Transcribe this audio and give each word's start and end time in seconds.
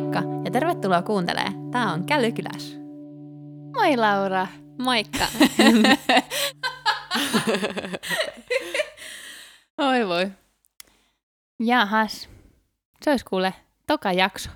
Moikka 0.00 0.22
ja 0.44 0.50
tervetuloa 0.50 1.02
kuuntelemaan. 1.02 1.70
Tää 1.70 1.92
on 1.92 2.04
Kälykyläs. 2.04 2.76
Moi 3.74 3.96
Laura. 3.96 4.46
Moikka. 4.78 5.26
Oi 9.88 10.08
voi. 10.08 10.30
Jahas. 11.58 12.28
Se 13.02 13.10
olisi 13.10 13.24
kuule 13.24 13.54
toka 13.86 14.12
jakso. 14.12 14.50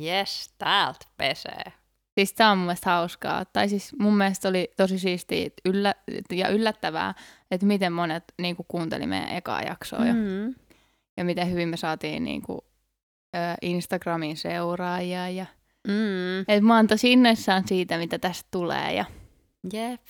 Yes, 0.00 0.54
täältä 0.58 1.06
pesee. 1.16 1.72
Siis 2.14 2.32
tää 2.32 2.50
on 2.50 2.58
mun 2.58 2.66
mielestä 2.66 2.90
hauskaa. 2.90 3.44
Tai 3.44 3.68
siis 3.68 3.92
mun 3.98 4.16
mielestä 4.16 4.48
oli 4.48 4.72
tosi 4.76 4.98
siistiä 4.98 5.50
yllä, 5.64 5.94
ja 6.32 6.48
yllättävää, 6.48 7.14
että 7.50 7.66
miten 7.66 7.92
monet 7.92 8.24
niinku, 8.38 8.64
kuunteli 8.68 9.06
meidän 9.06 9.28
ekaa 9.28 9.62
jaksoa. 9.62 10.04
Mm. 10.04 10.16
Mm. 10.16 10.54
Ja 11.16 11.24
miten 11.24 11.50
hyvin 11.50 11.68
me 11.68 11.76
saatiin 11.76 12.24
niinku, 12.24 12.64
ö, 12.64 12.65
Instagramin 13.62 14.36
seuraajia. 14.36 15.28
Ja... 15.28 15.46
Mm. 15.88 16.40
Et 16.48 16.62
mä 16.62 16.76
oon 16.76 16.86
tosi 16.86 17.12
innoissaan 17.12 17.68
siitä, 17.68 17.98
mitä 17.98 18.18
tästä 18.18 18.48
tulee. 18.50 18.94
Ja... 18.94 19.04
Jep. 19.72 20.02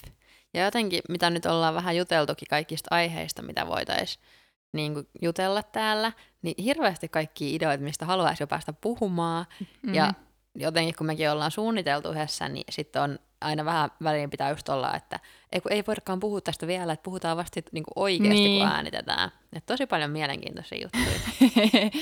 Ja 0.55 0.65
jotenkin, 0.65 1.01
mitä 1.09 1.30
nyt 1.30 1.47
ollaan 1.47 1.75
vähän 1.75 1.97
juteltukin 1.97 2.49
kaikista 2.49 2.89
aiheista, 2.91 3.43
mitä 3.43 3.66
voitaisiin 3.66 4.25
niin 4.73 5.09
jutella 5.23 5.62
täällä, 5.62 6.12
niin 6.43 6.65
hirveästi 6.65 7.09
kaikki 7.09 7.55
ideoita, 7.55 7.85
mistä 7.85 8.07
haluaisi 8.07 8.43
jo 8.43 8.47
päästä 8.47 8.73
puhumaan. 8.73 9.47
Mm. 9.83 9.95
Ja 9.95 10.15
jotenkin 10.55 10.95
kun 10.95 11.07
mekin 11.07 11.30
ollaan 11.30 11.51
suunniteltu 11.51 12.11
yhdessä, 12.11 12.49
niin 12.49 12.65
sitten 12.71 13.02
on 13.02 13.19
aina 13.41 13.65
vähän 13.65 13.91
väliin 14.02 14.30
pitää 14.30 14.51
just 14.51 14.68
olla, 14.68 14.95
että 14.95 15.21
ei, 15.52 15.61
kun 15.61 15.73
ei 15.73 15.85
voidakaan 15.87 16.21
puhua 16.21 16.40
tästä 16.40 16.66
vielä, 16.66 16.93
että 16.93 17.02
puhutaan 17.02 17.37
vasta 17.37 17.61
niin 17.73 17.85
oikeasti, 17.96 18.35
niin. 18.35 18.45
Niin. 18.45 18.63
kun 18.63 18.77
äänitetään. 18.77 19.30
Et 19.52 19.66
tosi 19.66 19.87
paljon 19.87 20.11
mielenkiintoisia 20.11 20.79
juttuja. 20.83 21.21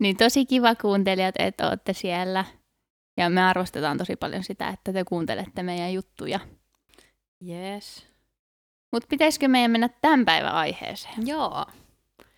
niin 0.00 0.16
tosi 0.16 0.46
kiva 0.46 0.74
kuuntelijat, 0.74 1.34
että 1.38 1.68
olette 1.68 1.92
siellä. 1.92 2.44
Ja 3.16 3.30
me 3.30 3.42
arvostetaan 3.42 3.98
tosi 3.98 4.16
paljon 4.16 4.44
sitä, 4.44 4.68
että 4.68 4.92
te 4.92 5.04
kuuntelette 5.04 5.62
meidän 5.62 5.92
juttuja. 5.92 6.40
Yes. 7.48 8.06
Mutta 8.92 9.06
pitäisikö 9.08 9.48
meidän 9.48 9.70
mennä 9.70 9.88
tämän 10.02 10.24
päivän 10.24 10.52
aiheeseen? 10.52 11.26
Joo. 11.26 11.66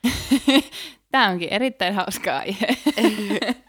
Tämä 1.13 1.29
onkin 1.29 1.53
erittäin 1.53 1.95
hauska 1.95 2.37
aihe. 2.37 2.67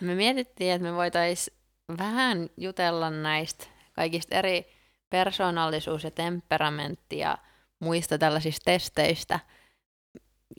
Me 0.00 0.14
mietittiin, 0.14 0.72
että 0.72 0.88
me 0.88 0.94
voitaisiin 0.94 1.56
vähän 1.98 2.48
jutella 2.56 3.10
näistä 3.10 3.66
kaikista 3.92 4.36
eri 4.36 4.66
persoonallisuus- 5.10 6.04
ja 6.04 6.10
temperamentti- 6.10 7.18
ja 7.18 7.38
muista 7.78 8.18
tällaisista 8.18 8.64
testeistä. 8.64 9.40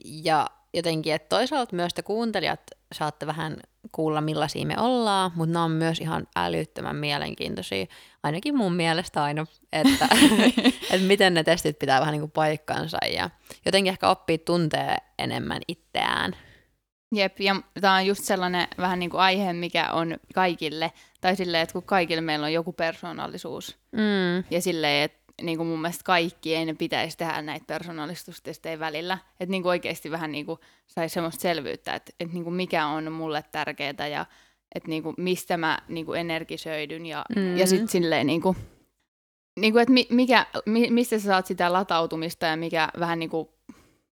Ja 0.04 0.46
jotenkin, 0.74 1.14
että 1.14 1.28
toisaalta 1.28 1.76
myös 1.76 1.94
te 1.94 2.02
kuuntelijat 2.02 2.60
saatte 2.92 3.26
vähän 3.26 3.56
kuulla, 3.92 4.20
millaisia 4.20 4.66
me 4.66 4.74
ollaan, 4.78 5.32
mutta 5.34 5.52
nämä 5.52 5.64
on 5.64 5.70
myös 5.70 6.00
ihan 6.00 6.26
älyttömän 6.36 6.96
mielenkiintoisia, 6.96 7.86
ainakin 8.22 8.56
mun 8.56 8.74
mielestä 8.74 9.22
aina, 9.22 9.46
että, 9.72 10.08
että 10.92 11.06
miten 11.06 11.34
ne 11.34 11.44
testit 11.44 11.78
pitää 11.78 12.00
vähän 12.00 12.12
niin 12.12 12.20
kuin 12.20 12.30
paikkansa 12.30 12.98
ja 13.06 13.30
jotenkin 13.66 13.90
ehkä 13.90 14.08
oppii 14.10 14.38
tuntee 14.38 14.96
enemmän 15.18 15.60
itseään. 15.68 16.36
Jep, 17.14 17.40
ja 17.40 17.56
tämä 17.80 17.94
on 17.94 18.06
just 18.06 18.24
sellainen 18.24 18.68
vähän 18.78 18.98
niin 18.98 19.10
kuin 19.10 19.20
aihe, 19.20 19.52
mikä 19.52 19.90
on 19.92 20.16
kaikille, 20.34 20.92
tai 21.20 21.36
silleen, 21.36 21.62
että 21.62 21.72
kun 21.72 21.82
kaikille 21.82 22.20
meillä 22.20 22.44
on 22.46 22.52
joku 22.52 22.72
persoonallisuus, 22.72 23.78
Mm. 23.92 24.44
ja 24.50 24.60
silleen, 24.60 25.04
että 25.04 25.19
niin 25.42 25.56
kuin 25.58 25.66
mun 25.66 25.80
mielestä 25.80 26.04
kaikki 26.04 26.54
ei 26.54 26.64
ne 26.64 26.74
pitäisi 26.74 27.16
tehdä 27.18 27.42
näitä 27.42 27.64
persoonallisuustestejä 27.66 28.78
välillä. 28.78 29.18
Että 29.40 29.50
niin 29.50 29.62
kuin 29.62 29.70
oikeasti 29.70 30.10
vähän 30.10 30.32
niin 30.32 30.46
kuin 30.46 30.58
saisi 30.86 31.12
semmoista 31.14 31.40
selvyyttä, 31.42 31.94
että, 31.94 32.12
että 32.20 32.34
niin 32.34 32.44
kuin 32.44 32.54
mikä 32.54 32.86
on 32.86 33.12
mulle 33.12 33.44
tärkeää 33.52 34.06
ja 34.10 34.26
että 34.74 34.88
niin 34.88 35.02
kuin 35.02 35.14
mistä 35.18 35.56
mä 35.56 35.78
niin 35.88 36.06
kuin 36.06 36.20
energisöidyn 36.20 37.06
ja, 37.06 37.24
Mm. 37.36 37.56
ja 37.56 37.66
sitten 37.66 37.88
silleen 37.88 38.26
niin 38.26 38.40
kuin, 38.42 38.56
niin 39.60 39.72
kuin, 39.72 39.82
että 39.82 39.92
mi, 39.92 40.06
mikä, 40.10 40.46
mi, 40.66 40.90
mistä 40.90 41.18
sä 41.18 41.24
saat 41.26 41.46
sitä 41.46 41.72
latautumista 41.72 42.46
ja 42.46 42.56
mikä 42.56 42.88
vähän 43.00 43.18
niin 43.18 43.30
kuin 43.30 43.48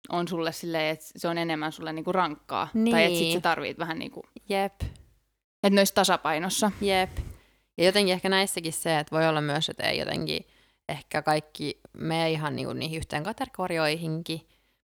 on 0.08 0.28
sulle 0.28 0.52
silleen, 0.52 0.90
että 0.92 1.04
se 1.16 1.28
on 1.28 1.38
enemmän 1.38 1.72
sulle 1.72 1.92
niin 1.92 2.04
kuin 2.04 2.14
rankkaa. 2.14 2.68
Tai 2.90 3.04
että 3.04 3.14
sit 3.18 3.20
Niin. 3.24 3.32
sä 3.32 3.40
tarvit 3.40 3.78
vähän 3.78 3.98
niin 3.98 4.10
kuin, 4.10 4.24
Jep. 4.48 4.72
että 5.62 5.70
ne 5.70 5.84
tasapainossa. 5.94 6.72
Jep. 6.80 7.10
Ja 7.78 7.84
jotenkin 7.84 8.12
ehkä 8.12 8.28
näissäkin 8.28 8.72
se, 8.72 8.98
että 8.98 9.16
voi 9.16 9.28
olla 9.28 9.40
myös, 9.40 9.68
että 9.68 9.82
ei 9.90 9.98
jotenkin 9.98 10.46
ehkä 10.92 11.22
kaikki 11.22 11.80
mene 11.98 12.30
ihan 12.30 12.56
niinku 12.56 12.72
niihin 12.72 12.98
yhteen 12.98 13.22
kategorioihinkin. 13.22 14.40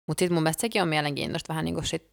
Mutta 0.07 0.21
sitten 0.21 0.35
mun 0.35 0.43
mielestä 0.43 0.61
sekin 0.61 0.83
on 0.83 0.89
mielenkiintoista 0.89 1.49
vähän 1.49 1.65
niinku 1.65 1.83
sit 1.83 2.13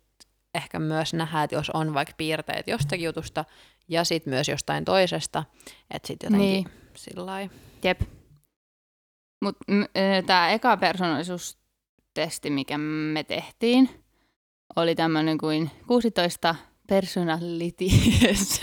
ehkä 0.54 0.80
myös 0.80 1.14
nähdä, 1.14 1.44
että 1.44 1.56
jos 1.56 1.70
on 1.70 1.94
vaikka 1.94 2.14
piirteet 2.18 2.68
jostakin 2.68 3.06
jutusta 3.06 3.46
ja 3.88 4.04
sitten 4.04 4.34
myös 4.34 4.50
jostain 4.50 4.86
toisesta, 4.86 5.44
että 5.92 6.08
sitten 6.08 6.28
jotenkin 6.28 6.50
Niin. 6.50 6.70
sillä. 6.96 7.50
Jep. 7.84 8.02
Mutta 9.44 9.66
tämä 10.26 10.50
eka 10.50 10.78
persoonallisuustesti, 10.78 12.50
mikä 12.50 12.78
me 12.78 13.24
tehtiin, 13.24 14.04
oli 14.76 14.96
tämmöinen 14.96 15.38
kuin 15.38 15.72
16 15.88 16.56
personalities. 16.88 18.62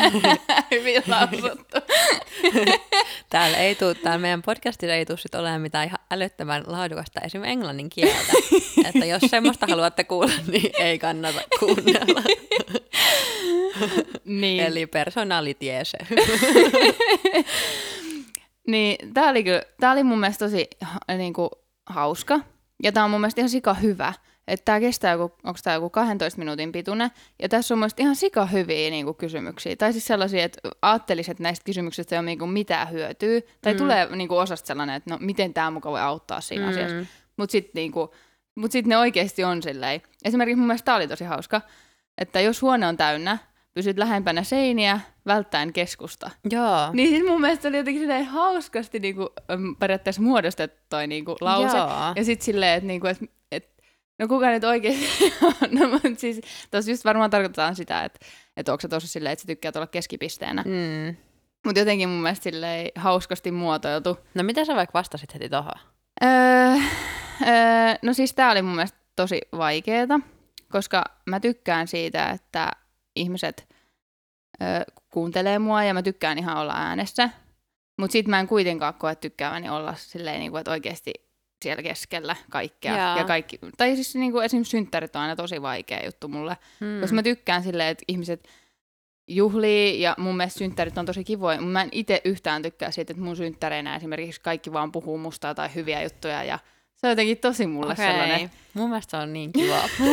Hyvin 0.70 1.02
lausuttu. 1.06 1.76
Täällä 3.30 3.56
ei 3.56 3.74
tuu, 3.74 3.94
täällä 3.94 4.18
meidän 4.18 4.42
podcastilla 4.42 4.94
ei 4.94 5.06
tule 5.06 5.18
sit 5.18 5.34
olemaan 5.34 5.60
mitään 5.60 5.86
ihan 5.86 5.98
älyttömän 6.10 6.64
laadukasta 6.66 7.20
esimerkiksi 7.20 7.52
englannin 7.52 7.88
kieltä. 7.88 8.32
että 8.84 9.04
jos 9.04 9.22
semmoista 9.30 9.66
haluatte 9.70 10.04
kuulla, 10.04 10.32
niin 10.52 10.72
ei 10.78 10.98
kannata 10.98 11.40
kuunnella. 11.60 12.22
niin, 14.24 14.64
Eli 14.64 14.86
personalitiese. 14.86 15.98
niin 18.66 19.14
tämä 19.14 19.30
oli, 19.30 19.44
kyllä, 19.44 19.62
tää 19.80 19.92
oli 19.92 20.02
mun 20.02 20.20
mielestä 20.20 20.44
tosi 20.44 20.68
niinku, 21.16 21.50
hauska. 21.86 22.40
Ja 22.82 22.92
tämä 22.92 23.04
on 23.04 23.10
mun 23.10 23.20
mielestä 23.20 23.40
ihan 23.40 23.50
sika 23.50 23.74
hyvä. 23.74 24.12
Että 24.48 24.64
tämä 24.64 24.80
kestää 24.80 25.12
joku, 25.12 25.36
onko 25.44 25.58
tämä 25.64 25.74
joku 25.74 25.90
12 25.90 26.38
minuutin 26.38 26.72
pituinen. 26.72 27.10
Ja 27.42 27.48
tässä 27.48 27.74
on 27.74 27.78
mun 27.78 27.80
mielestä 27.80 28.02
ihan 28.02 28.16
sika 28.16 28.46
hyviä 28.46 28.90
niinku, 28.90 29.14
kysymyksiä. 29.14 29.76
Tai 29.76 29.92
siis 29.92 30.06
sellaisia, 30.06 30.44
että 30.44 30.60
ajattelisin, 30.82 31.32
että 31.32 31.42
näistä 31.42 31.64
kysymyksistä 31.64 32.14
ei 32.14 32.18
ole 32.18 32.26
niinku, 32.26 32.46
mitään 32.46 32.90
hyötyä. 32.90 33.40
Tai 33.62 33.72
Mm. 33.72 33.76
mm. 33.76 33.78
tulee 33.78 34.16
niinku, 34.16 34.36
osasta 34.36 34.66
sellainen, 34.66 34.96
että 34.96 35.10
no 35.10 35.18
miten 35.20 35.54
tämä 35.54 35.70
muka 35.70 35.90
voi 35.90 36.00
auttaa 36.00 36.40
siinä 36.40 36.64
mm. 36.64 36.70
asiassa. 36.70 36.96
Mutta 37.36 37.52
sitten 37.52 37.72
niinku, 37.74 38.14
mut 38.54 38.72
sit 38.72 38.86
ne 38.86 38.98
oikeasti 38.98 39.44
on 39.44 39.62
silleen. 39.62 40.00
Esimerkiksi 40.24 40.56
mun 40.56 40.66
mielestä 40.66 40.84
tämä 40.84 40.96
oli 40.96 41.08
tosi 41.08 41.24
hauska, 41.24 41.60
että 42.18 42.40
jos 42.40 42.62
huone 42.62 42.86
on 42.86 42.96
täynnä, 42.96 43.38
pysyt 43.74 43.98
lähempänä 43.98 44.42
seiniä, 44.42 45.00
välttäen 45.26 45.72
keskusta. 45.72 46.30
Joo. 46.50 46.90
Niin 46.92 47.08
siis 47.08 47.24
mun 47.28 47.40
mielestä 47.40 47.68
oli 47.68 47.76
jotenkin 47.76 48.02
silleen 48.02 48.24
hauskasti 48.24 48.98
niinku, 48.98 49.28
äm, 49.50 49.76
periaatteessa 49.76 50.22
muodostettu 50.22 50.82
toi 50.88 51.06
niinku, 51.06 51.36
lause. 51.40 51.76
Joo. 51.76 51.90
Ja 52.16 52.24
sitten 52.24 52.44
silleen, 52.44 52.76
että 52.76 52.86
niinku, 52.86 53.06
et, 53.06 53.18
et, 53.52 53.68
no 54.18 54.28
kuka 54.28 54.50
nyt 54.50 54.64
oikeasti 54.64 55.34
on, 55.42 55.54
no, 55.78 55.88
mutta 55.88 56.08
siis 56.16 56.40
tossa 56.70 56.90
just 56.90 57.04
varmaan 57.04 57.30
tarkoitetaan 57.30 57.76
sitä, 57.76 58.04
että 58.04 58.26
et 58.56 58.68
onko 58.68 58.80
se 58.80 58.88
tosi 58.88 59.08
silleen, 59.08 59.32
että 59.32 59.42
sä 59.42 59.46
tykkäät 59.46 59.76
olla 59.76 59.86
keskipisteenä. 59.86 60.62
Mm. 60.62 61.16
Mutta 61.66 61.80
jotenkin 61.80 62.08
mun 62.08 62.22
mielestä 62.22 62.42
silleen 62.42 62.90
hauskasti 62.94 63.50
muotoiltu. 63.50 64.18
No 64.34 64.42
mitä 64.42 64.64
sä 64.64 64.76
vaikka 64.76 64.98
vastasit 64.98 65.34
heti 65.34 65.48
tohon? 65.48 65.72
Öö, 66.24 66.30
öö, 67.46 67.94
no 68.02 68.12
siis 68.12 68.34
tää 68.34 68.50
oli 68.50 68.62
mun 68.62 68.74
mielestä 68.74 68.98
tosi 69.16 69.40
vaikeeta, 69.56 70.20
koska 70.72 71.04
mä 71.26 71.40
tykkään 71.40 71.88
siitä, 71.88 72.30
että 72.30 72.70
ihmiset 73.16 73.68
öö, 74.62 74.82
kuuntelee 75.10 75.58
mua 75.58 75.84
ja 75.84 75.94
mä 75.94 76.02
tykkään 76.02 76.38
ihan 76.38 76.56
olla 76.56 76.74
äänessä. 76.76 77.30
Mutta 77.98 78.12
sit 78.12 78.28
mä 78.28 78.40
en 78.40 78.46
kuitenkaan 78.46 78.94
koe 78.94 79.14
tykkääväni 79.14 79.68
olla 79.68 79.94
silleen, 79.94 80.40
niinku, 80.40 80.56
että 80.56 80.70
oikeasti 80.70 81.12
siellä 81.62 81.82
keskellä 81.82 82.36
kaikkea. 82.50 82.96
Jaa. 82.96 83.18
Ja 83.18 83.24
kaikki, 83.24 83.58
tai 83.76 83.94
siis 83.94 84.14
niinku, 84.14 84.38
esimerkiksi 84.38 84.70
synttärit 84.70 85.16
on 85.16 85.22
aina 85.22 85.36
tosi 85.36 85.62
vaikea 85.62 86.04
juttu 86.04 86.28
mulle. 86.28 86.56
Mm. 86.80 87.00
Koska 87.00 87.14
mä 87.14 87.22
tykkään 87.22 87.62
silleen, 87.62 87.88
että 87.88 88.04
ihmiset 88.08 88.48
juhlii 89.28 90.00
ja 90.00 90.14
mun 90.18 90.36
mielestä 90.36 90.58
synttärit 90.58 90.98
on 90.98 91.06
tosi 91.06 91.24
kivoja, 91.24 91.60
mutta 91.60 91.72
mä 91.72 91.82
en 91.82 91.88
itse 91.92 92.20
yhtään 92.24 92.62
tykkää 92.62 92.90
siitä, 92.90 93.12
että 93.12 93.22
mun 93.22 93.36
synttäreinä 93.36 93.96
esimerkiksi 93.96 94.40
kaikki 94.40 94.72
vaan 94.72 94.92
puhuu 94.92 95.18
mustaa 95.18 95.54
tai 95.54 95.74
hyviä 95.74 96.02
juttuja 96.02 96.44
ja 96.44 96.58
se 96.96 97.06
on 97.06 97.10
jotenkin 97.10 97.38
tosi 97.38 97.66
mulle 97.66 97.92
Okei. 97.92 98.06
sellainen. 98.06 98.50
Mun 98.74 98.88
mielestä 98.88 99.10
se 99.10 99.16
on 99.16 99.32
niin 99.32 99.52
kiva. 99.52 99.80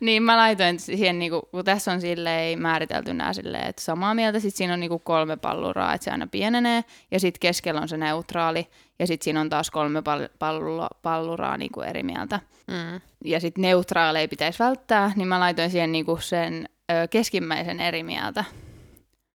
Niin 0.00 0.22
mä 0.22 0.36
laitoin 0.36 0.80
siihen, 0.80 1.18
niinku, 1.18 1.42
kun 1.50 1.64
tässä 1.64 1.92
on 1.92 2.00
silleen 2.00 2.62
määritelty 2.62 3.14
nämä 3.14 3.32
silleen, 3.32 3.66
että 3.66 3.82
samaa 3.82 4.14
mieltä, 4.14 4.40
sitten 4.40 4.58
siinä 4.58 4.74
on 4.74 4.80
niinku 4.80 4.98
kolme 4.98 5.36
palluraa, 5.36 5.94
että 5.94 6.04
se 6.04 6.10
aina 6.10 6.26
pienenee, 6.26 6.84
ja 7.10 7.20
sitten 7.20 7.40
keskellä 7.40 7.80
on 7.80 7.88
se 7.88 7.96
neutraali, 7.96 8.68
ja 8.98 9.06
sitten 9.06 9.24
siinä 9.24 9.40
on 9.40 9.48
taas 9.50 9.70
kolme 9.70 10.02
pal- 10.02 10.28
palluraa, 10.38 10.88
palluraa 11.02 11.56
niinku 11.56 11.80
eri 11.80 12.02
mieltä. 12.02 12.40
mm. 12.66 13.00
Ja 13.24 13.40
sitten 13.40 13.62
neutraaleja 13.62 14.28
pitäisi 14.28 14.58
välttää, 14.58 15.12
niin 15.16 15.28
mä 15.28 15.40
laitoin 15.40 15.70
siihen 15.70 15.92
niinku 15.92 16.16
sen 16.20 16.68
ö, 16.92 17.08
keskimmäisen 17.08 17.80
eri 17.80 18.02
mieltä. 18.02 18.44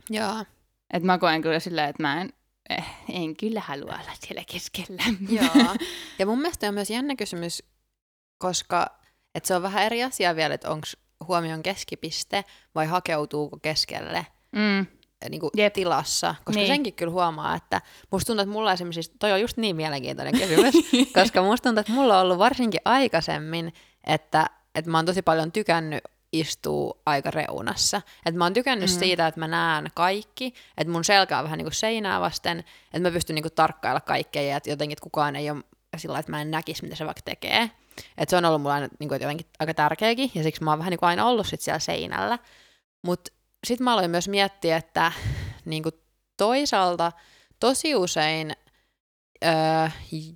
Joo. 0.09 0.45
Että 0.93 1.05
mä 1.05 1.17
koen 1.17 1.41
kyllä 1.41 1.59
silleen, 1.59 1.89
että 1.89 2.03
mä 2.03 2.21
en, 2.21 2.33
en 3.09 3.35
kyllä 3.35 3.59
halua 3.59 3.91
olla 3.93 4.11
siellä 4.19 4.43
keskellä. 4.51 5.03
Joo. 5.29 5.75
Ja 6.19 6.25
mun 6.25 6.37
mielestä 6.41 6.67
on 6.67 6.73
myös 6.73 6.89
jännä 6.89 7.15
kysymys, 7.15 7.63
koska 8.37 8.99
et 9.35 9.45
se 9.45 9.55
on 9.55 9.61
vähän 9.61 9.83
eri 9.83 10.03
asia 10.03 10.35
vielä, 10.35 10.53
että 10.53 10.69
onko 10.69 10.87
huomion 11.27 11.63
keskipiste 11.63 12.43
vai 12.75 12.85
hakeutuuko 12.85 13.57
keskelle 13.61 14.25
Mm. 14.51 14.85
niin 15.29 15.39
kuin 15.39 15.51
Jep. 15.57 15.73
tilassa, 15.73 16.35
koska 16.45 16.59
Niin. 16.59 16.67
senkin 16.67 16.93
kyllä 16.93 17.11
huomaa, 17.11 17.55
että 17.55 17.81
musta 18.11 18.27
tuntuu, 18.27 18.41
että 18.43 18.53
mulla 18.53 18.73
esimerkiksi, 18.73 19.11
toi 19.19 19.31
on 19.31 19.41
just 19.41 19.57
niin 19.57 19.75
mielenkiintoinen 19.75 20.33
kysymys, 20.39 20.73
koska 21.15 21.41
musta 21.43 21.63
tuntuu, 21.69 21.79
että 21.79 21.91
mulla 21.93 22.17
on 22.19 22.25
ollut 22.25 22.37
varsinkin 22.37 22.81
aikaisemmin, 22.85 23.73
että, 24.07 24.49
että 24.75 24.91
mä 24.91 24.97
oon 24.97 25.05
tosi 25.05 25.21
paljon 25.21 25.51
tykännyt 25.51 26.03
istua 26.33 26.97
aika 27.05 27.31
reunassa. 27.31 28.01
Että 28.25 28.37
mä 28.37 28.45
oon 28.45 28.53
tykännyt 28.53 28.89
mm. 28.89 28.99
siitä, 28.99 29.27
että 29.27 29.39
mä 29.39 29.47
näen 29.47 29.91
kaikki, 29.95 30.53
että 30.77 30.91
mun 30.91 31.03
selkä 31.03 31.37
on 31.37 31.43
vähän 31.43 31.57
niin 31.57 31.65
kuin 31.65 31.73
seinää 31.73 32.21
vasten, 32.21 32.59
että 32.59 32.99
mä 32.99 33.11
pystyn 33.11 33.35
niin 33.35 33.43
kuin 33.43 33.53
tarkkailla 33.53 34.01
kaikkea 34.01 34.41
ja 34.41 34.57
että 34.57 34.69
jotenkin 34.69 34.93
että 34.93 35.03
kukaan 35.03 35.35
ei 35.35 35.49
ole 35.49 35.63
sillä 35.97 36.19
että 36.19 36.31
mä 36.31 36.41
en 36.41 36.51
näkisi, 36.51 36.83
mitä 36.83 36.95
se 36.95 37.05
vaikka 37.05 37.21
tekee. 37.25 37.71
Että 38.17 38.29
se 38.29 38.37
on 38.37 38.45
ollut 38.45 38.61
mulla 38.61 38.73
aina 38.73 38.87
niin 38.99 39.09
kuin, 39.09 39.21
jotenkin 39.21 39.47
aika 39.59 39.73
tärkeäkin 39.73 40.31
ja 40.35 40.43
siksi 40.43 40.63
mä 40.63 40.71
oon 40.71 40.79
vähän 40.79 40.91
niin 40.91 40.99
kuin 40.99 41.09
aina 41.09 41.25
ollut 41.25 41.47
sit 41.47 41.61
siellä 41.61 41.79
seinällä. 41.79 42.39
Mutta 43.01 43.31
sitten 43.67 43.83
mä 43.83 43.93
aloin 43.93 44.11
myös 44.11 44.27
miettiä, 44.27 44.77
että 44.77 45.11
niin 45.65 45.83
kuin 45.83 45.95
toisaalta 46.37 47.11
tosi 47.59 47.95
usein 47.95 48.55
öö, 49.45 49.89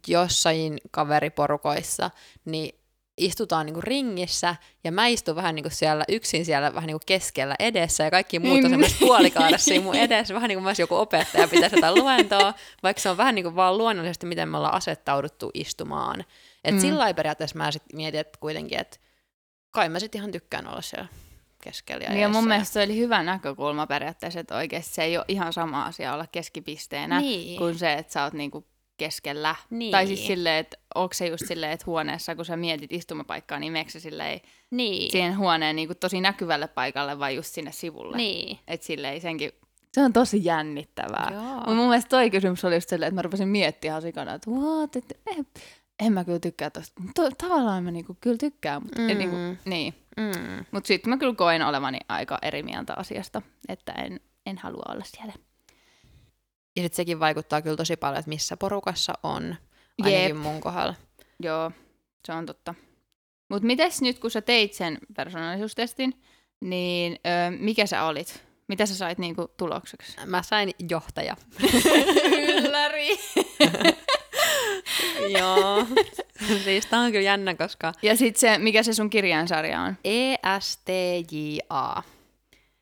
jossain 0.07 0.77
kaveriporukoissa 0.91 2.11
niin 2.45 2.76
istutaan 3.17 3.65
niinku 3.65 3.81
ringissä 3.81 4.55
ja 4.83 4.91
mä 4.91 5.07
istun 5.07 5.35
vähän 5.35 5.55
niinku 5.55 5.69
siellä 5.69 6.03
yksin 6.09 6.45
siellä 6.45 6.73
vähän 6.73 6.87
niinku 6.87 7.03
keskellä 7.05 7.55
edessä 7.59 8.03
ja 8.03 8.11
kaikki 8.11 8.39
muut 8.39 8.57
on 8.57 8.63
Mm. 8.63 8.69
semmoisessa 8.69 9.05
puolikaarassa 9.05 9.65
siinä 9.65 9.83
mun 9.83 9.95
edessä, 10.05 10.33
vähän 10.33 10.47
niin 10.49 10.63
kuin 10.63 10.75
joku 10.79 10.95
opettaja 10.95 11.47
pitäisi 11.47 11.75
jotain 11.75 11.95
luentoa, 11.95 12.53
vaikka 12.83 13.01
se 13.01 13.09
on 13.09 13.17
vähän 13.17 13.35
niin 13.35 13.43
kuin 13.43 13.55
vaan 13.55 13.77
luonnollisesti, 13.77 14.25
miten 14.25 14.49
me 14.49 14.57
ollaan 14.57 14.73
asettauduttu 14.73 15.51
istumaan. 15.53 16.19
Et 16.63 16.71
Mm. 16.71 16.77
mm. 16.77 16.81
sillä 16.81 16.99
lailla 16.99 17.13
periaatteessa 17.13 17.57
mä 17.57 17.71
sit 17.71 17.83
mietin, 17.93 18.19
että 18.19 18.37
kuitenkin, 18.39 18.79
että 18.79 18.97
kai 19.71 19.89
mä 19.89 19.99
sitten 19.99 20.19
ihan 20.19 20.31
tykkään 20.31 20.67
olla 20.67 20.81
siellä 20.81 21.07
keskellä 21.63 22.03
ja 22.03 22.09
Niin 22.09 22.21
ja 22.21 22.29
mun 22.29 22.47
mielestä 22.47 22.73
se 22.73 22.83
oli 22.83 22.97
hyvä 22.97 23.23
näkökulma 23.23 23.87
periaatteessa, 23.87 24.39
että 24.39 24.55
oikeasti 24.55 24.93
se 24.95 25.03
ei 25.03 25.17
ole 25.17 25.25
ihan 25.27 25.53
sama 25.53 25.85
asia 25.85 26.13
olla 26.13 26.27
keskipisteenä 26.31 27.19
Niin. 27.19 27.57
kuin 27.57 27.77
se, 27.79 27.93
että 27.93 28.13
sä 28.13 28.23
oot 28.23 28.33
niinku 28.33 28.67
keskellä. 28.97 29.55
Niin. 29.69 29.91
Tai 29.91 30.07
siis 30.07 30.27
silleen, 30.27 30.55
että 30.59 30.77
onko 30.95 31.13
se 31.13 31.27
just 31.27 31.47
silleen, 31.47 31.71
että 31.71 31.83
huoneessa, 31.85 32.35
kun 32.35 32.45
sä 32.45 32.57
mietit 32.57 32.91
istumapaikkaa, 32.93 33.59
niin 33.59 33.73
meneekö 33.73 33.91
se 33.91 33.99
silleen 33.99 34.41
Niin. 34.71 35.11
siihen 35.11 35.37
huoneen 35.37 35.75
niinku 35.75 35.95
tosi 35.95 36.21
näkyvälle 36.21 36.67
paikalle 36.67 37.19
vai 37.19 37.35
just 37.35 37.53
sinne 37.53 37.71
sivulle? 37.71 38.17
Niin. 38.17 38.59
Että 38.67 38.85
silleen 38.85 39.21
senkin, 39.21 39.51
se 39.93 40.01
on 40.03 40.13
tosi 40.13 40.45
jännittävää. 40.45 41.29
Joo. 41.33 41.43
Mutta 41.55 41.73
mun 41.73 41.87
mielestä 41.87 42.09
toi 42.09 42.29
kysymys 42.29 42.65
oli 42.65 42.75
just 42.75 42.89
silleen, 42.89 43.07
että 43.07 43.15
mä 43.15 43.21
rupesin 43.21 43.47
miettimään 43.47 43.91
ihan 43.91 44.01
sikana, 44.01 44.33
että 44.33 44.51
what, 44.51 44.95
että 44.95 45.15
en, 45.37 45.47
en 45.99 46.13
mä 46.13 46.23
kyllä 46.25 46.39
tykkää 46.39 46.69
tosta. 46.69 47.01
To, 47.15 47.29
tavallaan 47.37 47.83
mä 47.83 47.91
niinku 47.91 48.17
kyllä 48.21 48.37
tykkään, 48.37 48.83
mutta 48.83 49.01
mm. 49.01 49.07
Mm. 49.11 49.17
niinku, 49.17 49.35
niin. 49.65 49.93
Mm. 50.17 50.65
Mutta 50.71 50.87
sitten 50.87 51.09
mä 51.09 51.17
kyllä 51.17 51.35
koen 51.35 51.61
olevani 51.61 51.97
aika 52.09 52.37
eri 52.41 52.63
mieltä 52.63 52.93
asiasta, 52.97 53.41
että 53.69 53.91
en, 53.91 54.19
en 54.45 54.57
halua 54.57 54.83
olla 54.89 55.03
siellä. 55.05 55.33
Ja 56.77 56.83
sitten 56.83 56.95
sekin 56.95 57.19
vaikuttaa 57.19 57.61
kyllä 57.61 57.77
tosi 57.77 57.97
paljon, 57.97 58.19
että 58.19 58.29
missä 58.29 58.57
porukassa 58.57 59.13
on, 59.23 59.55
ainakin 60.01 60.23
Jep. 60.23 60.37
mun 60.37 60.61
kohdalla. 60.61 60.95
Joo, 61.43 61.71
se 62.25 62.33
on 62.33 62.45
totta. 62.45 62.75
Mutta 63.49 63.67
mites 63.67 64.01
nyt, 64.01 64.19
kun 64.19 64.31
sä 64.31 64.41
teit 64.41 64.73
sen 64.73 64.97
persoonallisuustestin, 65.15 66.13
niin 66.61 67.13
ö, 67.13 67.17
mikä 67.59 67.85
sä 67.85 68.03
olit? 68.03 68.43
Mitä 68.67 68.85
sä 68.85 68.95
sait 68.95 69.17
niinku 69.17 69.47
tulokseksi? 69.57 70.17
Mä 70.25 70.43
sain 70.43 70.71
johtaja. 70.89 71.35
Ylläri! 72.47 73.07
Joo. 75.39 75.85
siis 76.63 76.85
tää 76.85 76.99
on 76.99 77.11
kyllä 77.11 77.23
jännä, 77.23 77.55
koska 77.55 77.93
ja 78.01 78.17
sitten 78.17 78.39
se, 78.39 78.57
mikä 78.57 78.83
se 78.83 78.93
sun 78.93 79.09
kirjainsarja 79.09 79.81
on? 79.81 79.97
E 80.03 80.33
ESTJA. 80.33 82.03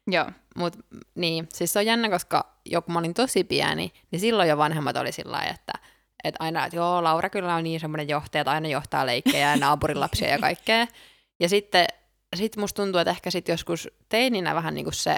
Joo. 0.08 0.32
Mut 0.56 0.78
niin, 1.16 1.48
siis 1.54 1.74
se 1.74 1.80
on 1.80 1.86
jännä, 1.86 2.10
koska 2.10 2.56
jo 2.66 2.82
kun 2.82 2.94
mä 2.94 3.00
olin 3.00 3.14
tosi 3.14 3.44
pieni, 3.44 3.92
niin 4.12 4.20
silloin 4.20 4.50
jo 4.50 4.58
vanhemmat 4.58 4.98
oli 4.98 5.12
sillä 5.12 5.32
lailla, 5.32 5.54
että, 5.54 5.74
että 6.24 6.38
aina, 6.44 6.66
että 6.66 6.76
joo, 6.76 7.04
Laura 7.04 7.30
kyllä 7.30 7.56
on 7.56 7.64
niin 7.64 7.80
semmoinen 7.80 8.10
johtaja, 8.10 8.42
että 8.42 8.52
aina 8.52 8.68
johtaa 8.68 9.06
leikkejä 9.06 9.52
ja 9.52 9.58
naapurin 9.58 10.00
lapsia 10.00 10.30
ja 10.30 10.40
kaikkea. 10.40 10.88
Ja 11.40 11.50
sitten 11.50 11.86
sit 12.36 12.58
musta 12.58 12.82
tuntuu, 12.84 13.00
että 13.00 13.12
ehkä 13.12 13.32
sit 13.32 13.48
joskus 13.48 13.90
teininä 14.10 14.56
vähän 14.56 14.74
niin 14.74 14.86
kuin 14.86 14.94
se 14.94 15.18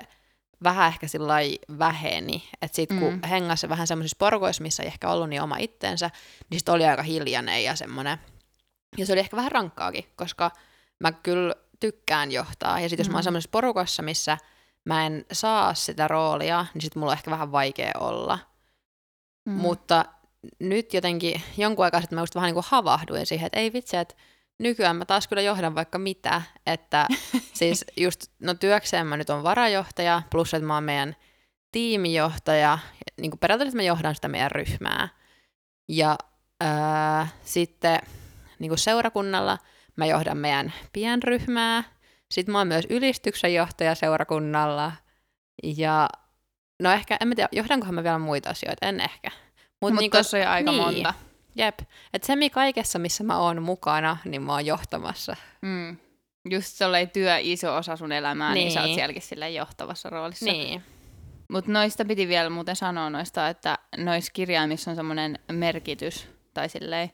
vähän 0.63 0.87
ehkä 0.87 1.07
sillä 1.07 1.35
väheni, 1.79 2.43
että 2.61 2.75
sit 2.75 2.89
kun 2.89 3.13
Mm. 3.13 3.19
mm. 3.23 3.27
hengasi 3.29 3.69
vähän 3.69 3.87
semmoisissa 3.87 4.15
porukoissa, 4.19 4.63
missä 4.63 4.83
ei 4.83 4.87
ehkä 4.87 5.09
ollut 5.09 5.29
niin 5.29 5.41
oma 5.41 5.57
itteensä, 5.57 6.09
niin 6.49 6.59
sit 6.59 6.69
oli 6.69 6.85
aika 6.85 7.03
hiljainen 7.03 7.63
ja 7.63 7.75
semmoinen, 7.75 8.17
ja 8.97 9.05
se 9.05 9.13
oli 9.13 9.19
ehkä 9.19 9.37
vähän 9.37 9.51
rankkaakin, 9.51 10.05
koska 10.15 10.51
mä 10.99 11.11
kyllä 11.11 11.55
tykkään 11.79 12.31
johtaa, 12.31 12.79
ja 12.79 12.89
sitten 12.89 13.03
jos 13.03 13.09
mä 13.11 13.17
oon 13.17 13.21
Mm. 13.21 13.23
semmoisessa 13.23 13.49
porukassa, 13.51 14.03
missä 14.03 14.37
mä 14.87 15.05
en 15.05 15.25
saa 15.31 15.73
sitä 15.73 16.07
roolia, 16.07 16.65
niin 16.73 16.81
sit 16.81 16.95
mulla 16.95 17.11
on 17.11 17.17
ehkä 17.17 17.31
vähän 17.31 17.51
vaikea 17.51 17.91
olla. 17.99 18.39
Mm. 19.45 19.53
Mutta 19.53 20.05
nyt 20.59 20.93
jotenkin 20.93 21.41
jonkun 21.57 21.85
aikaa 21.85 22.01
sitten 22.01 22.15
mä 22.15 22.21
just 22.21 22.35
vähän 22.35 22.47
niin 22.47 22.53
kuin 22.53 22.65
havahduin 22.67 23.25
siihen, 23.25 23.45
että 23.45 23.59
ei 23.59 23.73
vitsi, 23.73 23.97
että 23.97 24.15
nykyään 24.59 24.95
mä 24.95 25.05
taas 25.05 25.27
kyllä 25.27 25.41
johdan 25.41 25.75
vaikka 25.75 25.97
mitä, 25.97 26.41
että 26.65 27.07
siis 27.59 27.85
just, 27.97 28.31
no 28.39 28.53
työkseen 28.53 29.07
mä 29.07 29.17
nyt 29.17 29.29
on 29.29 29.43
varajohtaja, 29.43 30.21
plus 30.31 30.53
että 30.53 30.67
mä 30.67 30.73
oon 30.73 30.83
meidän 30.83 31.15
tiimijohtaja, 31.71 32.79
niin 33.17 33.31
kuin 33.31 33.39
periaatteessa 33.39 33.75
mä 33.75 33.83
johdan 33.83 34.15
sitä 34.15 34.27
meidän 34.27 34.51
ryhmää. 34.51 35.09
Ja 35.89 36.17
ää, 36.61 37.27
sitten 37.43 37.99
niin 38.59 38.69
kuin 38.69 38.79
seurakunnalla 38.79 39.57
mä 39.95 40.05
johdan 40.05 40.37
meidän 40.37 40.73
pienryhmää, 40.93 41.83
sitten 42.31 42.51
mä 42.51 42.57
oon 42.57 42.67
myös 42.67 42.85
ylistyksen 42.89 43.53
johtaja 43.53 43.95
seurakunnalla, 43.95 44.91
ja 45.63 46.09
no 46.81 46.91
ehkä, 46.91 47.17
en 47.21 47.27
mä 47.27 47.35
tiedä, 47.35 47.49
johdankohan 47.51 47.95
mä 47.95 48.03
vielä 48.03 48.19
muita 48.19 48.49
asioita, 48.49 48.85
en 48.87 48.99
ehkä. 49.01 49.31
Mutta 49.81 49.93
Mut 49.93 49.99
niinku- 50.01 50.17
tossa 50.17 50.37
on 50.37 50.47
aika 50.47 50.71
niin. 50.71 50.83
monta. 50.83 51.13
Jep. 51.55 51.79
Et 52.13 52.23
se 52.23 52.35
mi 52.35 52.49
kaikessa, 52.49 52.99
missä 52.99 53.23
mä 53.23 53.37
oon 53.37 53.61
mukana, 53.61 54.17
niin 54.25 54.41
mä 54.41 54.51
oon 54.51 54.65
johtamassa. 54.65 55.35
Mm. 55.61 55.97
Just 56.49 56.67
se 56.67 56.85
oli 56.85 57.07
työ 57.07 57.37
iso 57.39 57.75
osa 57.75 57.95
sun 57.95 58.11
elämää, 58.11 58.53
niin, 58.53 58.63
niin 58.63 58.71
sä 58.71 58.79
oot 58.79 58.87
Niin. 58.87 58.95
sielläkin 58.95 59.21
silleen 59.21 59.55
johtavassa 59.55 60.09
roolissa. 60.09 60.45
Niin. 60.45 60.83
Mutta 61.51 61.71
noista 61.71 62.05
piti 62.05 62.27
vielä 62.27 62.49
muuten 62.49 62.75
sanoa 62.75 63.09
noista, 63.09 63.49
että 63.49 63.77
noissa 63.97 64.31
kirjaimissa 64.33 64.91
on 64.91 64.95
semmoinen 64.95 65.39
merkitys, 65.51 66.27
tai 66.53 66.69
silleen, 66.69 67.11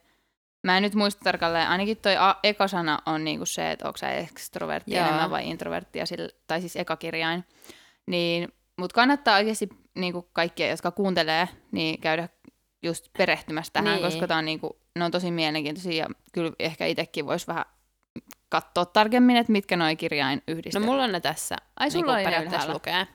mä 0.63 0.77
en 0.77 0.84
nyt 0.84 0.96
muista 0.96 1.22
tarkalleen, 1.24 1.67
ainakin 1.67 1.98
toi 1.98 2.17
a- 2.17 2.39
ekosana 2.43 3.00
on 3.05 3.24
niinku 3.24 3.46
se, 3.46 3.72
että 3.72 3.88
onko 3.88 3.98
sä 3.98 4.12
ekstrovertti 4.12 4.93
Joo. 4.96 5.03
enemmän 5.05 5.29
vai 5.32 5.50
introvertti, 5.50 6.00
tai 6.48 6.62
siis 6.62 6.75
ekakirjain. 6.75 7.43
Niin, 8.05 8.53
mutta 8.77 8.93
kannattaa 8.96 9.36
oikeasti 9.38 9.70
niinku 9.96 10.22
kaikkia, 10.34 10.70
jotka 10.70 10.91
kuuntelee, 10.91 11.48
niin 11.72 12.01
käydä 12.01 12.29
just 12.84 13.10
perehtymässä 13.17 13.74
tähän, 13.74 13.93
Niin. 13.96 14.01
koska 14.03 14.27
tää 14.27 14.38
on 14.38 14.46
niinku, 14.46 14.77
ne 14.96 15.05
on 15.05 15.12
tosi 15.12 15.32
mielenkiintoisia, 15.32 16.03
ja 16.03 16.08
kyllä 16.34 16.51
ehkä 16.60 16.86
itsekin 16.86 17.25
voisi 17.25 17.48
vähän 17.48 17.65
katsoa 18.50 18.86
tarkemmin, 18.86 19.38
että 19.38 19.51
mitkä 19.51 19.77
noi 19.77 19.96
kirjain 19.96 20.38
No 20.48 20.53
yhdistetään. 20.53 20.86
mulla 20.86 21.03
on 21.03 21.12
ne 21.12 21.20
tässä. 21.20 21.55
Ai, 21.79 21.91
sulla 21.91 22.12
oli 22.12 22.20
ne 22.20 22.24
periaatteessa 22.24 22.74
lukee. 22.74 23.08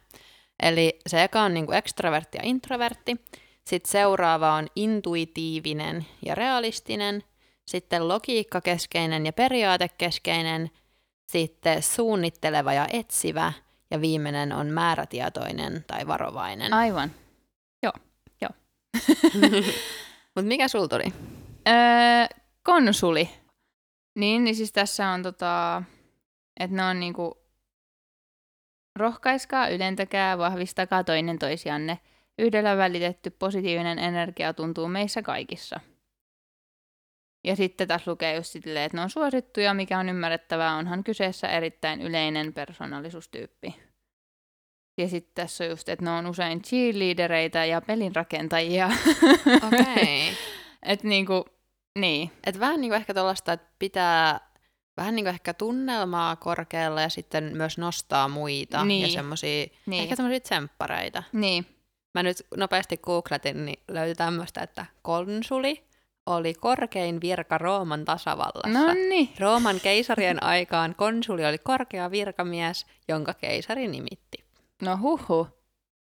Eli 0.63 0.99
se 1.07 1.23
eka 1.25 1.43
on 1.43 1.55
niinku 1.55 1.73
ekstrovertti 1.73 2.39
ja 2.39 2.45
introvertti. 2.45 3.17
Sitten 3.65 3.91
seuraava 3.93 4.53
on 4.55 4.67
intuitiivinen 4.77 6.07
ja 6.27 6.35
realistinen. 6.35 7.23
Sitten 7.69 8.09
logiikkakeskeinen 8.09 9.27
ja 9.27 9.33
periaatekeskeinen. 9.33 10.71
Sitten 11.31 11.83
suunnitteleva 11.83 12.73
ja 12.73 12.87
etsivä. 12.93 13.53
Ja 13.91 14.01
viimeinen 14.01 14.53
on 14.53 14.67
määrätietoinen 14.67 15.85
tai 15.87 16.07
varovainen. 16.07 16.73
Aivan. 16.73 17.11
Mutta 20.35 20.49
mikä 20.49 20.69
sul 20.69 20.87
tuli? 20.87 21.13
Öö, 21.69 21.75
konsuli. 22.63 23.31
Niin, 24.15 24.45
niin 24.45 24.57
siis 24.57 24.73
tässä 24.73 25.09
on 25.09 25.23
tota, 25.23 25.83
että 26.61 26.77
ne 26.77 26.85
on 26.85 27.01
niinku, 27.01 27.39
rohkaiskaa, 28.97 29.69
ylentäkää, 29.69 30.39
vahvistakaa 30.39 31.05
toinen 31.05 31.39
toisianne. 31.39 31.99
Yhdellä 32.39 32.77
välitetty 32.77 33.31
positiivinen 33.31 33.99
energia 33.99 34.55
tuntuu 34.55 34.89
meissä 34.89 35.23
kaikissa. 35.23 35.81
Ja 37.49 37.57
sitten 37.57 37.89
tässä 37.89 38.11
lukee 38.11 38.35
just 38.35 38.51
silleen, 38.51 38.85
että 38.85 38.97
ne 38.97 39.03
on 39.03 39.11
suosittuja, 39.11 39.75
mikä 39.75 39.99
on 39.99 40.09
ymmärrettävää, 40.09 40.77
onhan 40.77 41.05
kyseessä 41.05 41.49
erittäin 41.49 42.03
yleinen 42.03 42.53
persoonallisuustyyppi. 42.53 43.77
Ja 44.99 45.09
sitten 45.09 45.33
tässä 45.35 45.65
on 45.65 45.71
just, 45.71 45.89
että 45.89 46.05
ne 46.05 46.11
on 46.11 46.27
usein 46.27 46.63
cheerleadereita 46.63 47.65
ja 47.65 47.81
pelinrakentajia. 47.81 48.91
Okei. 49.67 50.29
että 50.93 51.09
niinku, 51.09 51.45
niin. 51.99 52.31
Et 52.47 52.61
vähän 52.61 52.81
niin 52.81 52.91
kuin 52.91 52.97
ehkä 52.97 53.15
tuollaista, 53.15 53.53
että 53.53 53.69
pitää 53.79 54.41
vähän 54.97 55.15
niin 55.15 55.25
kuin 55.25 55.35
ehkä 55.35 55.55
tunnelmaa 55.55 56.37
korkealla 56.37 57.03
ja 57.03 57.09
sitten 57.09 57.57
myös 57.57 57.79
nostaa 57.79 58.29
muita 58.29 58.85
Niin. 58.85 59.03
ja 59.03 59.09
semmoisia, 59.09 59.67
Niin. 59.87 60.03
ehkä 60.03 60.17
semmoisia 60.17 60.41
tsemppareita. 60.41 61.23
Niin. 61.33 61.67
Mä 62.15 62.23
nyt 62.23 62.37
nopeasti 62.57 62.97
googletin, 62.97 63.67
niin 63.67 63.79
löytyi 63.89 64.15
tämmöistä, 64.15 64.61
että 64.61 64.87
konsuli 65.03 65.88
oli 66.37 66.55
korkein 66.55 67.21
virka 67.21 67.59
Rooman 67.59 68.05
tasavallassa. 68.05 68.79
No 68.87 68.95
niin. 68.95 69.29
Rooman 69.39 69.81
keisarien 69.81 70.43
aikaan 70.43 70.95
konsuli 70.95 71.47
oli 71.47 71.59
korkea 71.59 72.11
virkamies, 72.11 72.87
jonka 73.09 73.35
keisari 73.35 73.89
nimitti. 73.89 74.45
No 74.83 74.99
huhu. 75.03 75.49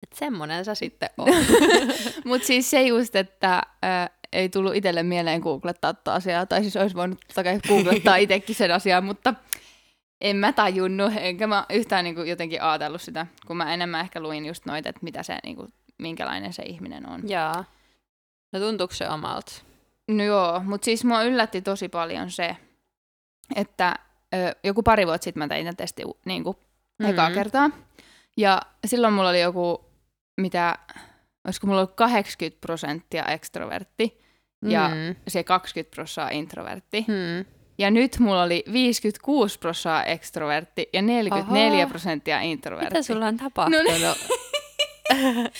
Et 0.03 0.13
semmonen 0.13 0.65
sä 0.65 0.75
sitten 0.75 1.09
on. 1.17 1.27
Mutta 2.25 2.47
siis 2.47 2.69
se 2.69 2.81
just, 2.81 3.15
että 3.15 3.61
ää, 3.81 4.09
ei 4.33 4.49
tullut 4.49 4.75
itselle 4.75 5.03
mieleen 5.03 5.41
googlettaa 5.41 5.93
tätä 5.93 6.13
asiaa, 6.13 6.45
tai 6.45 6.61
siis 6.61 6.77
olisi 6.77 6.95
voinut 6.95 7.19
totta 7.27 7.43
kai 7.43 7.59
googlettaa 7.67 8.15
itsekin 8.25 8.55
sen 8.55 8.71
asian, 8.71 9.03
mutta 9.03 9.33
en 10.21 10.35
mä 10.35 10.53
tajunnut, 10.53 11.13
enkä 11.17 11.47
mä 11.47 11.65
yhtään 11.69 12.03
niinku 12.03 12.21
jotenkin 12.21 12.61
ajatellut 12.61 13.01
sitä, 13.01 13.27
kun 13.47 13.57
mä 13.57 13.73
enemmän 13.73 14.01
ehkä 14.01 14.19
luin 14.19 14.45
just 14.45 14.65
noita, 14.65 14.89
että 14.89 14.99
mitä 15.03 15.23
se, 15.23 15.37
niinku, 15.43 15.67
minkälainen 15.97 16.53
se 16.53 16.63
ihminen 16.63 17.09
on. 17.09 17.29
Jaa. 17.29 17.65
No 18.53 18.59
tuntuuko 18.59 18.93
se 18.93 19.09
omalta? 19.09 19.51
No 20.17 20.23
joo, 20.23 20.59
mutta 20.63 20.85
siis 20.85 21.03
mua 21.05 21.23
yllätti 21.23 21.61
tosi 21.61 21.89
paljon 21.89 22.31
se, 22.31 22.57
että 23.55 23.95
ö, 24.35 24.55
joku 24.63 24.83
pari 24.83 25.07
vuotta 25.07 25.23
sitten 25.23 25.43
mä 25.43 25.47
tein 25.47 25.65
tämän 25.65 25.75
testin 25.75 26.05
niin 26.25 26.43
kuin 26.43 26.57
mm-hmm. 26.57 27.13
ekaa 27.13 27.31
kertaa. 27.31 27.69
Ja 28.37 28.61
silloin 28.85 29.13
mulla 29.13 29.29
oli 29.29 29.41
joku, 29.41 29.85
mitä, 30.37 30.77
olisiko 31.45 31.67
mulla 31.67 31.79
ollut 31.81 31.95
80 31.95 32.61
prosenttia 32.61 33.25
ekstrovertti 33.25 34.21
ja 34.65 34.87
Mm. 34.89 35.15
se 35.27 35.43
20 35.43 35.95
prosenttia 35.95 36.37
introvertti. 36.39 37.05
Hmm. 37.07 37.45
Ja 37.77 37.91
nyt 37.91 38.19
mulla 38.19 38.43
oli 38.43 38.63
56 38.71 39.59
prosenttia 39.59 40.03
ekstrovertti 40.03 40.89
ja 40.93 41.01
44 41.01 41.79
Oho. 41.79 41.89
prosenttia 41.89 42.41
introvertti. 42.41 42.93
Mitä 42.93 43.01
sulla 43.03 43.27
on 43.27 43.37
tapahtunut? 43.37 44.01
No 44.01 44.15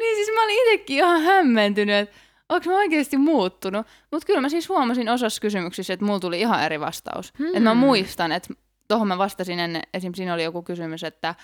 Niin 0.00 0.16
siis 0.16 0.28
mä 0.34 0.44
olin 0.44 0.56
itsekin 0.74 0.96
ihan 0.96 1.22
hämmentynyt, 1.22 1.96
että 1.96 2.16
onko 2.48 2.70
mä 2.70 2.76
oikeasti 2.76 3.16
muuttunut. 3.16 3.86
Mutta 4.12 4.26
kyllä 4.26 4.40
mä 4.40 4.48
siis 4.48 4.68
huomasin 4.68 5.08
osassa 5.08 5.40
kysymyksissä, 5.40 5.92
että 5.92 6.06
mulla 6.06 6.20
tuli 6.20 6.40
ihan 6.40 6.62
eri 6.62 6.80
vastaus. 6.80 7.32
Hmm. 7.38 7.46
Että 7.46 7.60
mä 7.60 7.74
muistan, 7.74 8.32
että 8.32 8.54
tuohon 8.88 9.08
mä 9.08 9.18
vastasin 9.18 9.58
ennen, 9.60 9.82
esim. 9.94 10.14
siinä 10.14 10.34
oli 10.34 10.44
joku 10.44 10.62
kysymys, 10.62 11.04
että, 11.04 11.34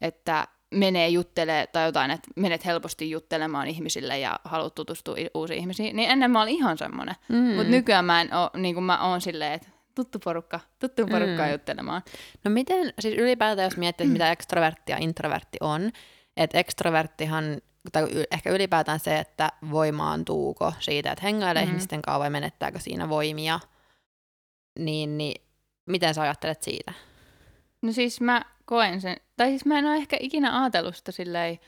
että 0.00 0.48
menee 0.74 1.08
juttelee 1.08 1.66
tai 1.66 1.86
jotain, 1.86 2.10
että 2.10 2.28
menet 2.36 2.64
helposti 2.64 3.10
juttelemaan 3.10 3.66
ihmisille 3.68 4.18
ja 4.18 4.40
haluat 4.44 4.74
tutustua 4.74 5.14
uusiin 5.34 5.58
ihmisiin, 5.60 5.96
niin 5.96 6.10
ennen 6.10 6.30
mä 6.30 6.42
olin 6.42 6.54
ihan 6.54 6.78
semmoinen. 6.78 7.14
Mm. 7.28 7.36
Mutta 7.36 7.70
nykyään 7.70 8.04
mä 8.04 8.20
en 8.20 8.34
oo, 8.34 8.50
niin 8.56 8.74
kuin 8.74 8.84
mä 8.84 9.08
oon 9.08 9.20
silleen, 9.20 9.52
että 9.52 9.68
tuttu 9.94 10.18
porukka, 10.18 10.60
tuttu 10.78 11.06
porukkaa 11.06 11.46
Mm. 11.46 11.52
juttelemaan. 11.52 12.02
No 12.44 12.50
miten, 12.50 12.92
siis 12.98 13.14
ylipäätään 13.18 13.66
jos 13.66 13.76
miettii, 13.76 14.04
että 14.04 14.12
mitä 14.12 14.32
ekstrovertti 14.32 14.92
ja 14.92 14.98
introvertti 15.00 15.58
on, 15.60 15.90
että 16.36 16.58
ekstroverttihan, 16.58 17.44
tai 17.92 18.06
ehkä 18.30 18.50
ylipäätään 18.50 19.00
se, 19.00 19.18
että 19.18 19.52
voimaantuuko 19.70 20.72
siitä, 20.80 21.12
että 21.12 21.22
hengailee 21.22 21.62
Mhm. 21.62 21.70
mm. 21.70 21.74
ihmisten 21.74 22.02
kanssa 22.02 22.18
vai 22.18 22.30
menettääkö 22.30 22.78
siinä 22.78 23.08
voimia, 23.08 23.60
niin, 24.78 25.18
niin 25.18 25.42
miten 25.86 26.14
sä 26.14 26.22
ajattelet 26.22 26.62
siitä? 26.62 26.92
No 27.82 27.92
siis 27.92 28.20
mä 28.20 28.42
koen 28.64 29.00
sen, 29.00 29.16
tai 29.36 29.48
siis 29.48 29.64
mä 29.64 29.78
en 29.78 29.86
ole 29.86 29.96
ehkä 29.96 30.16
ikinä 30.20 30.60
ajatellut 30.62 30.96
sitä 30.96 31.12
silleen, 31.12 31.58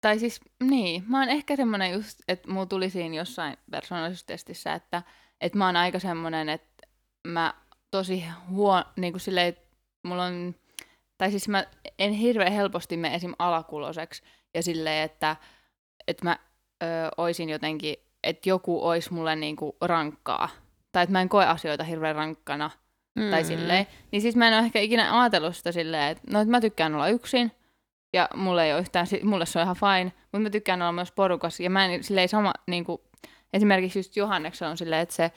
tai 0.00 0.18
siis 0.18 0.40
niin, 0.62 1.04
mä 1.08 1.18
oon 1.20 1.28
ehkä 1.28 1.56
semmonen 1.56 1.92
just, 1.92 2.18
että 2.28 2.50
mulla 2.50 2.66
tuli 2.66 2.90
siinä 2.90 3.16
jossain 3.16 3.56
persoonallisuustestissä, 3.70 4.74
että, 4.74 5.02
että 5.40 5.58
mä 5.58 5.66
oon 5.66 5.76
aika 5.76 5.98
semmonen, 5.98 6.48
että 6.48 6.86
mä 7.26 7.54
tosi 7.90 8.24
huo, 8.50 8.84
niin 8.96 9.12
kuin 9.12 9.20
silleen, 9.20 9.46
että 9.48 9.76
mulla 10.02 10.24
on, 10.24 10.54
tai 11.18 11.30
siis 11.30 11.48
mä 11.48 11.66
en 11.98 12.12
hirveän 12.12 12.52
helposti 12.52 12.96
mene 12.96 13.14
esim. 13.14 13.32
alakuloseksi 13.38 14.22
ja 14.54 14.62
silleen, 14.62 15.04
että, 15.04 15.36
että 16.08 16.24
mä 16.24 16.38
ö, 16.82 16.86
oisin 17.16 17.48
jotenkin, 17.50 17.96
että 18.24 18.48
joku 18.48 18.86
ois 18.86 19.10
mulle 19.10 19.36
niinku 19.36 19.76
rankkaa, 19.80 20.48
tai 20.92 21.02
että 21.02 21.12
mä 21.12 21.20
en 21.20 21.28
koe 21.28 21.46
asioita 21.46 21.84
hirveän 21.84 22.16
rankkana, 22.16 22.70
Mm. 23.18 23.30
tai 23.30 23.44
silleen. 23.44 23.86
Niin 24.12 24.22
siis 24.22 24.36
mä 24.36 24.48
en 24.48 24.54
ole 24.54 24.62
ehkä 24.64 24.80
ikinä 24.80 25.20
ajatellut 25.20 25.56
sitä 25.56 25.72
silleen, 25.72 26.08
että 26.10 26.22
no, 26.32 26.40
että 26.40 26.50
mä 26.50 26.60
tykkään 26.60 26.94
olla 26.94 27.08
yksin, 27.08 27.52
ja 28.12 28.28
mulle 28.34 28.64
ei 28.66 28.72
ole 28.72 28.80
yhtään, 28.80 29.06
mulle 29.22 29.46
se 29.46 29.58
on 29.58 29.62
ihan 29.62 29.76
fine, 29.76 30.12
mutta 30.22 30.38
mä 30.38 30.50
tykkään 30.50 30.82
olla 30.82 30.92
myös 30.92 31.12
porukassa, 31.12 31.62
ja 31.62 31.70
mä 31.70 31.84
en 31.84 32.04
silleen 32.04 32.28
sama, 32.28 32.52
niin 32.66 32.84
kuin, 32.84 33.00
esimerkiksi 33.52 33.98
just 33.98 34.16
Johanneksen 34.16 34.68
on 34.68 34.76
silleen, 34.76 35.02
että 35.02 35.14
se, 35.14 35.32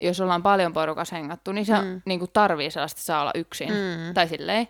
jos 0.00 0.20
ollaan 0.20 0.42
paljon 0.42 0.72
porukassa 0.72 1.16
hengattu, 1.16 1.52
niin 1.52 1.66
se 1.66 1.78
Mm. 1.80 1.86
mm. 1.86 2.02
niin 2.04 2.18
kuin 2.18 2.30
tarvii 2.32 2.70
sellaista, 2.70 2.98
että 2.98 3.04
saa 3.04 3.20
olla 3.20 3.32
yksin. 3.34 3.68
Mm. 3.68 4.14
Tai 4.14 4.28
silleen, 4.28 4.68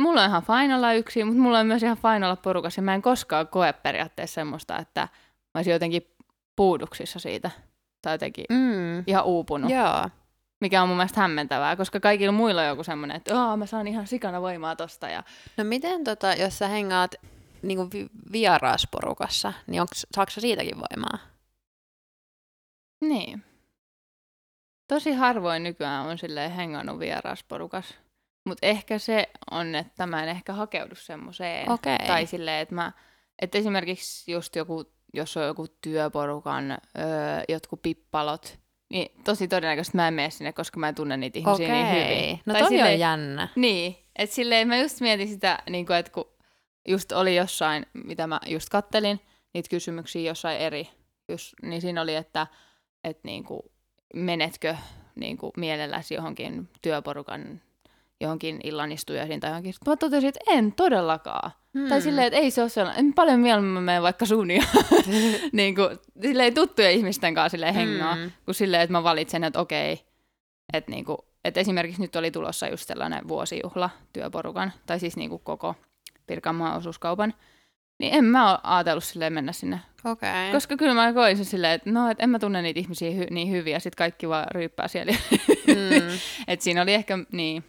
mulla 0.00 0.22
on 0.22 0.28
ihan 0.28 0.42
fine 0.42 0.76
olla 0.76 0.92
yksin, 0.92 1.26
mutta 1.26 1.42
mulla 1.42 1.58
on 1.58 1.66
myös 1.66 1.82
ihan 1.82 1.96
fine 1.96 2.26
olla 2.26 2.36
porukassa, 2.36 2.78
ja 2.78 2.82
mä 2.82 2.94
en 2.94 3.02
koskaan 3.02 3.48
koe 3.48 3.72
periaatteessa 3.72 4.34
semmoista, 4.34 4.78
että 4.78 5.00
mä 5.00 5.58
olisin 5.58 5.72
jotenkin 5.72 6.02
puuduksissa 6.56 7.18
siitä, 7.18 7.50
tai 8.02 8.14
jotenkin 8.14 8.44
Mm. 8.50 9.04
ihan 9.06 9.24
uupunut 9.24 9.70
Joo. 9.70 10.08
mikä 10.60 10.82
on 10.82 10.88
mun 10.88 10.96
mielestä 10.96 11.20
hämmentävää, 11.20 11.76
koska 11.76 12.00
kaikilla 12.00 12.32
muilla 12.32 12.62
on 12.62 12.68
joku 12.68 12.84
semmoinen, 12.84 13.16
että 13.16 13.40
Aa, 13.42 13.56
mä 13.56 13.66
saan 13.66 13.88
ihan 13.88 14.06
sikana 14.06 14.40
voimaa 14.42 14.76
tosta. 14.76 15.08
Ja... 15.08 15.22
No 15.56 15.64
miten, 15.64 16.04
tota, 16.04 16.34
jos 16.34 16.58
sä 16.58 16.68
hengaat 16.68 17.14
niin 17.62 17.90
vi- 17.92 18.10
vieraasporukassa, 18.32 19.52
niin 19.66 19.80
onks, 19.80 20.06
saako 20.16 20.30
siitäkin 20.30 20.76
voimaa? 20.76 21.18
Niin. 23.00 23.44
Tosi 24.88 25.12
harvoin 25.12 25.62
nykyään 25.62 26.06
on 26.06 26.18
silleen 26.18 26.50
hengannut 26.50 26.98
vierasporukas. 26.98 27.94
Mutta 28.44 28.66
ehkä 28.66 28.98
se 28.98 29.26
on, 29.50 29.74
että 29.74 30.06
mä 30.06 30.22
en 30.22 30.28
ehkä 30.28 30.52
hakeudu 30.52 30.94
semmoiseen. 30.94 31.70
Okei. 31.70 31.98
Tai 32.06 32.26
silleen, 32.26 32.60
että 32.62 32.74
mä, 32.74 32.92
että 33.38 33.58
esimerkiksi 33.58 34.32
just 34.32 34.56
joku, 34.56 34.84
jos 35.14 35.36
on 35.36 35.44
joku 35.46 35.66
työporukan 35.68 36.70
öö, 36.70 36.78
jotkut 37.48 37.82
pippalot, 37.82 38.58
niin 38.90 39.20
tosi 39.24 39.48
todennäköisesti 39.48 39.96
mä 39.96 40.08
en 40.08 40.14
mene 40.14 40.30
sinne, 40.30 40.52
koska 40.52 40.80
mä 40.80 40.88
en 40.88 40.94
tunne 40.94 41.16
niitä 41.16 41.38
ihmisiä 41.38 41.68
niin 41.68 41.90
hyvin. 41.90 42.40
No 42.46 42.52
Tai 42.52 42.62
toi 42.62 42.68
silleen- 42.68 42.92
on 42.94 42.98
jännä. 42.98 43.48
Niin, 43.56 43.96
että 44.16 44.36
silleen 44.36 44.68
mä 44.68 44.76
just 44.76 45.00
mietin 45.00 45.28
sitä, 45.28 45.58
niin 45.70 45.86
kuin, 45.86 45.96
että 45.96 46.12
kun 46.12 46.28
just 46.88 47.12
oli 47.12 47.36
jossain, 47.36 47.86
mitä 48.04 48.26
mä 48.26 48.40
just 48.46 48.68
kattelin, 48.68 49.20
niitä 49.54 49.68
kysymyksiä 49.70 50.22
jossain 50.30 50.58
eri, 50.58 50.88
just, 51.28 51.54
niin 51.62 51.80
siinä 51.80 52.02
oli, 52.02 52.14
että, 52.14 52.46
että 53.04 53.20
niin 53.24 53.44
kuin, 53.44 53.60
menetkö 54.14 54.76
niin 55.14 55.36
kuin, 55.36 55.52
mielelläsi 55.56 56.14
johonkin 56.14 56.68
työporukan 56.82 57.60
johonkin 58.20 58.60
illanistujaisiin 58.64 59.40
tai 59.40 59.50
johonkin. 59.50 59.74
Mä 59.86 59.96
totesin, 59.96 60.28
että 60.28 60.40
en 60.46 60.72
todellakaan. 60.72 61.50
Hmm. 61.78 61.88
Tai 61.88 62.02
silleen, 62.02 62.26
että 62.26 62.38
ei 62.38 62.50
se 62.50 62.60
ole 62.60 62.68
sellainen. 62.68 63.06
En 63.06 63.14
paljon 63.14 63.40
mieluummin 63.40 63.82
mene 63.82 64.02
vaikka 64.02 64.26
sun 64.26 64.50
ja 64.50 64.62
niin 65.52 65.74
kuin, 65.74 65.98
silleen 66.22 66.54
tuttujen 66.54 66.92
ihmisten 66.92 67.34
kanssa 67.34 67.48
silleen 67.50 67.74
hengaa, 67.74 68.14
Mm. 68.16 68.30
kuin 68.44 68.54
silleen, 68.54 68.82
että 68.82 68.92
mä 68.92 69.02
valitsen, 69.02 69.44
että 69.44 69.60
okei, 69.60 70.00
että 70.72 70.90
niinku, 70.90 71.18
et 71.44 71.56
esimerkiksi 71.56 72.00
nyt 72.02 72.16
oli 72.16 72.30
tulossa 72.30 72.68
just 72.68 72.86
sellainen 72.88 73.28
vuosijuhla 73.28 73.90
työporukan, 74.12 74.72
tai 74.86 75.00
siis 75.00 75.16
niinku 75.16 75.38
koko 75.38 75.74
Pirkanmaan 76.26 76.76
osuuskaupan, 76.76 77.34
niin 77.98 78.14
en 78.14 78.24
mä 78.24 78.50
ole 78.50 78.58
ajatellut 78.62 79.04
silleen 79.04 79.32
mennä 79.32 79.52
sinne. 79.52 79.80
Okay. 80.04 80.52
Koska 80.52 80.76
kyllä 80.76 80.94
mä 80.94 81.12
koin 81.12 81.36
sen 81.36 81.44
silleen, 81.46 81.72
että 81.72 81.90
no, 81.90 82.10
et 82.10 82.18
en 82.20 82.30
mä 82.30 82.38
tunne 82.38 82.62
niitä 82.62 82.80
ihmisiä 82.80 83.10
hy- 83.10 83.30
niin 83.30 83.50
hyvin, 83.50 83.72
ja 83.72 83.80
sitten 83.80 83.96
kaikki 83.96 84.28
vaan 84.28 84.46
ryyppää 84.54 84.88
siellä. 84.88 85.12
Mm. 85.66 86.18
et 86.48 86.60
siinä 86.60 86.82
oli 86.82 86.94
ehkä 86.94 87.18
niin, 87.32 87.64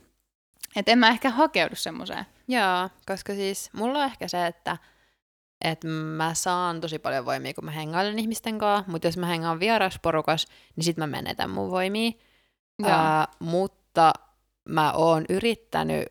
että 0.76 0.92
en 0.92 1.00
mä 1.00 1.10
ehkä 1.10 1.30
hakeudu 1.30 1.76
semmoiseen. 1.76 2.26
Joo, 2.48 2.90
koska 3.06 3.34
siis 3.34 3.70
mulla 3.74 4.00
on 4.00 4.06
ehkä 4.06 4.28
se, 4.28 4.48
että 4.48 4.78
että 5.62 5.88
mä 5.88 6.34
saan 6.34 6.82
tosi 6.82 7.00
paljon 7.00 7.26
voimia, 7.26 7.54
kun 7.54 7.66
mä 7.66 7.72
hengailen 7.72 8.20
ihmisten 8.20 8.58
kanssa, 8.58 8.92
mutta 8.92 9.08
jos 9.08 9.18
mä 9.18 9.26
hengaan 9.26 9.60
vierasporukas, 9.60 10.48
niin 10.76 10.84
sit 10.84 10.98
mä 10.98 11.08
menetän 11.08 11.50
mun 11.50 11.72
voimia. 11.72 12.12
Ää, 12.84 13.28
mutta 13.40 14.14
mä 14.70 14.92
oon 14.94 15.26
yrittänyt 15.30 16.08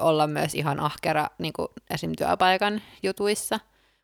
olla 0.00 0.26
myös 0.26 0.54
ihan 0.54 0.80
ahkera 0.80 1.26
niin 1.38 1.52
kuin 1.52 1.68
esim. 1.90 2.12
työpaikan 2.18 2.82
jutuissa, 3.02 3.60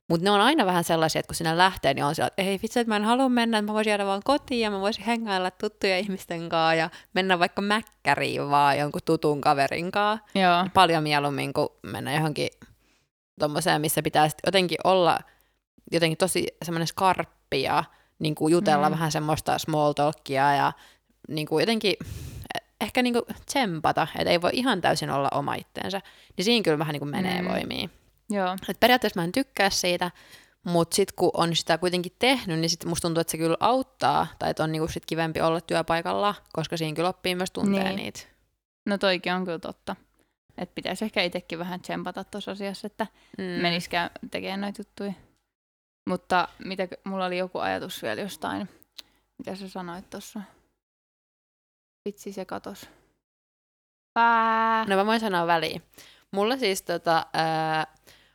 mutta 0.09 0.25
ne 0.25 0.31
on 0.31 0.41
aina 0.41 0.67
vähän 0.67 0.85
sellaisia, 0.85 1.21
että 1.21 1.29
kun 1.29 1.35
sinne 1.35 1.57
lähtee, 1.57 1.95
niin 1.95 2.05
on 2.05 2.15
sillä, 2.15 2.27
että 2.27 2.43
ei 2.43 2.59
vitsi, 2.63 2.81
että 2.81 2.89
mä 2.89 2.97
en 2.97 3.05
halua 3.05 3.29
mennä, 3.29 3.59
että 3.59 3.71
mä 3.73 3.75
voisin 3.75 3.91
jäädä 3.91 4.07
vaan 4.07 4.23
kotiin 4.25 4.61
ja 4.61 4.71
mä 4.71 4.81
voisin 4.81 5.05
hengailla 5.05 5.51
tuttuja 5.51 5.99
ihmisten 5.99 6.49
kanssa 6.49 6.75
ja 6.75 6.91
mennä 7.15 7.39
vaikka 7.39 7.63
mäkkäriin 7.63 8.51
vaan 8.51 8.79
jonkun 8.79 9.01
tutun 9.05 9.41
kaverin 9.41 9.93
kanssa 9.93 10.27
Joo. 10.35 10.67
paljon 10.75 11.03
mieluummin 11.03 11.53
kuin 11.53 11.69
mennä 11.83 12.15
johonkin 12.15 12.49
tommoseen, 13.39 13.81
missä 13.81 14.03
pitää 14.03 14.29
jotenkin 14.47 14.79
olla 14.85 15.19
jotenkin 15.93 16.19
tosi 16.19 16.47
semmoinen 16.65 16.87
skarppi 16.87 17.63
ja 17.63 17.85
niin 18.19 18.35
kuin 18.35 18.53
jutella 18.53 18.89
Mm. 18.89 18.93
vähän 18.93 19.13
semmoista 19.13 19.59
small 19.59 19.93
talkia 19.93 20.55
ja 20.55 20.73
niin 21.29 21.47
kuin 21.47 21.63
jotenkin 21.63 21.95
ehkä 22.81 23.03
niin 23.03 23.13
kuin 23.13 23.25
tsempata, 23.47 24.07
että 24.19 24.31
ei 24.31 24.43
voi 24.43 24.51
ihan 24.53 24.81
täysin 24.81 25.11
olla 25.11 25.29
oma 25.35 25.55
itteensä. 25.55 26.01
Niin 26.37 26.45
siinä 26.45 26.65
kyllä 26.65 26.79
vähän 26.79 26.93
niin 26.93 27.01
kuin 27.01 27.11
menee 27.11 27.43
mm. 27.43 27.49
voimiin. 27.49 27.91
Joo. 28.31 28.57
Et 28.69 28.81
periaatteessa 28.81 29.21
mä 29.21 29.25
en 29.25 29.33
tykkää 29.33 29.71
siitä, 29.71 30.11
mutta 30.65 30.97
sitten 30.97 31.17
kun 31.17 31.31
on 31.35 31.57
sitä 31.57 31.79
kuitenkin 31.79 32.13
tehnyt, 32.19 32.59
niin 32.59 32.71
sitten 32.71 32.89
musta 32.89 33.09
tuntuu, 33.09 33.21
että 33.21 33.31
se 33.31 33.39
kyllä 33.39 33.57
auttaa, 33.61 34.27
tai 34.39 34.51
että 34.51 34.65
on 34.65 34.73
niinku 34.73 34.89
sit 34.89 35.07
kivempi 35.07 35.41
olla 35.41 35.61
työpaikalla, 35.61 36.35
koska 36.53 36.77
siinä 36.77 36.95
kyllä 36.97 37.09
oppii 37.09 37.35
myös 37.35 37.51
tuntee 37.51 37.85
Niin. 37.85 37.97
niitä. 37.97 38.21
No 38.87 38.99
toikin 38.99 39.33
on 39.33 39.45
kyllä 39.45 39.59
totta. 39.59 39.97
Että 40.59 40.75
pitäisi 40.75 41.05
ehkä 41.05 41.23
itsekin 41.23 41.59
vähän 41.59 41.81
tsempata 41.81 42.25
tuossa 42.25 42.51
asiassa, 42.51 42.87
että 42.87 43.07
Mm. 43.39 43.45
menisikään 43.45 44.11
tekemään 44.31 44.61
noita 44.61 44.81
juttuja. 44.81 45.13
Mutta 46.09 46.49
mitä, 46.65 46.89
mulla 47.05 47.27
oli 47.27 47.39
joku 47.39 47.59
ajatus 47.59 48.03
vielä 48.03 48.21
jostain, 48.21 48.69
Mitä 49.39 49.57
sä 49.57 49.69
sanoit 49.69 50.11
tuossa? 50.11 50.41
Vitsi, 52.05 52.33
se 52.33 52.45
katos. 52.45 52.89
Pää. 54.15 54.85
No 54.89 54.97
mä 54.97 55.07
voin 55.07 55.21
sanoa 55.21 55.47
väliin. 55.47 55.83
Mulla 56.33 56.57
siis 56.57 56.83
tota, 56.83 57.27
ää, 57.33 57.87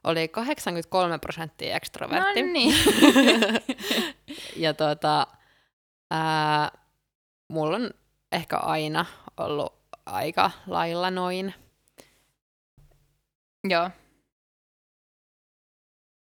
oli 0.03 0.27
83 0.27 1.19
prosenttia 1.19 1.75
ekstrovertti. 1.75 2.43
No 2.43 2.51
niin. 2.51 2.75
ja 4.63 4.73
tota, 4.73 5.27
ää, 6.11 6.71
mulla 7.47 7.75
on 7.75 7.91
ehkä 8.31 8.57
aina 8.57 9.05
ollut 9.37 9.73
aika 10.05 10.51
lailla 10.67 11.11
noin. 11.11 11.53
Joo. 13.69 13.89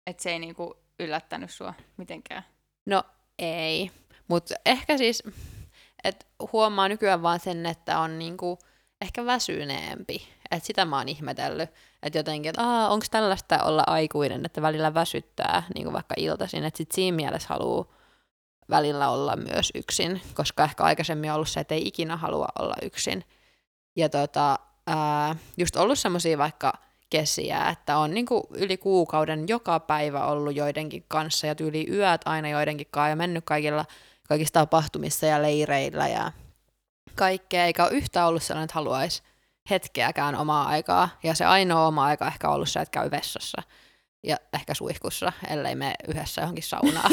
Et 0.06 0.20
se 0.20 0.30
ei 0.30 0.38
niinku 0.38 0.76
yllättänyt 0.98 1.50
sua 1.50 1.74
mitenkään. 1.96 2.44
No 2.86 3.04
ei, 3.38 3.90
mutta 4.28 4.54
ehkä 4.66 4.98
siis, 4.98 5.22
että 6.04 6.26
huomaa 6.52 6.88
nykyään 6.88 7.22
vaan 7.22 7.40
sen, 7.40 7.66
että 7.66 7.98
on 7.98 8.18
niinku 8.18 8.58
ehkä 9.00 9.24
väsyneempi. 9.26 10.28
Että 10.50 10.66
sitä 10.66 10.84
mä 10.84 10.98
oon 10.98 11.08
ihmetellyt, 11.08 11.70
että 12.02 12.18
jotenkin, 12.18 12.50
että 12.50 12.88
onko 12.88 13.06
tällaista 13.10 13.62
olla 13.62 13.84
aikuinen, 13.86 14.44
että 14.44 14.62
välillä 14.62 14.94
väsyttää 14.94 15.62
niinku 15.74 15.92
vaikka 15.92 16.14
iltaisin, 16.18 16.64
että 16.64 16.78
sit 16.78 16.92
siinä 16.92 17.16
mielessä 17.16 17.48
haluaa 17.48 17.86
välillä 18.70 19.08
olla 19.08 19.36
myös 19.36 19.70
yksin, 19.74 20.20
koska 20.34 20.64
ehkä 20.64 20.84
aikaisemmin 20.84 21.30
on 21.30 21.34
ollut 21.34 21.48
se, 21.48 21.60
että 21.60 21.74
ei 21.74 21.88
ikinä 21.88 22.16
halua 22.16 22.48
olla 22.58 22.74
yksin. 22.82 23.24
Ja 23.96 24.08
tota, 24.08 24.58
ää, 24.86 25.36
just 25.56 25.76
ollut 25.76 25.98
semmoisia 25.98 26.38
vaikka 26.38 26.72
kesiä, 27.10 27.68
että 27.68 27.98
on 27.98 28.10
niinku 28.10 28.48
yli 28.50 28.76
kuukauden 28.76 29.48
joka 29.48 29.80
päivä 29.80 30.26
ollut 30.26 30.56
joidenkin 30.56 31.04
kanssa 31.08 31.46
ja 31.46 31.54
tyyli 31.54 31.86
yöt 31.90 32.20
aina 32.24 32.48
joidenkin 32.48 32.86
kanssa 32.90 33.08
ja 33.08 33.16
mennyt 33.16 33.44
kaikilla, 33.44 33.84
kaikissa 34.28 34.52
tapahtumissa 34.52 35.26
ja 35.26 35.42
leireillä 35.42 36.08
ja 36.08 36.32
kaikkea, 37.14 37.64
eikä 37.64 37.84
ole 37.84 37.92
yhtään 37.92 38.28
ollut 38.28 38.42
sellainen, 38.42 38.64
että 38.64 38.74
haluaisi 38.74 39.22
hetkeäkään 39.70 40.36
omaa 40.36 40.66
aikaa. 40.66 41.08
Ja 41.22 41.34
se 41.34 41.44
ainoa 41.44 41.86
oma 41.86 42.04
aika 42.04 42.26
ehkä 42.26 42.48
ollut 42.48 42.68
se, 42.68 42.80
että 42.80 43.00
käy 43.00 43.10
vessassa 43.10 43.62
ja 44.26 44.36
ehkä 44.52 44.74
suihkussa, 44.74 45.32
ellei 45.50 45.74
me 45.74 45.94
yhdessä 46.08 46.40
johonkin 46.40 46.64
saunaan. 46.64 47.10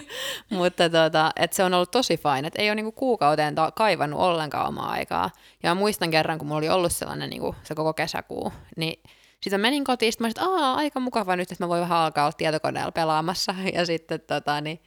Mutta 0.50 0.90
tota, 0.90 1.32
et 1.36 1.52
se 1.52 1.64
on 1.64 1.74
ollut 1.74 1.90
tosi 1.90 2.16
fine, 2.16 2.46
että 2.46 2.62
ei 2.62 2.68
ole 2.68 2.74
niinku 2.74 2.92
kuukauteen 2.92 3.54
ta- 3.54 3.70
kaivannut 3.70 4.20
ollenkaan 4.20 4.68
omaa 4.68 4.90
aikaa. 4.90 5.30
Ja 5.62 5.74
muistan 5.74 6.10
kerran, 6.10 6.38
kun 6.38 6.48
mulla 6.48 6.58
oli 6.58 6.68
ollut 6.68 6.92
sellainen 6.92 7.30
niinku, 7.30 7.54
se 7.62 7.74
koko 7.74 7.92
kesäkuu, 7.92 8.52
niin 8.76 9.02
sitten 9.42 9.60
menin 9.60 9.84
kotiin, 9.84 10.12
sitten 10.12 10.24
mä 10.24 10.28
että 10.28 10.74
aika 10.74 11.00
mukava 11.00 11.36
nyt, 11.36 11.52
että 11.52 11.64
mä 11.64 11.68
voin 11.68 11.80
vähän 11.80 11.98
alkaa 11.98 12.24
olla 12.24 12.32
tietokoneella 12.32 12.92
pelaamassa. 12.92 13.54
Ja 13.74 13.86
sitten 13.86 14.20
tota, 14.20 14.60
niin, 14.60 14.82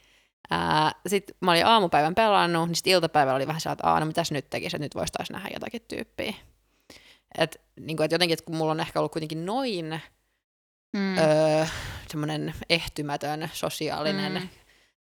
ää, 0.50 0.92
sit 1.08 1.32
mä 1.40 1.52
olin 1.52 1.66
aamupäivän 1.66 2.16
pelannut, 2.16 2.68
niin 2.68 2.76
sitten 2.76 2.94
iltapäivällä 2.94 3.36
oli 3.36 3.48
vähän 3.48 3.62
sellainen, 3.62 3.80
että 3.86 4.00
no 4.00 4.06
mitäs 4.06 4.32
nyt 4.32 4.50
tekisi, 4.50 4.76
että 4.76 4.86
nyt 4.86 4.96
voisi 4.96 5.14
taas 5.14 5.30
nähdä 5.30 5.50
jotakin 5.54 5.82
tyyppiä. 5.88 6.34
Et, 7.38 7.62
niin 7.80 7.98
kuin, 7.98 8.06
et 8.06 8.12
jotenkin, 8.12 8.34
että 8.34 8.46
kun 8.46 8.56
mulla 8.56 8.72
on 8.72 8.80
ehkä 8.80 9.00
ollut 9.00 9.12
kuitenkin 9.12 9.46
noin 9.46 10.02
mm. 10.94 11.18
öö, 11.18 11.66
semmoinen 12.08 12.54
ehtymätön 12.70 13.50
sosiaalinen, 13.54 14.34
mm. 14.34 14.50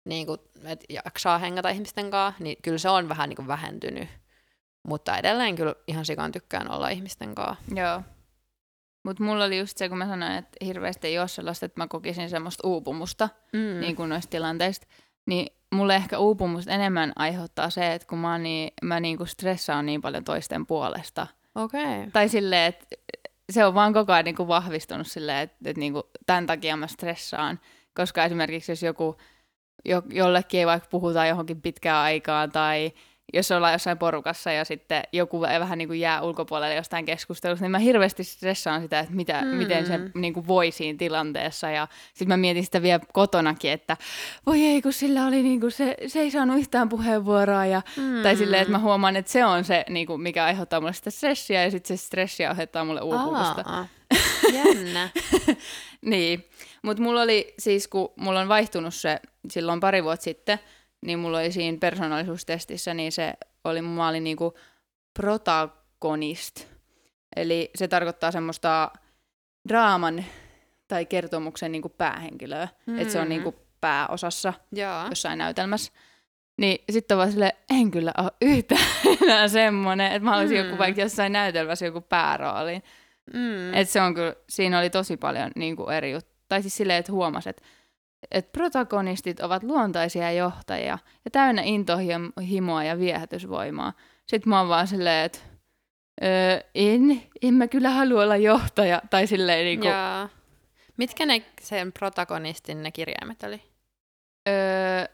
niin 0.05 0.27
kuin, 0.27 0.41
että 0.65 0.87
jaksaa 0.89 1.39
hengata 1.39 1.69
ihmisten 1.69 2.11
kanssa, 2.11 2.45
niin 2.45 2.57
kyllä 2.63 2.79
se 2.79 2.89
on 2.89 3.09
vähän 3.09 3.29
niin 3.29 3.37
kuin 3.37 3.49
vähentynyt. 3.49 4.09
Mutta 4.89 5.17
edelleen 5.17 5.57
kyllä 5.57 5.75
ihan 5.87 6.05
sikan 6.05 6.33
tykkään 6.33 6.71
olla 6.71 6.89
ihmisten 6.89 7.35
kanssa. 7.35 7.65
Joo. 7.75 8.03
Mutta 9.05 9.23
mulla 9.23 9.45
oli 9.45 9.59
just 9.59 9.79
se, 9.79 9.89
kun 9.89 9.99
mä 9.99 10.07
sanoin, 10.07 10.33
että 10.33 10.65
hirveästi 10.65 11.07
ei 11.07 11.19
ole 11.19 11.29
sellaista, 11.29 11.67
että 11.67 11.81
mä 11.81 11.89
kokisin 11.89 12.31
semmoista 12.31 12.69
uupumusta 12.69 13.29
mm. 13.53 13.81
niin 13.81 13.97
kuin 13.97 14.09
noista 14.09 14.31
tilanteista. 14.31 14.87
Niin 15.27 15.57
mulle 15.75 15.97
ehkä 15.97 16.19
uupumusta 16.19 16.73
enemmän 16.73 17.13
aiheuttaa 17.17 17.71
se, 17.71 17.93
että 17.93 18.09
kun 18.09 18.19
mä, 18.19 18.39
niin, 18.39 18.73
mä 18.83 19.01
niin 19.01 19.17
kuin 19.17 19.29
stressaan 19.29 19.87
niin 19.87 20.01
paljon 20.01 20.25
toisten 20.25 20.67
puolesta. 20.67 21.27
Okay. 21.55 22.11
Tai 22.13 22.29
silleen, 22.29 22.69
että 22.69 22.87
se 23.51 23.65
on 23.65 23.75
vaan 23.75 23.93
koko 23.93 24.13
ajan 24.13 24.25
niin 24.25 24.37
kuin 24.37 24.49
vahvistunut 24.49 25.07
silleen, 25.07 25.39
että, 25.39 25.57
että 25.65 25.81
niin 25.81 25.93
kuin 25.93 26.03
tämän 26.27 26.47
takia 26.47 26.77
mä 26.77 26.87
stressaan. 26.87 27.61
Koska 27.95 28.25
esimerkiksi 28.25 28.73
jos 28.73 28.83
joku, 28.83 29.17
jo, 29.85 30.03
jollekin 30.11 30.61
ei 30.61 30.67
vaikka 30.67 30.89
puhuta 30.91 31.27
johonkin 31.27 31.63
pitkään 31.63 31.99
aikaan 31.99 32.53
tai 32.53 32.93
jos 33.33 33.51
ollaan 33.51 33.73
jossain 33.73 33.99
porukassa 33.99 34.53
ja 34.53 34.65
sitten 34.65 35.03
joku 35.13 35.41
vähän 35.41 35.79
niin 35.79 35.89
kuin 35.89 36.01
jää 36.01 36.23
ulkopuolelle 36.23 36.75
jostain 36.75 37.05
keskustelusta, 37.05 37.65
niin 37.65 37.71
mä 37.71 37.79
hirveästi 37.79 38.25
stressaan 38.25 38.83
sitä, 38.83 39.01
että 39.01 39.15
mitä, 39.15 39.43
mm. 39.43 39.49
miten 39.49 39.87
se 39.87 40.01
niin 40.15 40.35
kuin 40.35 40.47
voi 40.47 40.71
siinä 40.71 40.99
tilanteessa. 40.99 41.71
Ja 41.71 41.89
sitten 42.09 42.29
mä 42.29 42.37
mietin 42.37 42.65
sitä 42.65 42.83
vielä 42.83 43.01
kotonakin, 43.13 43.71
että 43.71 43.97
voi 44.47 44.61
ei, 44.61 44.83
kun 44.83 44.93
sillä 44.93 45.27
oli 45.27 45.43
niin 45.43 45.61
kuin 45.61 45.73
se, 45.73 45.97
se 46.07 46.21
ei 46.21 46.31
saanut 46.31 46.59
yhtään 46.59 46.89
puheenvuoroa. 46.89 47.67
Ja, 47.67 47.83
mm. 47.97 48.23
Tai 48.23 48.37
silleen, 48.37 48.63
että 48.63 48.73
mä 48.73 48.79
huomaan, 48.79 49.17
että 49.17 49.33
se 49.33 49.45
on 49.45 49.65
se, 49.65 49.85
niin 49.89 50.07
kuin, 50.07 50.21
mikä 50.21 50.45
aiheuttaa 50.45 50.81
mulle 50.81 50.93
sitä 50.93 51.11
stressiä 51.11 51.65
ja 51.65 51.71
sitten 51.71 51.99
se 51.99 52.05
stressi 52.05 52.47
aiheuttaa 52.47 52.85
mulle 52.85 53.01
uupumusta. 53.01 53.63
Aa, 53.67 53.87
jännä. 54.53 55.09
niin, 56.03 56.49
mutta 56.83 57.03
mulla 57.03 57.23
oli 57.23 57.55
siis, 57.59 57.89
kun 57.89 58.13
mulla 58.17 58.41
on 58.41 58.49
vaihtunut 58.49 58.95
se 58.95 59.21
silloin 59.51 59.81
pari 59.81 60.05
vuotta 60.05 60.25
sitten, 60.25 60.59
niin 61.03 61.19
mulla 61.19 61.39
oli 61.39 61.53
siinä 61.53 61.79
persoonallisuustestissä, 61.81 62.95
niin 62.95 63.13
se 63.13 63.35
oli, 63.65 63.83
mä 63.83 64.09
olin 64.09 64.25
niinku 64.25 64.55
protagonist. 65.15 66.67
Eli 67.37 67.71
se 67.75 67.89
tarkoittaa 67.89 68.31
semmoista 68.31 68.91
draaman 69.69 70.25
tai 70.89 71.07
kertomuksen 71.07 71.73
niinku 71.73 71.89
päähenkilöä. 71.89 72.69
Mm. 72.87 72.99
Että 72.99 73.13
se 73.13 73.21
on 73.21 73.29
niinku 73.29 73.55
pääosassa 73.81 74.53
Jaa. 74.75 75.09
jossain 75.09 75.39
näytelmässä. 75.39 75.93
Niin 76.57 76.85
sitten 76.91 77.17
vaan 77.17 77.33
sille, 77.33 77.57
en 77.71 77.91
kyllä 77.91 78.13
ole 78.19 78.31
yhtään 78.43 78.87
enää 79.23 79.49
semmoinen, 79.49 80.13
että 80.13 80.29
mä 80.29 80.37
olisin 80.37 80.59
mm. 80.59 80.65
joku 80.65 80.79
vaikka 80.79 81.01
jossain 81.01 81.33
näytelmässä 81.33 81.87
joku 81.87 82.01
päärooli. 82.01 82.83
Mm. 83.35 83.75
Että 83.75 83.93
se 83.93 84.01
on 84.01 84.15
kyllä, 84.15 84.35
siinä 84.49 84.79
oli 84.79 84.91
tosi 84.91 85.17
paljon 85.17 85.51
niinku 85.57 85.89
eri 85.89 86.13
juttuja. 86.13 86.33
Tai 86.49 86.63
siis 86.63 86.77
silleen, 86.77 86.99
että 86.99 87.13
huomasi, 87.13 87.49
että 87.49 87.63
että 88.31 88.53
protagonistit 88.53 89.41
ovat 89.41 89.63
luontaisia 89.63 90.33
johtajia 90.33 90.99
ja 91.25 91.31
täynnä 91.31 91.63
intohimoa 91.63 92.85
ja 92.85 92.99
viehätysvoimaa. 92.99 93.93
Sitten 94.27 94.51
mä 94.51 94.59
oon 94.59 94.69
vaan 94.69 94.87
silleen, 94.87 95.25
että 95.25 95.39
öö, 96.23 96.61
en, 96.75 97.23
en 97.43 97.55
mä 97.55 97.69
kyllä 97.69 97.91
halua 97.91 98.23
olla 98.23 98.37
johtaja. 98.37 99.03
Tai 99.11 99.27
silleen 99.27 99.65
niinku... 99.65 99.87
Jaa. 99.87 100.29
Mitkä 100.97 101.27
ne 101.27 101.43
sen 101.61 101.93
protagonistin 101.93 102.83
ne 102.83 102.91
kirjaimet 102.91 103.43
oli? 103.43 103.63
Öö, 104.49 105.05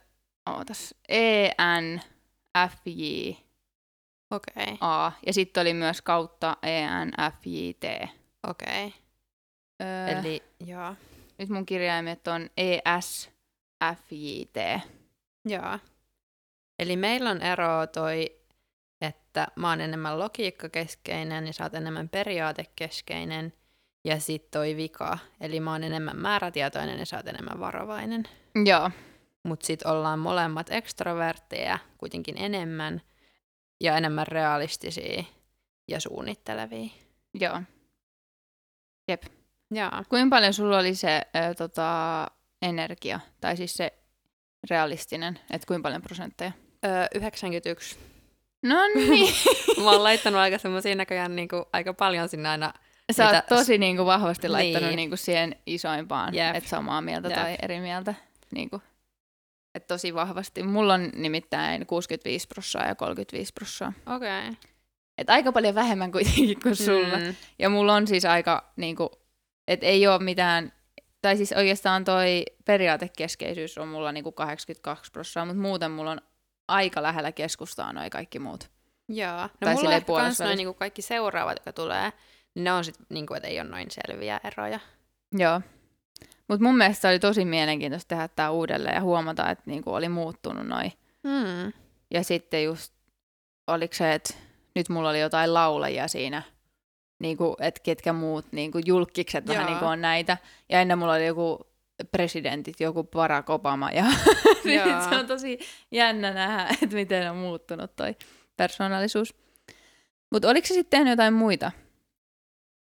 ootas. 0.50 0.94
E, 1.08 1.48
N, 1.80 2.00
F, 2.68 2.74
J, 2.86 3.30
Okei. 4.30 4.62
Okay. 4.62 4.76
A. 4.80 5.12
Ja 5.26 5.32
sitten 5.32 5.60
oli 5.60 5.74
myös 5.74 6.02
kautta 6.02 6.56
E, 6.62 7.04
N, 7.04 7.12
F, 7.32 7.46
J, 7.46 7.70
T. 7.80 7.84
Okei. 8.48 8.86
Okay. 8.86 8.90
Öö, 9.82 10.06
Eli, 10.06 10.42
joo. 10.66 10.94
Nyt 11.38 11.48
mun 11.48 11.66
kirjaimet 11.66 12.28
on 12.28 12.50
E, 12.56 12.78
S, 13.00 13.30
F, 13.94 14.12
J, 14.12 14.42
T. 14.52 14.82
Joo. 15.44 15.78
Eli 16.78 16.96
meillä 16.96 17.30
on 17.30 17.42
ero 17.42 17.86
toi, 17.86 18.38
että 19.00 19.46
mä 19.56 19.68
oon 19.68 19.80
enemmän 19.80 20.18
logiikkakeskeinen 20.18 21.46
ja 21.46 21.52
sä 21.52 21.64
oot 21.64 21.74
enemmän 21.74 22.08
periaatekeskeinen. 22.08 23.52
Ja 24.04 24.20
sitten 24.20 24.50
toi 24.50 24.76
vika, 24.76 25.18
eli 25.40 25.60
mä 25.60 25.72
oon 25.72 25.84
enemmän 25.84 26.16
määrätietoinen 26.16 26.98
ja 26.98 27.06
sä 27.06 27.16
oot 27.16 27.28
enemmän 27.28 27.60
varovainen. 27.60 28.24
Joo. 28.64 28.90
Mutta 29.42 29.66
sitten 29.66 29.90
ollaan 29.90 30.18
molemmat 30.18 30.70
ekstrovertteja 30.70 31.78
kuitenkin 31.98 32.34
enemmän 32.38 33.02
ja 33.80 33.96
enemmän 33.96 34.26
realistisia 34.26 35.24
ja 35.88 36.00
suunnittelevia. 36.00 36.90
Joo. 37.34 37.62
Jep. 39.08 39.22
Jaa. 39.74 40.04
Kuinka 40.08 40.36
paljon 40.36 40.54
sulla 40.54 40.78
oli 40.78 40.94
se 40.94 41.22
ö, 41.36 41.54
tota, 41.54 42.26
energia, 42.62 43.20
tai 43.40 43.56
siis 43.56 43.76
se 43.76 43.92
realistinen, 44.70 45.38
että 45.50 45.66
kuinka 45.66 45.82
paljon 45.82 46.02
prosentteja? 46.02 46.52
Öö, 46.86 47.06
91. 47.14 47.98
No 48.62 48.76
niin. 48.94 49.34
Mä 49.84 49.90
oon 49.90 50.02
laittanut 50.02 50.40
aika 50.40 50.58
semmoisia 50.58 50.94
näköjään 50.94 51.36
niin 51.36 51.48
kuin, 51.48 51.64
aika 51.72 51.94
paljon 51.94 52.28
sinne 52.28 52.48
aina. 52.48 52.72
Sä 53.12 53.24
mitä... 53.24 53.36
oot 53.36 53.46
tosi 53.46 53.78
niin 53.78 53.96
kuin, 53.96 54.06
vahvasti 54.06 54.48
laittanut 54.48 54.88
niin. 54.88 54.96
niin 54.96 55.10
kuin, 55.10 55.18
siihen 55.18 55.56
isoimpaan, 55.66 56.34
yep. 56.34 56.56
että 56.56 56.70
samaa 56.70 57.00
mieltä 57.00 57.28
yep. 57.28 57.38
tai 57.38 57.56
eri 57.62 57.80
mieltä. 57.80 58.14
Niin 58.50 58.70
kuin. 58.70 58.82
Et 59.74 59.86
tosi 59.86 60.14
vahvasti. 60.14 60.62
Mulla 60.62 60.94
on 60.94 61.10
nimittäin 61.14 61.86
65 61.86 62.48
prosenttia 62.48 62.88
ja 62.88 62.94
35 62.94 63.52
prosenttia. 63.52 64.14
Okei. 64.14 64.48
Okay. 64.48 64.54
Et 65.18 65.30
aika 65.30 65.52
paljon 65.52 65.74
vähemmän 65.74 66.12
kuitenkin 66.12 66.60
kuin 66.62 66.76
sulla. 66.76 67.16
Mm. 67.16 67.34
Ja 67.58 67.68
mulla 67.68 67.94
on 67.94 68.06
siis 68.06 68.24
aika 68.24 68.72
niin 68.76 68.96
kuin, 68.96 69.08
et 69.68 69.84
ei 69.84 70.06
ole 70.06 70.18
mitään, 70.18 70.72
tai 71.22 71.36
siis 71.36 71.52
oikeastaan 71.52 72.04
toi 72.04 72.44
periaatekeskeisyys 72.64 73.78
on 73.78 73.88
mulla 73.88 74.12
niinku 74.12 74.32
82 74.32 75.12
prosenttia, 75.12 75.44
mutta 75.44 75.62
muuten 75.62 75.90
mulla 75.90 76.10
on 76.10 76.20
aika 76.68 77.02
lähellä 77.02 77.32
keskustaa 77.32 77.92
noin 77.92 78.10
kaikki 78.10 78.38
muut. 78.38 78.70
Joo. 79.08 79.42
No 79.42 79.48
tai 79.60 79.74
mulla 79.74 79.92
ehkä 79.92 80.12
kans 80.12 80.40
noin 80.40 80.56
niinku 80.56 80.74
kaikki 80.74 81.02
seuraavat, 81.02 81.56
jotka 81.56 81.72
tulee, 81.72 82.12
niin 82.54 82.64
ne 82.64 82.72
on 82.72 82.84
sit 82.84 82.96
niinku, 83.08 83.34
että 83.34 83.48
ei 83.48 83.60
ole 83.60 83.68
noin 83.68 83.90
selviä 83.90 84.40
eroja. 84.44 84.80
Joo. 85.32 85.60
Mutta 86.48 86.64
mun 86.64 86.76
mielestä 86.76 87.08
oli 87.08 87.18
tosi 87.18 87.44
mielenkiintoista 87.44 88.08
tehdä 88.08 88.28
tämä 88.28 88.50
uudelleen 88.50 88.94
ja 88.94 89.02
huomata, 89.02 89.50
että 89.50 89.64
niinku 89.66 89.94
oli 89.94 90.08
muuttunut 90.08 90.66
noin. 90.66 90.92
Hmm. 91.28 91.72
Ja 92.10 92.24
sitten 92.24 92.64
just, 92.64 92.92
oliko 93.66 93.94
se, 93.94 94.14
että 94.14 94.34
nyt 94.74 94.88
mulla 94.88 95.10
oli 95.10 95.20
jotain 95.20 95.54
laulajia 95.54 96.08
siinä, 96.08 96.42
niin 97.18 97.36
kuin, 97.36 97.54
että 97.60 97.80
ketkä 97.84 98.12
muut 98.12 98.46
niin 98.52 98.72
kuin 98.72 98.84
julkikset 98.86 99.46
vähän 99.46 99.62
Joo. 99.62 99.70
niin 99.70 99.78
kuin 99.78 99.88
on 99.88 100.00
näitä. 100.00 100.38
Ja 100.68 100.80
ennen 100.80 100.98
mulla 100.98 101.12
oli 101.12 101.26
joku 101.26 101.68
presidentit, 102.10 102.80
joku 102.80 103.04
Barack 103.04 103.50
Obama. 103.50 103.90
Ja 103.90 104.04
se 105.10 105.16
on 105.16 105.26
tosi 105.26 105.58
jännä 105.90 106.34
nähdä, 106.34 106.68
että 106.82 106.96
miten 106.96 107.30
on 107.30 107.36
muuttunut 107.36 107.96
toi 107.96 108.16
persoonallisuus. 108.56 109.34
Mutta 110.32 110.48
oliko 110.48 110.66
se 110.66 110.74
sitten 110.74 110.98
tehnyt 110.98 111.12
jotain 111.12 111.34
muita 111.34 111.72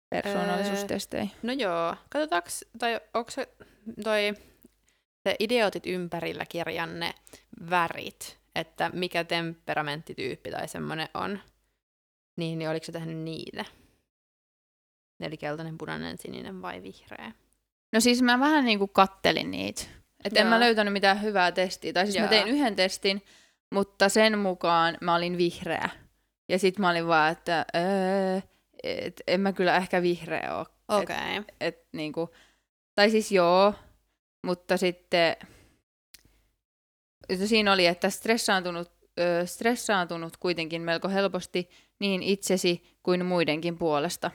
persoonallisuustestejä? 0.09 1.27
No 1.43 1.53
joo, 1.53 1.95
katsotaanko, 2.09 2.49
tai 2.79 2.99
onko 3.13 3.31
se 3.31 3.49
toi 4.03 4.33
se 5.23 5.35
Idiotit 5.39 5.85
ympärillä 5.85 6.45
kirjan 6.45 6.99
ne 6.99 7.13
värit, 7.69 8.39
että 8.55 8.89
mikä 8.93 9.23
temperamenttityyppi 9.23 10.51
tai 10.51 10.67
semmoinen 10.67 11.07
on, 11.13 11.39
niin, 12.37 12.59
niin 12.59 12.69
oliko 12.69 12.85
se 12.85 12.91
tehnyt 12.91 13.17
niitä? 13.17 13.65
Eli 15.19 15.37
keltainen, 15.37 15.77
punainen, 15.77 16.17
sininen 16.17 16.61
vai 16.61 16.83
vihreä? 16.83 17.31
No 17.93 17.99
siis 17.99 18.21
mä 18.21 18.39
vähän 18.39 18.65
niin 18.65 18.79
kuin 18.79 18.91
kattelin 18.93 19.51
niitä. 19.51 19.81
Että 20.23 20.39
en 20.39 20.47
mä 20.47 20.59
löytänyt 20.59 20.93
mitään 20.93 21.21
hyvää 21.21 21.51
testiä. 21.51 21.93
Tai 21.93 22.05
siis 22.05 22.15
Joo. 22.15 22.23
mä 22.23 22.29
tein 22.29 22.47
yhden 22.47 22.75
testin, 22.75 23.21
mutta 23.71 24.09
sen 24.09 24.39
mukaan 24.39 24.97
mä 25.01 25.15
olin 25.15 25.37
vihreä. 25.37 25.89
Ja 26.49 26.59
sit 26.59 26.79
mä 26.79 26.89
olin 26.89 27.07
vaan, 27.07 27.31
että 27.31 27.65
öö, 27.75 28.41
et 28.83 29.21
en 29.27 29.41
mä 29.41 29.53
kyllä 29.53 29.77
ehkä 29.77 30.01
vihreä 30.01 30.55
oo. 30.55 30.65
Okei. 30.87 31.15
Okay. 31.39 31.43
Et 31.61 31.87
niinku, 31.93 32.29
tai 32.95 33.09
siis 33.09 33.31
joo, 33.31 33.73
mutta 34.43 34.77
sitten 34.77 35.35
että 37.29 37.47
siinä 37.47 37.73
oli, 37.73 37.85
että 37.85 38.09
stressaantunut, 38.09 38.91
ö, 39.19 39.45
stressaantunut 39.45 40.37
kuitenkin 40.37 40.81
melko 40.81 41.09
helposti 41.09 41.69
niin 41.99 42.23
itsesi 42.23 42.97
kuin 43.03 43.25
muidenkin 43.25 43.77
puolesta. 43.77 44.31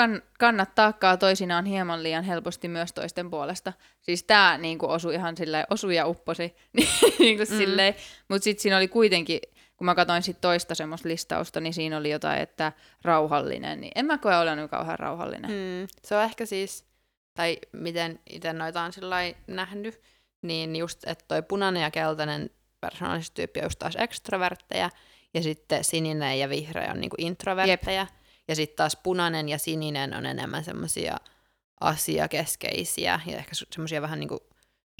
Kan, 0.00 0.22
kannat 0.38 0.74
taakkaa 0.74 1.16
toisinaan 1.16 1.64
hieman 1.66 2.02
liian 2.02 2.24
helposti 2.24 2.68
myös 2.68 2.92
toisten 2.92 3.30
puolesta. 3.30 3.72
Siis 4.02 4.24
tämä 4.24 4.58
niinku 4.58 4.90
osui 4.90 5.14
ihan 5.14 5.36
silleen, 5.36 5.64
osui 5.70 5.96
ja 5.96 6.06
upposi, 6.06 6.56
niinku 7.18 7.42
Mm. 7.50 7.58
silleen. 7.58 7.94
Mutta 8.28 8.44
sitten 8.44 8.62
siinä 8.62 8.76
oli 8.76 8.88
kuitenkin, 8.88 9.40
kun 9.76 9.84
mä 9.84 9.94
katsoin 9.94 10.22
sit 10.22 10.40
toista 10.40 10.74
semmoista 10.74 11.08
listausta, 11.08 11.60
niin 11.60 11.74
siinä 11.74 11.96
oli 11.96 12.10
jotain, 12.10 12.40
että 12.42 12.72
rauhallinen. 13.04 13.80
Niin 13.80 13.92
en 13.94 14.06
mä 14.06 14.18
koe 14.18 14.36
olevan 14.36 14.68
kauhean 14.68 14.98
rauhallinen. 14.98 15.50
Mm, 15.50 15.88
se 16.04 16.16
on 16.16 16.22
ehkä 16.22 16.46
siis, 16.46 16.84
tai 17.34 17.58
miten 17.72 18.18
itse 18.30 18.52
noita 18.52 18.82
on 18.82 18.92
sillä 18.92 19.16
nähnyt, 19.46 20.00
niin 20.42 20.76
just, 20.76 21.06
että 21.06 21.24
toi 21.28 21.42
punainen 21.42 21.82
ja 21.82 21.90
keltainen 21.90 22.50
persoonallisuustyyppi 22.80 23.60
on 23.60 23.64
just 23.66 23.78
taas 23.78 23.96
extrovertteja, 23.96 24.90
ja 25.34 25.42
sitten 25.42 25.84
sininen 25.84 26.38
ja 26.38 26.48
vihreä 26.48 26.90
on 26.90 27.00
niinku 27.00 27.16
introvertteja, 27.18 28.06
ja 28.50 28.56
sitten 28.56 28.76
taas 28.76 28.96
punainen 29.02 29.48
ja 29.48 29.58
sininen 29.58 30.14
on 30.16 30.26
enemmän 30.26 30.64
semmoisia 30.64 31.16
asiakeskeisiä 31.80 33.20
ja 33.26 33.38
ehkä 33.38 33.52
semmoisia 33.70 34.02
vähän 34.02 34.20
niinku 34.20 34.40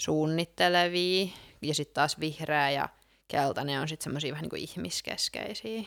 suunnittelevia, 0.01 1.27
ja 1.63 1.75
sitten 1.75 1.95
taas 1.95 2.21
vihreä 2.21 2.71
ja 2.71 2.89
keltainen 3.29 3.81
on 3.81 3.89
sitten 3.89 4.05
semmoisia 4.05 4.33
vähän 4.33 4.43
niinku 4.43 4.57
ihmiskeskeisiä. 4.57 5.83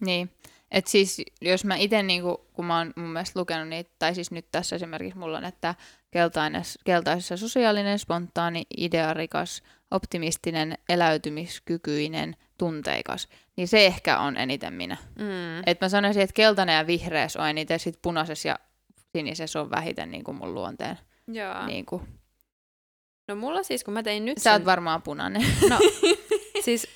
Niin, 0.00 0.30
että 0.70 0.90
siis 0.90 1.22
jos 1.40 1.64
mä 1.64 1.76
itse, 1.76 2.02
niinku, 2.02 2.46
kun 2.52 2.64
mä 2.64 2.78
oon 2.78 2.92
mun 2.96 3.08
mielestä 3.08 3.40
lukenut 3.40 3.68
niitä, 3.68 3.90
tai 3.98 4.14
siis 4.14 4.30
nyt 4.30 4.46
tässä 4.52 4.76
esimerkiksi 4.76 5.18
mulla 5.18 5.38
on, 5.38 5.44
että 5.44 5.74
keltainen, 6.10 6.62
keltaisessa 6.84 7.36
sosiaalinen, 7.36 7.98
spontaani, 7.98 8.66
idearikas, 8.76 9.62
optimistinen, 9.90 10.78
eläytymiskykyinen, 10.88 12.36
tunteikas, 12.58 13.28
niin 13.56 13.68
se 13.68 13.86
ehkä 13.86 14.18
on 14.18 14.36
eniten 14.36 14.72
minä. 14.72 14.96
Mm. 15.18 15.58
Et 15.66 15.80
mä 15.80 15.88
sanoisin, 15.88 16.22
että 16.22 16.34
keltainen 16.34 16.76
ja 16.76 16.86
vihreäs 16.86 17.36
on 17.36 17.48
eniten, 17.48 17.80
sit 17.80 17.98
punaisessa 18.02 18.48
ja 18.48 18.58
sinisessä 19.12 19.60
on 19.60 19.70
vähiten 19.70 20.10
niin 20.10 20.24
kuin 20.24 20.36
mun 20.36 20.54
luonteen. 20.54 20.98
Joo. 21.28 21.66
Niin 21.66 21.86
kuin. 21.86 22.02
No 23.28 23.34
mulla 23.34 23.62
siis, 23.62 23.84
kun 23.84 23.94
mä 23.94 24.02
tein 24.02 24.24
nyt 24.24 24.38
Sä 24.38 24.52
oot 24.52 24.64
varmaan 24.64 25.02
punainen. 25.02 25.42
No, 25.70 25.78
siis 26.66 26.86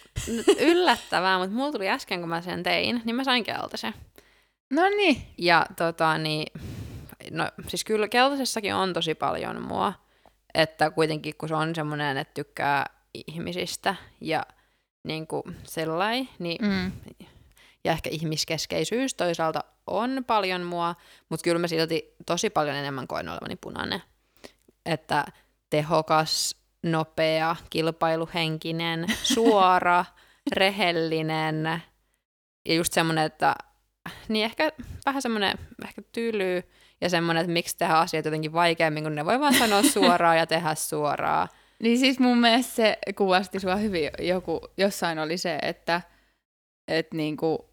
yllättävää, 0.61 1.39
mutta 1.39 1.57
mulla 1.57 1.73
tuli 1.73 1.89
äsken, 1.89 2.21
kun 2.21 2.29
mä 2.29 2.41
sen 2.43 2.63
tein, 2.63 3.03
niin 3.05 3.17
mä 3.17 3.25
sain 3.25 3.45
keltaisen. 3.45 3.95
no 4.71 4.89
niin. 4.89 5.23
Ja 5.39 5.67
tota 5.77 6.19
niin, 6.19 6.47
no 7.31 7.49
siis 7.69 7.85
kyllä 7.85 8.09
keltaisessakin 8.09 8.75
on 8.75 8.93
tosi 8.93 9.15
paljon 9.15 9.63
mua, 9.63 9.93
että 10.55 10.91
kuitenkin 10.91 11.35
kun 11.39 11.49
se 11.49 11.55
on 11.55 11.75
semmoinen, 11.75 12.17
että 12.17 12.35
tykkää 12.35 12.87
ihmisistä 13.29 13.95
ja 14.21 14.43
niin 15.05 15.27
kuin 15.27 15.57
sellai, 15.65 16.29
niin, 16.39 16.59
Mm. 16.67 16.93
ja 17.85 17.93
ehkä 17.93 18.11
ihmiskeskeisyys 18.11 19.15
toisaalta 19.15 19.65
on 19.87 20.25
paljon 20.27 20.63
mua, 20.63 20.95
mutta 21.29 21.45
kyllä 21.45 21.59
mä 21.59 21.69
silti 21.69 22.15
tosi 22.27 22.51
paljon 22.51 22.77
enemmän 22.77 23.07
koen 23.07 23.29
olevani 23.29 23.57
punainen. 23.57 24.03
Että 24.87 25.25
tehokas, 25.71 26.57
nopea, 26.83 27.57
kilpailuhenkinen, 27.71 29.07
suora, 29.23 30.05
rehellinen 30.57 31.83
ja 32.69 32.75
just 32.75 32.93
semmoinen, 32.93 33.25
että 33.25 33.55
niin 34.29 34.45
ehkä 34.45 34.73
vähän 35.07 35.23
semmoinen 35.23 35.59
ehkä 35.85 36.03
tyly 36.13 36.63
ja 37.01 37.11
semmoinen, 37.11 37.41
että 37.41 37.53
miksi 37.53 37.79
tehdä 37.79 37.95
asiat 37.95 38.25
jotenkin 38.25 38.53
vaikeammin, 38.53 39.03
kun 39.03 39.15
ne 39.15 39.25
voi 39.25 39.41
vaan 39.41 39.55
sanoa 39.55 39.83
suoraan 39.95 40.39
ja 40.39 40.47
tehdä 40.47 40.75
suoraan. 40.75 41.49
Niin 41.83 41.99
siis 41.99 42.19
mun 42.19 42.39
mielestä 42.39 42.73
se 42.75 42.99
kuvasti 43.17 43.61
sua 43.61 43.77
hyvin. 43.77 44.11
Joku, 44.19 44.61
jossain 44.77 45.19
oli 45.19 45.39
se, 45.39 45.59
että 45.63 46.01
et 46.89 47.13
niinku 47.15 47.70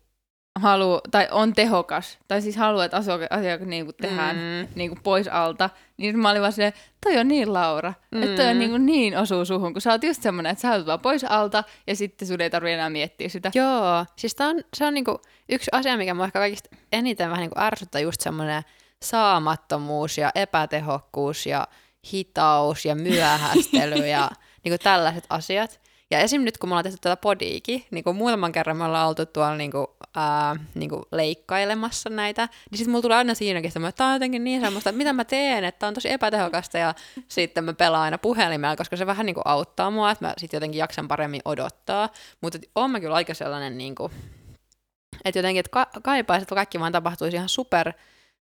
halu, 0.60 1.02
tai 1.12 1.28
on 1.32 1.54
tehokas, 1.54 2.18
tai 2.28 2.42
siis 2.42 2.56
haluaa, 2.58 2.86
että 2.86 2.98
asiat, 2.98 3.22
asiat 3.30 3.62
niinku 3.62 3.94
tehdään 3.94 4.36
mm. 4.36 4.42
Mm, 4.42 4.68
niinku 4.76 4.98
pois 5.04 5.28
alta, 5.28 5.70
niin 5.98 6.20
mä 6.20 6.30
olin 6.30 6.42
vaan 6.42 6.52
silleen, 6.54 6.74
toi 7.04 7.18
on 7.18 7.28
niin 7.28 7.54
Laura, 7.54 7.94
mm. 8.12 8.24
että 8.24 8.36
toi 8.36 8.46
on 8.46 8.56
Mm. 8.56 8.60
niinku 8.60 8.78
niin 8.78 9.18
osuu 9.18 9.46
suhun, 9.46 9.74
kun 9.74 9.82
sä 9.82 9.92
oot 9.92 10.04
just 10.04 10.22
semmonen, 10.22 10.52
että 10.52 10.62
sä 10.62 10.68
haluat 10.68 10.88
vaan 10.88 11.00
pois 11.00 11.24
alta, 11.24 11.64
ja 11.88 11.96
sitten 11.96 12.28
sun 12.28 12.42
ei 12.42 12.50
tarvitse 12.50 12.74
enää 12.74 12.90
miettiä 12.90 13.30
sitä. 13.30 13.52
Joo, 13.56 14.06
siis 14.16 14.36
tää 14.36 14.48
on, 14.48 14.62
se 14.74 14.86
on 14.86 14.94
niinku 14.94 15.22
yksi 15.50 15.70
asia, 15.72 15.98
mikä 15.98 16.14
mua 16.14 16.26
ehkä 16.26 16.40
kaikista 16.40 16.70
eniten 16.92 17.30
vähän 17.30 17.42
niinku 17.42 17.60
ärsyttää, 17.60 18.02
just 18.02 18.22
semmoinen 18.22 18.64
saamattomuus 19.04 20.18
ja 20.18 20.32
epätehokkuus 20.36 21.46
ja 21.46 21.68
hitaus 22.14 22.86
ja 22.86 22.96
myöhästely 22.96 24.08
ja 24.08 24.30
niinku 24.64 24.84
tällaiset 24.84 25.26
asiat. 25.30 25.80
Ja 26.12 26.20
esim. 26.20 26.42
nyt 26.42 26.58
kun 26.58 26.70
me 26.70 26.74
ollaan 26.74 26.84
tehty 26.84 26.98
tätä 27.02 27.18
podiikin, 27.18 27.86
niin 27.92 28.04
kuin 28.04 28.16
muutaman 28.16 28.52
kerran 28.52 28.78
me 28.78 28.84
ollaan 28.84 29.08
oltu 29.08 29.26
tuolla 29.26 29.56
niinku, 29.56 29.96
ää, 30.16 30.56
niinku 30.76 31.04
leikkailemassa 31.12 32.10
näitä, 32.10 32.50
niin 32.72 32.78
sitten 32.78 32.92
mulla 32.92 33.02
tulee 33.02 33.18
aina 33.18 33.34
siinäkin 33.34 33.72
semmoinen, 33.72 33.90
että 33.90 33.98
tämä 33.98 34.10
on 34.10 34.16
jotenkin 34.16 34.44
niin 34.44 34.62
semmoista, 34.62 34.90
että 34.90 34.98
mitä 34.98 35.14
mä 35.14 35.26
teen, 35.26 35.64
että 35.64 35.88
on 35.88 35.94
tosi 35.94 36.12
epätehokasta 36.12 36.78
ja 36.78 36.94
sitten 37.28 37.64
mä 37.64 37.74
pelaan 37.74 38.04
aina 38.04 38.18
puhelimella, 38.18 38.76
koska 38.76 38.98
se 38.98 39.06
vähän 39.06 39.26
niinku 39.26 39.42
auttaa 39.46 39.92
mua, 39.92 40.12
että 40.12 40.26
mä 40.26 40.34
sitten 40.38 40.58
jotenkin 40.58 40.80
jaksan 40.80 41.08
paremmin 41.08 41.42
odottaa, 41.46 42.10
mutta 42.42 42.60
oon 42.76 42.92
mä 42.92 43.00
kyllä 43.00 43.16
aika 43.16 43.34
sellainen 43.34 43.78
niinku, 43.78 44.12
että 45.26 45.40
jotenkin, 45.40 45.60
että 45.60 45.72
ka- 45.72 46.02
kaipaisin, 46.04 46.42
että 46.44 46.56
kaikki 46.56 46.80
vaan 46.80 46.92
tapahtuisi 46.92 47.38
ihan 47.38 47.50
super 47.50 47.94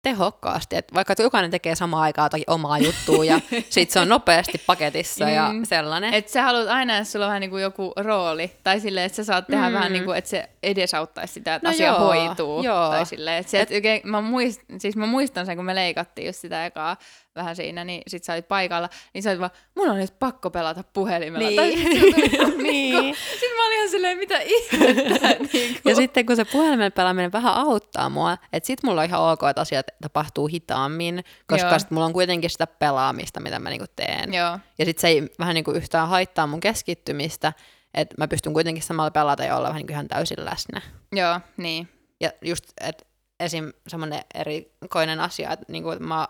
tehokkaasti, 0.02 0.76
että 0.76 0.96
vaikka 0.96 1.14
että 1.14 1.24
jokainen 1.24 1.52
tekee 1.52 1.76
samaan 1.76 2.04
aikaan 2.04 2.26
jotakin 2.26 2.44
omaa 2.50 2.78
juttua 2.78 3.26
ja 3.26 3.40
sit 3.70 3.90
se 3.90 4.00
on 4.00 4.10
nopeasti 4.10 4.58
paketissa 4.68 5.30
ja 5.30 5.50
Mm. 5.54 5.66
sellainen. 5.66 6.14
Että 6.14 6.32
sä 6.32 6.44
haluat 6.44 6.68
aina, 6.68 6.98
että 6.98 7.12
sulla 7.12 7.26
on 7.26 7.30
vähän 7.30 7.42
niin 7.42 7.50
kuin 7.50 7.64
joku 7.64 7.94
rooli, 7.98 8.52
tai 8.64 8.80
silleen, 8.80 9.06
että 9.06 9.16
sä 9.16 9.24
saat 9.24 9.48
tehdä 9.48 9.68
Mm. 9.70 9.74
vähän 9.74 9.94
niin 9.94 10.06
kuin, 10.06 10.18
että 10.18 10.30
se 10.30 10.50
edesauttaisi 10.64 11.34
sitä, 11.34 11.56
että 11.56 11.68
No 11.68 11.74
asia 11.74 11.88
joo, 11.88 12.00
hoituu. 12.00 12.64
joo. 12.64 12.90
Tai 12.90 13.06
silleen, 13.06 13.38
että 13.38 13.50
se, 13.52 13.62
että 13.62 13.76
oikein, 13.76 14.02
mä, 14.04 14.22
muist, 14.22 14.62
siis 14.78 14.96
mä 14.96 15.06
muistan 15.06 15.46
sen, 15.46 15.56
kun 15.56 15.66
me 15.66 15.76
leikattiin 15.76 16.26
just 16.28 16.40
sitä 16.40 16.66
ekaa 16.66 16.98
vähän 17.36 17.56
siinä, 17.56 17.84
niin 17.84 18.02
sit 18.08 18.24
sä 18.24 18.34
olit 18.34 18.48
paikalla, 18.48 18.90
niin 19.14 19.24
sä 19.24 19.30
olit 19.30 19.40
vaan, 19.40 19.52
mun 19.76 19.90
on 19.90 19.98
nyt 19.98 20.20
pakko 20.20 20.50
pelata 20.50 20.84
puhelimella. 20.94 21.48
Niin. 21.50 21.56
Tai 21.56 21.72
sit 21.72 22.38
joku- 22.38 22.58
Niin. 22.70 23.16
Sitten 23.16 23.56
mä 23.58 23.66
olin 23.66 23.78
ihan 23.78 23.90
silleen, 23.90 24.18
mitä 24.18 24.40
ihmettä. 24.40 25.28
niin. 25.54 25.78
Ja 25.86 25.96
sitten 25.96 26.26
kun 26.26 26.36
se 26.36 26.46
puhelimen 26.46 26.92
pelaaminen 26.92 27.32
vähän 27.32 27.54
auttaa 27.54 28.10
mua, 28.10 28.38
että 28.54 28.68
sit 28.68 28.84
mulla 28.84 29.02
on 29.02 29.08
ihan 29.08 29.22
ok, 29.22 29.40
että 29.50 29.62
asiat 29.62 29.86
tapahtuu 30.02 30.48
hitaammin, 30.48 31.24
koska 31.48 31.68
Joo. 31.70 31.80
sit 31.80 31.92
mulla 31.92 32.06
on 32.06 32.14
kuitenkin 32.14 32.50
sitä 32.50 32.68
pelaamista, 32.68 33.40
mitä 33.40 33.60
mä 33.60 33.70
niinku 33.70 33.86
teen. 33.96 34.34
Joo, 34.34 34.60
Ja 34.80 34.86
sitten 34.86 35.02
se 35.02 35.08
ei 35.08 35.30
vähän 35.40 35.54
niinku 35.54 35.72
yhtään 35.72 36.08
haittaa 36.08 36.48
mun 36.48 36.60
keskittymistä, 36.60 37.54
että 37.94 38.16
mä 38.18 38.28
pystyn 38.28 38.54
kuitenkin 38.54 38.84
samalla 38.84 39.12
pelata 39.12 39.44
ja 39.44 39.58
olla 39.58 39.68
vähän 39.68 39.80
niinku 39.80 39.94
ihan 39.94 40.08
täysin 40.08 40.46
läsnä. 40.46 40.82
joo, 41.16 41.40
niin. 41.58 41.90
Ja 42.22 42.32
just, 42.42 42.64
että 42.82 43.06
esim. 43.40 43.72
semmoinen 43.88 44.22
erikoinen 44.36 45.20
asia, 45.20 45.52
että 45.52 45.66
niinku, 45.70 45.92
että 45.92 46.04
mä 46.04 46.28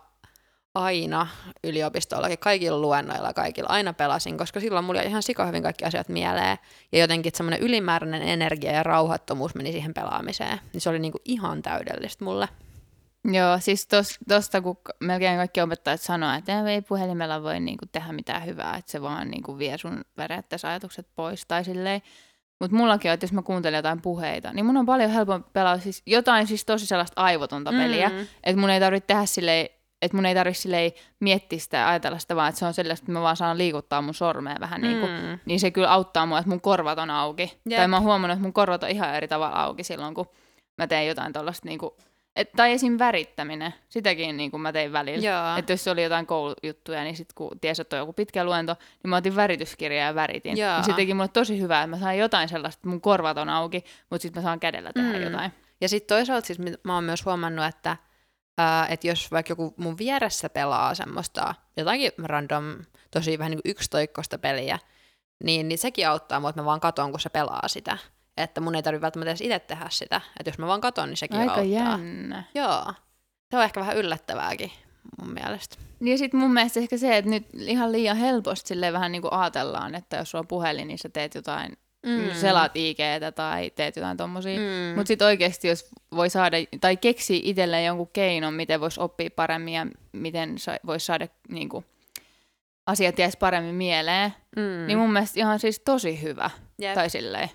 aina 0.75 1.27
yliopistollakin 1.63 2.39
kaikilla 2.39 2.79
luennoilla 2.79 3.33
kaikilla 3.33 3.69
aina 3.69 3.93
pelasin, 3.93 4.37
koska 4.37 4.59
silloin 4.59 4.85
mulla 4.85 4.99
jäi 4.99 5.07
ihan 5.09 5.23
sika 5.23 5.45
hyvin 5.45 5.63
kaikki 5.63 5.85
asiat 5.85 6.09
mieleen. 6.09 6.57
Ja 6.91 6.99
jotenkin 6.99 7.31
semmoinen 7.35 7.59
ylimääräinen 7.59 8.21
energia 8.21 8.71
ja 8.71 8.83
rauhattomuus 8.83 9.55
meni 9.55 9.71
siihen 9.71 9.93
pelaamiseen. 9.93 10.59
Niin 10.73 10.81
se 10.81 10.89
oli 10.89 10.99
niinku 10.99 11.19
ihan 11.25 11.61
täydellistä 11.61 12.25
mulle. 12.25 12.47
Joo, 13.25 13.57
siis 13.59 13.87
tos, 13.87 14.17
tosta 14.27 14.61
kun 14.61 14.77
melkein 14.99 15.37
kaikki 15.37 15.61
opettajat 15.61 16.01
sanoo, 16.01 16.33
että 16.37 16.69
ei 16.69 16.81
puhelimella 16.81 17.43
voi 17.43 17.59
niinku 17.59 17.85
tehdä 17.91 18.11
mitään 18.11 18.45
hyvää, 18.45 18.75
että 18.75 18.91
se 18.91 19.01
vaan 19.01 19.31
niinku 19.31 19.57
vie 19.57 19.77
sun 19.77 20.01
periaatteessa 20.15 20.69
ajatukset 20.69 21.07
pois 21.15 21.45
tai 21.47 21.63
silleen. 21.63 22.01
Mutta 22.59 22.77
mullakin 22.77 23.11
on, 23.11 23.13
että 23.13 23.23
jos 23.23 23.33
mä 23.33 23.41
kuuntelen 23.41 23.77
jotain 23.77 24.01
puheita, 24.01 24.53
niin 24.53 24.65
mun 24.65 24.77
on 24.77 24.85
paljon 24.85 25.09
helpompi 25.11 25.49
pelaa 25.53 25.77
siis 25.77 26.01
jotain 26.05 26.47
siis 26.47 26.65
tosi 26.65 26.85
sellaista 26.85 27.21
aivotonta 27.21 27.71
peliä, 27.71 28.09
Mm. 28.09 28.27
että 28.43 28.59
mun 28.59 28.69
ei 28.69 28.79
tarvitse 28.79 29.07
tehdä 29.07 29.25
silleen, 29.25 29.69
että 30.01 30.17
mun 30.17 30.25
ei 30.25 30.35
tarvitse 30.35 30.93
miettiä 31.19 31.59
sitä 31.59 31.77
ja 31.77 31.89
ajatella 31.89 32.19
sitä, 32.19 32.35
vaan 32.35 32.49
että 32.49 32.59
se 32.59 32.65
on 32.65 32.73
sellaista, 32.73 33.03
että 33.03 33.11
mä 33.11 33.21
vaan 33.21 33.37
saan 33.37 33.57
liikuttaa 33.57 34.01
mun 34.01 34.13
sormea 34.13 34.55
vähän 34.59 34.81
niin 34.81 34.99
kuin, 34.99 35.11
Mm. 35.11 35.39
niin 35.45 35.59
se 35.59 35.71
kyllä 35.71 35.91
auttaa 35.91 36.25
mua, 36.25 36.39
että 36.39 36.49
mun 36.49 36.61
korvat 36.61 36.99
on 36.99 37.09
auki. 37.09 37.59
Jep. 37.69 37.77
Tai 37.79 37.87
mä 37.87 37.95
oon 37.95 38.03
huomannut, 38.05 38.35
että 38.35 38.43
mun 38.43 38.53
korvat 38.53 38.83
on 38.83 38.89
ihan 38.89 39.15
eri 39.15 39.27
tavalla 39.27 39.55
auki 39.63 39.83
silloin, 39.83 40.13
kun 40.13 40.25
mä 40.77 40.87
teen 40.87 41.07
jotain 41.07 41.33
tollasta 41.33 41.67
niinku, 41.67 41.97
et, 42.35 42.51
tai 42.55 42.71
esim. 42.71 42.99
värittäminen, 42.99 43.73
sitäkin 43.89 44.37
niin 44.37 44.51
kuin 44.51 44.61
mä 44.61 44.71
tein 44.73 44.93
välillä. 44.93 45.57
Että 45.57 45.73
jos 45.73 45.87
oli 45.87 46.03
jotain 46.03 46.25
koulujuttuja, 46.25 47.03
niin 47.03 47.15
sitten 47.15 47.35
kun 47.35 47.59
tiesi, 47.61 47.81
että 47.81 47.95
on 47.95 47.99
joku 47.99 48.13
pitkä 48.13 48.43
luento, 48.45 48.75
niin 49.03 49.09
mä 49.09 49.15
otin 49.15 49.35
värityskirjaa 49.35 50.07
ja 50.07 50.15
väritin. 50.15 50.57
Jaa. 50.57 50.77
Niin 50.77 50.85
se 50.85 50.93
teki 50.93 51.13
mulle 51.13 51.27
tosi 51.27 51.59
hyvää, 51.61 51.83
että 51.83 51.95
mä 51.95 51.99
saan 51.99 52.17
jotain 52.17 52.49
sellaista, 52.49 52.79
että 52.79 52.89
mun 52.89 53.01
korvat 53.01 53.37
on 53.37 53.49
auki, 53.49 53.83
mutta 54.09 54.21
sitten 54.21 54.43
mä 54.43 54.47
saan 54.47 54.59
kädellä 54.59 54.91
tehdä 54.93 55.17
Mm. 55.17 55.23
jotain. 55.23 55.51
Ja 55.81 55.89
sitten 55.89 56.15
toisaalta 56.17 56.47
siis 56.47 56.59
mä 56.83 56.93
oon 56.95 57.03
myös 57.03 57.25
huomannut, 57.25 57.65
että 57.65 57.97
ää, 58.59 58.87
että 58.87 59.07
jos 59.07 59.31
vaikka 59.31 59.51
joku 59.51 59.73
mun 59.77 59.97
vieressä 59.97 60.49
pelaa 60.49 60.95
semmoista 60.95 61.55
jotakin 61.77 62.11
random, 62.23 62.63
tosi 63.11 63.39
vähän 63.39 63.51
niin 63.51 63.61
kuin 63.63 63.71
yksitoikkoista 63.71 64.37
peliä, 64.37 64.79
niin, 65.43 65.67
niin 65.67 65.77
sekin 65.77 66.07
auttaa 66.09 66.39
mua, 66.39 66.49
että 66.49 66.61
mä 66.61 66.65
vaan 66.65 66.79
katon, 66.79 67.11
kun 67.11 67.19
se 67.19 67.29
pelaa 67.29 67.67
sitä. 67.67 67.97
Että 68.37 68.61
mun 68.61 68.75
ei 68.75 68.83
tarvitse 68.83 69.01
välttämättä 69.01 69.31
edes 69.31 69.41
itse 69.41 69.59
tehdä 69.59 69.87
sitä. 69.89 70.21
Että 70.39 70.49
jos 70.49 70.57
mä 70.57 70.67
vaan 70.67 70.81
katon, 70.81 71.09
niin 71.09 71.17
sekin 71.17 71.39
Aika 71.39 71.53
auttaa. 71.53 71.65
jännä. 71.65 72.43
Joo. 72.55 72.93
Se 73.51 73.57
on 73.57 73.63
ehkä 73.63 73.79
vähän 73.79 73.97
yllättävääkin 73.97 74.71
mun 75.21 75.33
mielestä. 75.33 75.75
Niin 75.99 76.11
ja 76.11 76.17
sitten 76.17 76.39
mun 76.39 76.53
mielestä 76.53 76.79
ehkä 76.79 76.97
se, 76.97 77.17
että 77.17 77.31
nyt 77.31 77.47
ihan 77.53 77.91
liian 77.91 78.17
helposti 78.17 78.67
silleen 78.67 78.93
vähän 78.93 79.11
niin 79.11 79.21
kuin 79.21 79.33
ajatellaan, 79.33 79.95
että 79.95 80.17
jos 80.17 80.31
sulla 80.31 80.41
on 80.41 80.47
puhelin, 80.47 80.87
niin 80.87 80.97
sä 80.97 81.09
teet 81.09 81.35
jotain, 81.35 81.77
mm. 82.09 82.33
selaat 82.33 82.71
IGtä 82.75 83.31
tai 83.35 83.69
teet 83.69 83.95
jotain 83.95 84.17
tommosia. 84.17 84.59
Mm. 84.59 84.95
Mutta 84.95 85.07
sitten 85.07 85.27
oikeasti, 85.27 85.67
jos 85.67 85.87
voi 86.15 86.29
saada, 86.29 86.57
tai 86.81 86.97
keksii 86.97 87.41
itselleen 87.43 87.85
jonkun 87.85 88.09
keinon, 88.13 88.53
miten 88.53 88.81
voisi 88.81 88.99
oppia 88.99 89.29
paremmin 89.35 89.73
ja 89.73 89.87
miten 90.11 90.57
sa- 90.57 90.79
voisi 90.85 91.05
saada 91.05 91.27
niin 91.49 91.69
kuin, 91.69 91.85
asiat 92.85 93.19
jäisi 93.19 93.37
paremmin 93.37 93.75
mieleen, 93.75 94.33
mm. 94.55 94.87
niin 94.87 94.97
mun 94.97 95.13
mielestä 95.13 95.39
ihan 95.39 95.59
siis 95.59 95.79
tosi 95.79 96.21
hyvä. 96.21 96.49
Jep. 96.79 96.93
Tai 96.93 97.09
silleen. 97.09 97.49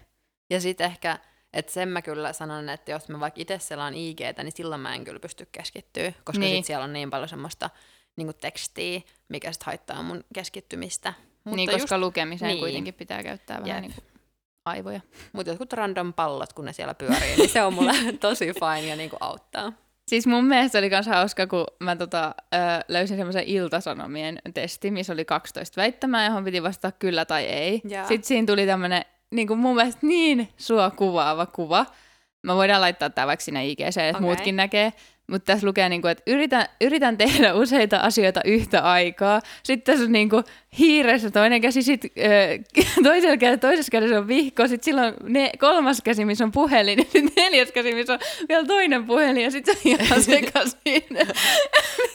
Ja 0.51 0.61
sitten 0.61 0.87
ehkä, 0.87 1.19
että 1.53 1.73
sen 1.73 1.89
mä 1.89 2.03
kyllä 2.03 2.33
sanon, 2.33 2.69
että 2.69 2.91
jos 2.91 3.09
mä 3.09 3.21
vaikka 3.21 3.41
itse 3.41 3.59
selaan 3.59 3.95
IGtä, 3.95 4.43
niin 4.43 4.53
silloin 4.57 4.81
mä 4.81 4.95
en 4.95 5.05
kyllä 5.05 5.21
pysty 5.21 5.49
keskittyä, 5.53 6.13
koska 6.25 6.41
Niin. 6.41 6.57
sit 6.57 6.65
siellä 6.67 6.85
on 6.85 6.93
niin 6.93 7.11
paljon 7.11 7.29
semmoista 7.29 7.71
niin 8.17 8.35
tekstiä, 8.41 9.01
mikä 9.29 9.53
sitten 9.53 9.67
haittaa 9.67 10.03
mun 10.03 10.25
keskittymistä. 10.35 11.15
Mutta 11.45 11.57
niin, 11.57 11.71
koska 11.71 11.99
lukemiseen 11.99 12.49
niin. 12.49 12.59
kuitenkin 12.61 12.95
pitää 12.95 13.23
käyttää 13.23 13.63
vähän 13.63 13.85
Jep. 13.85 13.93
niin 13.93 13.95
kuin 13.95 14.14
aivoja. 14.65 15.01
Mutta 15.33 15.51
jotkut 15.51 15.73
random 15.73 16.13
pallot, 16.13 16.53
kun 16.53 16.65
ne 16.65 16.73
siellä 16.73 16.95
pyörii, 16.95 17.37
niin 17.37 17.49
se 17.53 17.63
on 17.63 17.75
mulle 17.75 17.93
tosi 18.21 18.47
fine 18.47 18.89
ja 18.89 18.97
niinku 18.97 19.17
auttaa. 19.21 19.73
Siis 20.09 20.27
mun 20.27 20.45
mielestä 20.45 20.79
oli 20.79 20.91
myös 20.91 21.07
hauska, 21.07 21.47
kun 21.47 21.67
mä 21.81 21.97
tota, 21.97 22.35
ö, 22.55 22.59
löysin 22.89 23.17
semmoisen 23.17 23.45
iltasanomien 23.47 24.39
testi, 24.55 24.91
missä 24.91 25.13
oli 25.13 25.25
12 25.25 25.81
väittämää, 25.81 26.27
johon 26.27 26.45
piti 26.45 26.63
vastata 26.63 26.97
kyllä 26.99 27.25
tai 27.25 27.45
ei. 27.45 27.81
Jaa. 27.89 28.09
Sitten 28.09 28.29
siinä 28.29 28.47
tuli 28.47 28.67
tämmöinen 28.67 29.05
niin 29.31 29.49
kuin 29.49 29.59
mun 29.59 29.77
mielestä 29.77 30.07
niin 30.07 30.49
sua 30.57 30.91
kuvaava 30.91 31.47
kuva. 31.47 31.87
Mä 32.43 32.57
voidaan 32.57 32.81
laittaa 32.81 33.11
tämä 33.11 33.27
vaikka 33.27 33.45
sinne 33.45 33.67
IGC, 33.67 33.97
että 33.97 34.09
okay. 34.09 34.21
muutkin 34.21 34.57
näkee. 34.57 34.93
Mutta 35.31 35.53
tässä 35.53 35.67
lukee, 35.67 35.89
niin 35.89 36.03
kuin, 36.03 36.13
että 36.13 36.23
yritän, 36.27 36.67
yritän 36.81 37.17
tehdä 37.17 37.55
useita 37.55 37.97
asioita 37.97 38.41
yhtä 38.45 38.81
aikaa. 38.81 39.41
Sitten 39.63 39.93
tässä 39.93 40.05
on 40.05 40.13
niin 40.13 40.31
kuin, 40.31 40.45
hiiressä 40.79 41.31
toinen 41.31 41.61
käsi, 41.61 41.83
sitten 41.83 42.11
toisella 43.03 43.37
kädellä, 43.37 43.59
toisessa 43.59 43.91
kädessä 43.91 44.19
on 44.19 44.29
vihko, 44.29 44.69
sitten 44.69 44.85
silloin 44.85 45.15
ne, 45.23 45.51
kolmas 45.59 46.01
käsi, 46.05 46.25
missä 46.25 46.45
on 46.45 46.53
puhelin, 46.53 46.99
ja 47.03 47.05
sitten 47.05 47.33
neljäs 47.37 47.73
käsi, 47.73 47.95
missä 47.95 48.13
on 48.13 48.19
vielä 48.49 48.67
toinen 48.67 49.07
puhelin, 49.07 49.43
ja 49.43 49.51
sitten 49.51 49.77
se 49.83 49.91
on 49.91 49.99
ihan 50.01 50.23
sekaisin. 50.33 51.19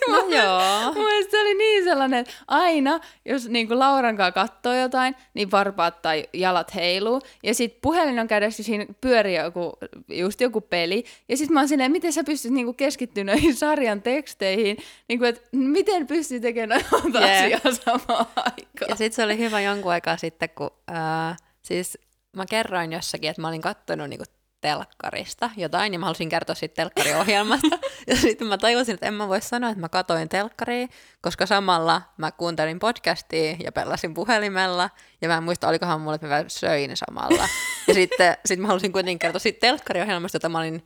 No 0.10 0.18
joo. 0.18 0.94
Mun 0.94 1.06
mielestä 1.06 1.32
se 1.32 1.42
oli 1.42 1.54
niin 1.54 1.84
sellainen, 1.84 2.20
että 2.20 2.34
aina, 2.48 3.00
jos 3.26 3.50
niin 3.50 3.68
kuin 3.68 3.80
Lauran 3.80 4.18
kanssa 4.18 4.32
katsoo 4.32 4.74
jotain, 4.74 5.16
niin 5.34 5.52
varpaat 5.52 6.02
tai 6.02 6.28
jalat 6.34 6.76
heiluu. 6.76 7.22
Ja 7.44 7.54
sitten 7.54 7.80
puhelin 7.82 8.20
on 8.20 8.28
kädessä, 8.28 8.64
siinä 8.64 8.86
pyörii 9.02 9.36
joku, 9.36 9.74
just 10.10 10.42
joku 10.42 10.62
peli. 10.62 11.04
Ja 11.30 11.38
sitten 11.38 11.54
mä 11.54 11.60
oon 11.60 11.68
silleen, 11.68 11.92
miten 11.92 12.14
sä 12.14 12.24
pystyt 12.24 12.52
niin 12.52 12.76
keskittyä 13.00 13.24
noihin 13.24 13.56
sarjan 13.66 14.02
teksteihin. 14.02 14.78
Niin 15.08 15.20
kuin, 15.20 15.30
että 15.30 15.42
miten 15.52 16.08
pystyy 16.08 16.40
tekemään 16.40 16.82
noita 16.92 17.20
Jep. 17.20 17.66
asiaa 17.66 17.76
samaan 17.86 18.26
aikaan. 18.36 18.90
Ja 18.90 18.96
sitten 18.96 19.16
se 19.16 19.24
oli 19.24 19.38
hyvä 19.38 19.62
jonkun 19.62 19.92
aikaa 19.92 20.18
sitten, 20.18 20.50
kun 20.50 20.72
ää, 20.88 21.36
siis 21.62 21.98
mä 22.36 22.46
kerroin 22.46 22.94
jossakin, 22.94 23.30
että 23.30 23.42
mä 23.42 23.48
olin 23.48 23.62
kattonut 23.62 24.10
niinku 24.10 24.26
telkkarista 24.62 25.50
jotain, 25.58 25.94
ja 25.94 26.00
mä 26.00 26.06
halusin 26.06 26.30
kertoa 26.30 26.56
siitä 26.56 26.76
telkkariohjelmasta. 26.76 27.80
ja 28.08 28.16
sitten 28.16 28.48
mä 28.48 28.58
tajusin, 28.58 28.94
että 28.94 29.06
en 29.06 29.14
mä 29.14 29.28
voi 29.28 29.42
sanoa, 29.42 29.70
että 29.70 29.82
mä 29.82 29.90
katoin 29.90 30.30
telkkaria, 30.30 30.88
koska 31.22 31.46
samalla 31.46 32.02
mä 32.18 32.32
kuuntelin 32.32 32.80
podcastia 32.80 33.56
ja 33.64 33.72
pelasin 33.72 34.14
puhelimella, 34.14 34.90
ja 35.22 35.28
mä 35.28 35.38
en 35.38 35.44
muista, 35.44 35.68
olikohan 35.68 36.02
mulle, 36.02 36.16
että 36.16 36.28
mä 36.28 36.44
söin 36.48 36.92
samalla. 36.94 37.48
ja 37.88 37.94
sitten 37.94 38.38
sit 38.46 38.60
mä 38.60 38.68
halusin 38.68 38.92
kuitenkin 38.92 39.20
kertoa 39.20 39.40
siitä 39.40 39.60
telkkariohjelmasta, 39.60 40.36
jota 40.36 40.50
mä 40.50 40.60
olin 40.60 40.84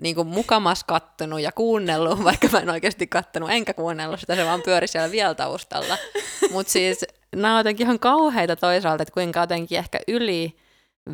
niin 0.00 0.14
kuin 0.14 0.28
mukamas 0.28 0.84
kattonut 0.84 1.40
ja 1.40 1.52
kuunnellut, 1.52 2.24
vaikka 2.24 2.48
mä 2.52 2.58
en 2.58 2.70
oikeasti 2.70 3.06
kattonut, 3.06 3.50
enkä 3.50 3.74
kuunnellut 3.74 4.20
sitä, 4.20 4.36
se 4.36 4.44
vaan 4.44 4.62
pyöri 4.62 4.86
siellä 4.86 5.10
vielä 5.10 5.34
taustalla. 5.34 5.98
Mutta 6.52 6.72
siis 6.72 7.04
nämä 7.36 7.54
on 7.54 7.60
jotenkin 7.60 7.84
ihan 7.84 7.98
kauheita 7.98 8.56
toisaalta, 8.56 9.02
että 9.02 9.14
kuinka 9.14 9.40
jotenkin 9.40 9.78
ehkä 9.78 10.00
yli 10.08 10.56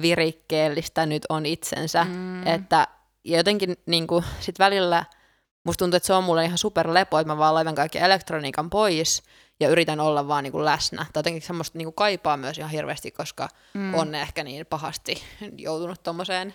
virikkeellistä 0.03 1.07
nyt 1.07 1.23
on 1.29 1.47
itsensä, 1.47 2.05
mm. 2.05 2.47
että 2.47 2.87
ja 3.25 3.37
jotenkin 3.37 3.77
niin 3.87 4.07
kuin, 4.07 4.25
sit 4.41 4.59
välillä 4.59 5.05
musta 5.65 5.79
tuntuu, 5.79 5.97
että 5.97 6.07
se 6.07 6.13
on 6.13 6.25
mulle 6.25 6.45
ihan 6.45 6.59
super 6.59 6.95
lepo, 6.95 7.19
että 7.19 7.33
mä 7.33 7.39
vaan 7.39 7.55
laitan 7.55 7.75
kaikki 7.75 7.99
elektroniikan 7.99 8.71
pois 8.71 9.23
ja 9.61 9.69
yritän 9.69 10.01
olla 10.01 10.29
vaan 10.29 10.45
niin 10.45 10.53
kuin 10.53 10.65
läsnä. 10.65 11.07
Tai 11.13 11.21
jotenkin 11.21 11.43
semmoista 11.43 11.79
niin 11.79 11.87
kuin 11.87 11.95
kaipaa 11.95 12.37
myös 12.37 12.59
ihan 12.59 12.71
hirveästi, 12.71 13.11
koska 13.11 13.49
mm. 13.75 13.95
on 13.95 14.15
ehkä 14.15 14.45
niin 14.45 14.67
pahasti 14.67 15.23
joutunut 15.57 16.03
tommoseen 16.03 16.55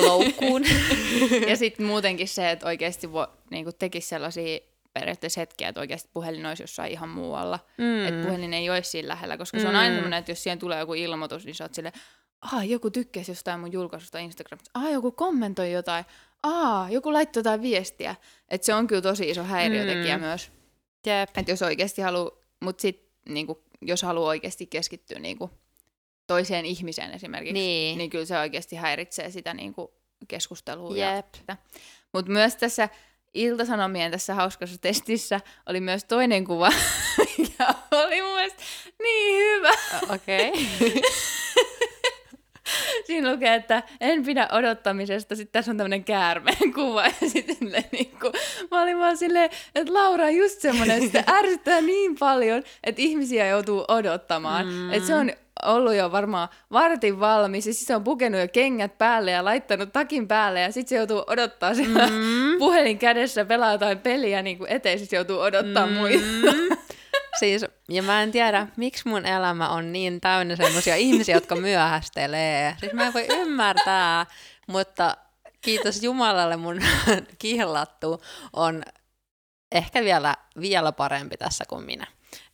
loukkuun. 0.00 0.62
Ja 1.48 1.56
sitten 1.56 1.86
muutenkin 1.86 2.28
se, 2.28 2.50
että 2.50 2.66
oikeasti 2.66 3.12
vo, 3.12 3.26
niin 3.50 3.66
tekisi 3.78 4.08
sellaisia 4.08 4.58
periaatteessa 4.92 5.40
hetkiä, 5.40 5.68
että 5.68 5.80
oikeasti 5.80 6.10
puhelin 6.12 6.46
olisi 6.46 6.62
jossain 6.62 6.92
ihan 6.92 7.08
muualla. 7.08 7.58
Mm. 7.78 8.06
Että 8.06 8.24
puhelin 8.26 8.54
ei 8.54 8.70
olisi 8.70 8.90
siinä 8.90 9.08
lähellä, 9.08 9.36
koska 9.38 9.58
se 9.60 9.68
on 9.68 9.76
aina 9.76 9.90
Mm. 9.90 9.94
semmoinen, 9.94 10.18
että 10.18 10.30
jos 10.32 10.42
siihen 10.42 10.58
tulee 10.58 10.78
joku 10.78 10.94
ilmoitus, 10.94 11.44
niin 11.44 11.54
sä 11.54 11.64
oot 11.64 11.74
silleen, 11.74 11.94
aa, 12.52 12.64
joku 12.64 12.90
tykkäsi 12.90 13.30
jostain 13.30 13.60
mun 13.60 13.72
julkaisusta 13.72 14.18
Instagramista, 14.18 14.70
aa, 14.74 14.90
joku 14.90 15.12
kommentoi 15.12 15.72
jotain, 15.72 16.04
aa, 16.42 16.90
joku 16.90 17.12
laittoi 17.12 17.40
jotain 17.40 17.62
viestiä. 17.62 18.14
Että 18.48 18.64
se 18.64 18.74
on 18.74 18.86
kyllä 18.86 19.02
tosi 19.02 19.30
iso 19.30 19.42
häiriötekijä 19.44 20.16
Mm. 20.18 20.24
myös. 20.24 20.50
Jep. 21.06 21.36
Että 21.38 21.52
jos 21.52 21.62
oikeasti 21.62 22.02
haluaa, 22.02 22.30
mutta 22.60 22.82
sitten 22.82 23.08
niinku, 23.28 23.64
jos 23.82 24.02
haluaa 24.02 24.28
oikeasti 24.28 24.66
keskittyä 24.66 25.18
niinku, 25.18 25.50
toiseen 26.32 26.64
ihmiseen 26.64 27.10
esimerkiksi, 27.10 27.52
Niin. 27.52 27.98
niin 27.98 28.10
kyllä 28.10 28.24
se 28.24 28.38
oikeasti 28.38 28.76
häiritsee 28.76 29.30
sitä 29.30 29.54
niinku, 29.54 29.94
keskustelua. 30.28 30.96
ja 30.96 31.16
Jep. 31.16 31.26
mutta 32.12 32.32
myös 32.32 32.56
tässä 32.56 32.88
Iltasanomien 33.34 34.10
tässä 34.10 34.34
hauskassa 34.34 34.78
testissä 34.80 35.40
oli 35.66 35.80
myös 35.80 36.04
toinen 36.04 36.44
kuva, 36.44 36.70
mikä 37.38 37.66
oli 37.90 38.22
mun 38.22 38.34
mielestä 38.34 38.62
niin 39.02 39.36
hyvä. 39.36 39.70
Okei. 40.14 40.48
Okay. 40.48 41.02
Siinä 43.06 43.32
lukee, 43.32 43.54
että 43.54 43.82
en 44.00 44.24
pidä 44.24 44.48
odottamisesta. 44.52 45.36
Sitten 45.36 45.52
tässä 45.52 45.70
on 45.70 45.76
tämmöinen 45.76 46.04
käärmeen 46.04 46.72
kuva. 46.74 47.04
Ja 47.06 47.28
sitten 47.28 47.56
niin 47.92 48.18
kuin, 48.20 48.32
mä 48.70 48.82
olin 48.82 48.98
vaan 48.98 49.16
silleen, 49.16 49.50
että 49.74 49.94
Laura 49.94 50.24
on 50.24 50.36
just 50.36 50.60
semmoinen, 50.60 51.02
että 51.02 51.24
ärsyttää 51.28 51.80
niin 51.80 52.16
paljon, 52.18 52.62
että 52.84 53.02
ihmisiä 53.02 53.46
joutuu 53.46 53.84
odottamaan. 53.88 54.66
Mm. 54.66 54.92
Että 54.92 55.06
se 55.06 55.14
on 55.14 55.32
ollut 55.64 55.94
jo 55.94 56.12
varmaan 56.12 56.48
vartin 56.72 57.20
valmis, 57.20 57.66
ja 57.66 57.72
sitten 57.72 57.86
se 57.86 57.96
on 57.96 58.04
pukenut 58.04 58.40
jo 58.40 58.48
kengät 58.48 58.98
päälle 58.98 59.30
ja 59.30 59.44
laittanut 59.44 59.92
takin 59.92 60.28
päälle, 60.28 60.60
ja 60.60 60.72
sitten 60.72 60.88
se 60.88 60.96
joutuu 60.96 61.24
odottaa 61.26 61.74
siellä 61.74 62.06
mm. 62.06 62.58
puhelin 62.58 62.98
kädessä, 62.98 63.44
pelaa 63.44 63.72
jotain 63.72 63.98
peliä 63.98 64.42
niin 64.42 64.58
kuin 64.58 64.70
eteen, 64.70 64.98
siis 64.98 65.12
joutuu 65.12 65.38
odottaa 65.38 65.86
mm. 65.86 65.92
muita. 65.92 66.24
Siis, 67.38 67.64
ja 67.88 68.02
mä 68.02 68.22
en 68.22 68.32
tiedä, 68.32 68.66
miksi 68.76 69.08
mun 69.08 69.26
elämä 69.26 69.68
on 69.68 69.92
niin 69.92 70.20
täynnä 70.20 70.56
semmoisia 70.56 70.96
ihmisiä, 70.96 71.36
jotka 71.36 71.56
myöhästelee. 71.56 72.76
Siis 72.80 72.92
mä 72.92 73.06
en 73.06 73.14
voi 73.14 73.26
ymmärtää, 73.28 74.26
mutta 74.66 75.16
kiitos 75.60 76.02
Jumalalle 76.02 76.56
mun 76.56 76.80
kihlattu 77.38 78.22
on 78.52 78.82
ehkä 79.72 80.04
vielä, 80.04 80.36
vielä 80.60 80.92
parempi 80.92 81.36
tässä 81.36 81.64
kuin 81.68 81.84
minä. 81.84 82.06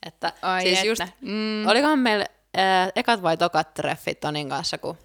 Että, 0.06 0.32
Ai 0.42 0.62
siis 0.62 0.78
että. 0.78 0.87
just, 0.88 1.02
mm. 1.20 1.66
olikohan 1.66 1.98
meillä 1.98 2.26
äh, 2.58 2.92
ekat 2.96 3.22
vai 3.22 3.37
tokat 3.37 3.74
treffit 3.74 4.20
Tonin 4.20 4.48
kanssa, 4.48 4.78
kun 4.78 4.96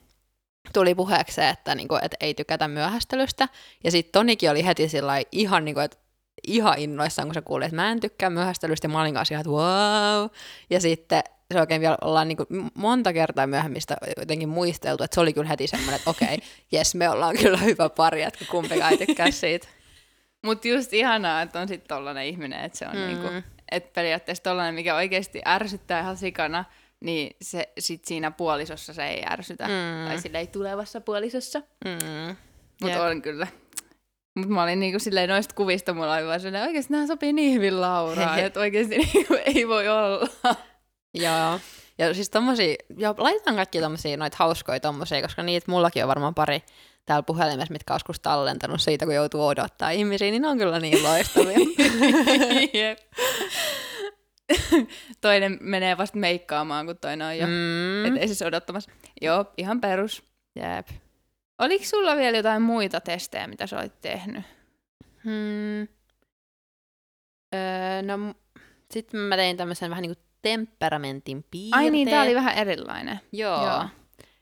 tuli 0.73 0.95
puheeksi 0.95 1.35
se, 1.35 1.49
että, 1.49 1.75
niinku, 1.75 1.95
että 1.95 2.17
ei 2.19 2.33
tykätä 2.33 2.67
myöhästelystä. 2.67 3.47
Ja 3.83 3.91
sitten 3.91 4.11
Tonikin 4.11 4.51
oli 4.51 4.65
heti 4.65 4.89
sillä 4.89 5.13
ihan, 5.31 5.65
niinku, 5.65 5.79
että 5.79 5.97
ihan 6.47 6.79
innoissaan, 6.79 7.27
kun 7.27 7.33
se 7.33 7.41
kuuli, 7.41 7.65
että 7.65 7.75
mä 7.75 7.91
en 7.91 7.99
tykkää 7.99 8.29
myöhästelystä, 8.29 8.85
ja 8.85 8.89
mä 8.89 9.01
olin 9.01 9.13
kanssa 9.13 9.33
ihan, 9.33 9.41
että 9.41 9.49
wow. 9.49 10.29
Ja 10.69 10.81
sitten 10.81 11.23
se 11.53 11.59
oikein 11.59 11.81
vielä 11.81 11.97
ollaan 12.01 12.27
niin 12.27 12.37
kuin 12.37 12.71
monta 12.73 13.13
kertaa 13.13 13.47
myöhemmin 13.47 13.81
sitä 13.81 13.97
jotenkin 14.17 14.49
muisteltu, 14.49 15.03
että 15.03 15.15
se 15.15 15.21
oli 15.21 15.33
kyllä 15.33 15.47
heti 15.47 15.67
semmoinen, 15.67 15.95
että 15.95 16.09
okei, 16.09 16.37
jes, 16.71 16.95
me 16.95 17.09
ollaan 17.09 17.37
kyllä 17.37 17.57
hyvä 17.57 17.89
pari, 17.89 18.21
että 18.21 18.45
kumpikaan 18.51 18.91
ei 18.91 18.97
tykkää 18.97 19.31
siitä. 19.31 19.67
Mutta 20.45 20.67
just 20.67 20.93
ihanaa, 20.93 21.41
että 21.41 21.59
on 21.59 21.67
sitten 21.67 21.87
tollainen 21.87 22.25
ihminen, 22.25 22.63
että 22.63 22.77
se 22.77 22.87
on 22.87 22.95
mm. 22.95 23.07
niinku, 23.07 23.27
että 23.71 23.89
periaatteessa 23.93 24.43
tollainen, 24.43 24.75
mikä 24.75 24.95
oikeasti 24.95 25.41
ärsyttää 25.45 25.99
ihan 25.99 26.17
sikana, 26.17 26.65
niin 27.03 27.35
se 27.41 27.69
sit 27.79 28.05
siinä 28.05 28.31
puolisossa 28.31 28.93
se 28.93 29.07
ei 29.07 29.23
ärsytä. 29.29 29.67
Mm. 29.67 30.07
Tai 30.07 30.21
sille 30.21 30.39
ei 30.39 30.47
tulevassa 30.47 31.01
puolisossa. 31.01 31.61
Mm. 31.85 32.35
Mutta 32.81 33.03
on 33.03 33.21
kyllä. 33.21 33.47
Mutta 34.35 34.53
mä 34.53 34.63
olin 34.63 34.79
niinku 34.79 34.99
silleen 34.99 35.29
noista 35.29 35.55
kuvista, 35.55 35.93
mulla 35.93 36.15
oli 36.15 36.25
vaan 36.25 36.39
silleen, 36.39 36.63
oikeasti 36.63 36.93
nämä 36.93 37.07
sopii 37.07 37.33
niin 37.33 37.53
hyvin 37.53 37.81
Lauraan, 37.81 38.39
että 38.39 38.59
oikeasti 38.59 38.97
niinku 38.97 39.33
ei 39.45 39.67
voi 39.67 39.89
olla. 39.89 40.27
Joo. 41.13 41.59
Ja 41.97 42.13
siis 42.13 42.29
tommosia, 42.29 42.75
ja 42.97 43.15
laitetaan 43.17 43.55
kaikki 43.55 43.79
tommosia 43.79 44.17
noita 44.17 44.37
hauskoja 44.39 44.79
tommosia, 44.79 45.21
koska 45.21 45.43
niitä 45.43 45.71
mullakin 45.71 46.03
on 46.03 46.09
varmaan 46.09 46.35
pari 46.35 46.63
täällä 47.05 47.23
puhelimessa, 47.23 47.71
mitkä 47.71 47.93
joskus 47.93 48.19
tallentanut 48.19 48.81
siitä, 48.81 49.05
kun 49.05 49.15
joutuu 49.15 49.47
odottaa 49.47 49.89
ihmisiä, 49.89 50.31
niin 50.31 50.41
ne 50.41 50.47
on 50.47 50.57
kyllä 50.57 50.79
niin 50.79 51.03
loistavia. 51.03 51.57
toinen 55.21 55.57
menee 55.61 55.97
vasta 55.97 56.17
meikkaamaan, 56.17 56.85
kun 56.85 56.97
toinen 56.97 57.27
on 57.27 57.37
jo 57.37 57.47
mm. 57.47 58.05
eteisessä 58.05 58.45
odottamassa. 58.45 58.91
Joo, 59.21 59.45
ihan 59.57 59.81
perus. 59.81 60.23
Jep. 60.55 60.87
Oliko 61.59 61.85
sulla 61.85 62.15
vielä 62.15 62.37
jotain 62.37 62.61
muita 62.61 63.01
testejä, 63.01 63.47
mitä 63.47 63.67
sä 63.67 63.79
olit 63.79 64.01
tehnyt? 64.01 64.43
Hmm. 65.23 65.87
Öö, 67.55 68.01
no, 68.01 68.33
sitten 68.91 69.19
mä 69.19 69.35
tein 69.35 69.57
tämmöisen 69.57 69.89
vähän 69.89 70.01
niin 70.01 70.15
kuin 70.15 70.25
temperamentin 70.41 71.45
piirteet. 71.51 71.83
Ai 71.83 71.89
niin, 71.89 72.09
tää 72.09 72.21
oli 72.23 72.35
vähän 72.35 72.57
erilainen. 72.57 73.19
Joo. 73.31 73.65
Joo. 73.65 73.85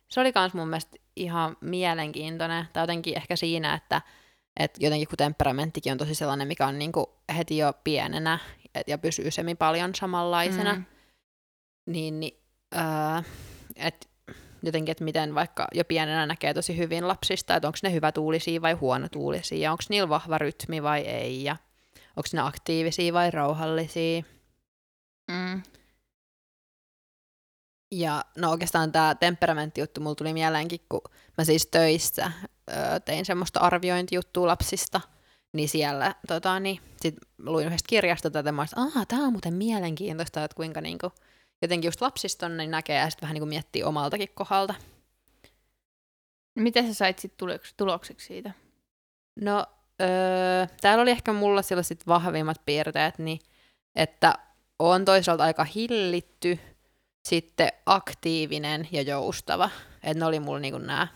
Se 0.08 0.20
oli 0.20 0.34
kans 0.34 0.54
mun 0.54 0.68
mielestä 0.68 0.98
ihan 1.16 1.58
mielenkiintoinen. 1.62 2.66
Tai 2.74 2.84
jotenkin 2.84 3.18
ehkä 3.18 3.36
siinä, 3.36 3.74
että, 3.74 4.02
että 4.60 4.86
jotenkin 4.86 5.08
kun 5.08 5.18
temperamenttikin 5.18 5.92
on 5.92 5.98
tosi 5.98 6.16
sellainen, 6.16 6.48
mikä 6.48 6.68
on 6.68 6.80
niin 6.80 6.92
kuin 6.92 7.06
heti 7.38 7.58
jo 7.58 7.74
pienenä 7.84 8.40
ja 8.88 8.98
pysyy 8.98 9.32
semi 9.32 9.56
paljon 9.56 9.96
samanlaisena, 9.96 10.76
mm. 10.76 10.86
niin, 11.86 12.20
niin 12.20 12.38
äh, 12.76 13.26
et 13.76 14.10
jotenkin, 14.64 14.92
että 14.92 15.04
miten 15.04 15.36
vaikka 15.36 15.68
jo 15.74 15.86
pienenä 15.86 16.26
näkee 16.26 16.54
tosi 16.54 16.78
hyvin 16.78 17.08
lapsista, 17.08 17.56
että 17.56 17.68
onko 17.68 17.78
ne 17.84 17.92
hyvä 17.92 18.12
tuulisia 18.12 18.62
vai 18.62 18.74
huono 18.74 19.10
tuulisia, 19.10 19.58
ja 19.58 19.72
onko 19.72 19.84
niillä 19.90 20.10
vahva 20.10 20.38
rytmi 20.38 20.84
vai 20.84 21.02
ei, 21.02 21.44
ja 21.44 21.56
onko 22.16 22.30
ne 22.34 22.42
aktiivisia 22.42 23.14
vai 23.14 23.32
rauhallisia. 23.32 24.24
Mm. 25.32 25.64
Ja 27.92 28.26
no 28.38 28.52
oikeastaan 28.52 28.92
tämä 28.92 29.16
temperamenttijuttu 29.16 30.02
mulla 30.02 30.16
tuli 30.16 30.34
mieleenkin, 30.34 30.80
kun 30.90 31.02
mä 31.38 31.44
siis 31.44 31.68
töissä 31.68 32.32
ö, 32.70 33.00
tein 33.00 33.26
semmoista 33.26 33.60
arviointijuttua 33.60 34.48
lapsista, 34.48 35.02
niin 35.54 35.70
siellä 35.70 36.16
tota, 36.28 36.60
niin, 36.60 36.82
sit 37.02 37.16
luin 37.38 37.66
yhdestä 37.66 37.88
kirjasta 37.90 38.32
tätä, 38.32 38.52
mä 38.52 38.64
että 38.64 38.76
tämä 39.08 39.24
on 39.24 39.32
muuten 39.32 39.54
mielenkiintoista, 39.54 40.44
että 40.44 40.56
kuinka 40.56 40.82
niinku, 40.82 41.12
jotenkin 41.62 41.88
just 41.88 42.02
lapsista 42.02 42.50
niin 42.50 42.72
näkee 42.72 43.00
ja 43.00 43.10
sitten 43.10 43.22
vähän 43.22 43.34
niinku 43.34 43.46
miettii 43.46 43.84
omaltakin 43.84 44.30
kohdalta. 44.34 44.74
Miten 46.56 46.88
sä 46.88 46.94
sait 46.94 47.20
sitten 47.20 47.60
tulokseksi 47.78 48.28
siitä? 48.28 48.52
No, 49.36 49.66
öö, 50.02 50.68
täällä 50.82 51.02
oli 51.02 51.12
ehkä 51.12 51.34
mulla 51.34 51.62
sellaiset 51.62 52.08
vahvimmat 52.08 52.62
piirteet, 52.66 53.20
niin 53.20 53.40
että 53.96 54.36
on 54.80 55.06
toisaalta 55.06 55.44
aika 55.44 55.64
hillitty, 55.64 56.60
sitten 57.28 57.72
aktiivinen 57.86 58.88
ja 58.92 59.02
joustava. 59.02 59.70
Että 60.04 60.20
ne 60.20 60.26
oli 60.26 60.40
mulla 60.40 60.60
niinku 60.60 60.78
nämä 60.78 61.08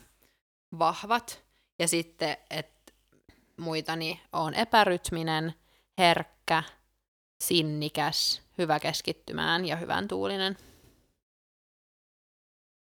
vahvat. 0.80 1.44
Ja 1.80 1.88
sitten, 1.88 2.38
että 2.50 2.75
muitani 3.58 4.22
on 4.34 4.54
epärytminen, 4.54 5.54
herkkä, 5.98 6.64
sinnikäs, 7.44 8.42
hyvä 8.58 8.80
keskittymään 8.80 9.66
ja 9.66 9.76
hyvän 9.76 10.08
tuulinen. 10.08 10.58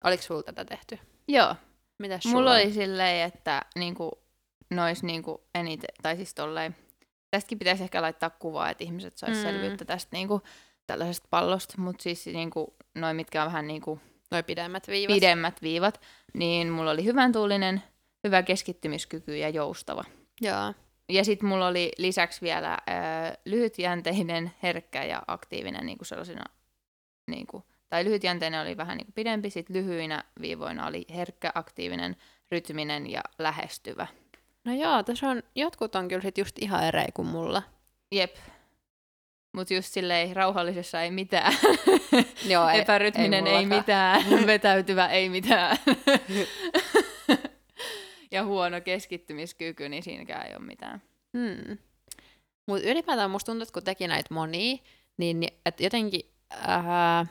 Oliko 0.04 0.22
sulla 0.22 0.42
tätä 0.42 0.64
tehty? 0.64 0.98
Joo. 1.28 1.54
Mitäs 1.98 2.24
Mulla 2.24 2.52
oli 2.52 2.72
silleen, 2.72 3.26
että 3.28 3.64
niinku, 3.76 4.10
nois 4.70 5.02
niinku 5.02 5.44
eniten, 5.54 5.94
tai 6.02 6.16
siis 6.16 6.34
tolleen, 6.34 6.76
tästäkin 7.30 7.58
pitäisi 7.58 7.82
ehkä 7.82 8.02
laittaa 8.02 8.30
kuvaa, 8.30 8.70
että 8.70 8.84
ihmiset 8.84 9.18
sais 9.18 9.36
mm. 9.36 9.42
selvyyttä 9.42 9.84
tästä 9.84 10.08
niinku, 10.16 10.42
tällaisesta 10.86 11.28
pallosta, 11.30 11.74
mutta 11.78 12.02
siis 12.02 12.26
niinku, 12.26 12.76
noin 12.94 13.16
mitkä 13.16 13.42
on 13.42 13.46
vähän 13.46 13.66
niinku, 13.66 14.00
noin 14.30 14.44
pidemmät 14.44 14.88
viivat. 14.88 15.14
pidemmät 15.14 15.62
viivat, 15.62 16.00
niin 16.34 16.68
mulla 16.68 16.90
oli 16.90 17.04
hyvän 17.04 17.32
tuulinen, 17.32 17.82
hyvä 18.24 18.42
keskittymiskyky 18.42 19.36
ja 19.36 19.48
joustava. 19.48 20.04
Joo. 20.40 20.74
Ja 21.08 21.24
sitten 21.24 21.48
mulla 21.48 21.66
oli 21.66 21.92
lisäksi 21.98 22.40
vielä 22.40 22.72
äh, 22.72 22.78
lyhytjänteinen, 23.44 24.52
herkkä 24.62 25.04
ja 25.04 25.22
aktiivinen 25.26 25.86
niin 25.86 25.98
kuin 25.98 26.06
sellaisina, 26.06 26.44
niin 27.30 27.46
kuin, 27.46 27.64
tai 27.88 28.04
lyhytjänteinen 28.04 28.60
oli 28.60 28.76
vähän 28.76 28.96
niin 28.96 29.06
kuin 29.06 29.14
pidempi, 29.14 29.50
sitten 29.50 29.76
lyhyinä 29.76 30.24
viivoina 30.40 30.86
oli 30.86 31.06
herkkä, 31.14 31.52
aktiivinen, 31.54 32.16
rytminen 32.50 33.10
ja 33.10 33.20
lähestyvä. 33.38 34.06
No 34.64 34.74
joo, 34.74 35.02
tässä 35.02 35.28
on, 35.28 35.42
jotkut 35.54 35.94
on 35.94 36.08
kyllä 36.08 36.22
sit 36.22 36.38
just 36.38 36.58
ihan 36.58 36.84
eri 36.84 37.04
kuin 37.14 37.28
mulla. 37.28 37.62
Jep. 38.12 38.36
Mutta 39.52 39.74
just 39.74 39.92
silleen 39.92 40.36
rauhallisessa 40.36 41.02
ei 41.02 41.10
mitään. 41.10 41.54
Joo, 42.48 42.68
ei, 42.68 42.78
Epärytminen 42.80 43.46
ei, 43.46 43.56
ei 43.56 43.66
mitään. 43.66 44.24
Vetäytyvä 44.46 45.06
ei 45.06 45.28
mitään. 45.28 45.76
ja 48.30 48.44
huono 48.44 48.80
keskittymiskyky, 48.80 49.88
niin 49.88 50.02
siinäkään 50.02 50.46
ei 50.46 50.56
ole 50.56 50.64
mitään. 50.64 51.02
Hmm. 51.38 51.78
Mutta 52.66 52.88
ylipäätään 52.88 53.30
musta 53.30 53.46
tuntuu, 53.46 53.62
että 53.62 53.72
kun 53.72 53.82
teki 53.82 54.08
näitä 54.08 54.34
monia, 54.34 54.76
niin, 55.16 55.40
niin 55.40 55.52
että 55.66 55.82
jotenkin, 55.82 56.20
äh, 56.52 57.28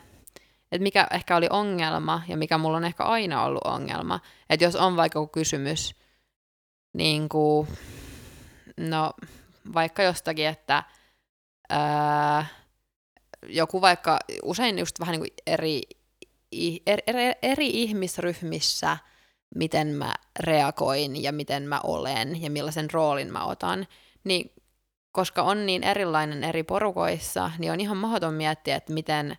että 0.72 0.84
mikä 0.84 1.08
ehkä 1.12 1.36
oli 1.36 1.48
ongelma 1.50 2.22
ja 2.28 2.38
mikä 2.38 2.58
mulla 2.58 2.78
on 2.78 2.86
ehkä 2.86 3.04
aina 3.04 3.44
ollut 3.44 3.64
ongelma, 3.66 4.20
että 4.50 4.66
jos 4.66 4.76
on 4.76 4.96
vaikka 4.96 5.28
kysymys, 5.28 5.96
niin 6.94 7.30
kuin, 7.30 7.68
no 8.78 9.14
vaikka 9.74 10.04
jostakin, 10.04 10.48
että 10.48 10.84
äh, 11.72 12.52
joku 13.48 13.82
vaikka 13.82 14.20
usein 14.44 14.80
just 14.80 15.00
vähän 15.00 15.14
niin 15.14 15.22
kuin 15.22 15.34
eri, 15.48 15.82
eri, 16.86 17.04
eri, 17.08 17.34
eri 17.42 17.68
ihmisryhmissä– 17.70 18.98
miten 19.56 19.88
mä 19.88 20.14
reagoin 20.40 21.24
ja 21.24 21.32
miten 21.32 21.64
mä 21.64 21.80
olen 21.84 22.42
ja 22.42 22.50
millaisen 22.50 22.92
roolin 22.92 23.34
mä 23.34 23.46
otan, 23.46 23.88
niin 24.24 24.52
koska 25.12 25.44
on 25.44 25.66
niin 25.66 25.84
erilainen 25.84 26.44
eri 26.44 26.64
porukoissa, 26.64 27.52
niin 27.58 27.72
on 27.72 27.80
ihan 27.80 27.98
mahdoton 27.98 28.34
miettiä, 28.34 28.76
että 28.76 28.94
miten, 28.94 29.38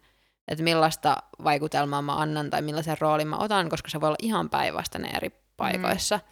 että 0.48 0.64
millaista 0.64 1.16
vaikutelmaa 1.44 2.02
mä 2.02 2.16
annan 2.16 2.50
tai 2.50 2.62
millaisen 2.62 2.96
roolin 3.00 3.28
mä 3.28 3.36
otan, 3.36 3.68
koska 3.68 3.90
se 3.90 4.00
voi 4.00 4.06
olla 4.06 4.16
ihan 4.22 4.50
päinvastainen 4.50 5.16
eri 5.16 5.30
paikoissa. 5.56 6.16
Mm. 6.16 6.22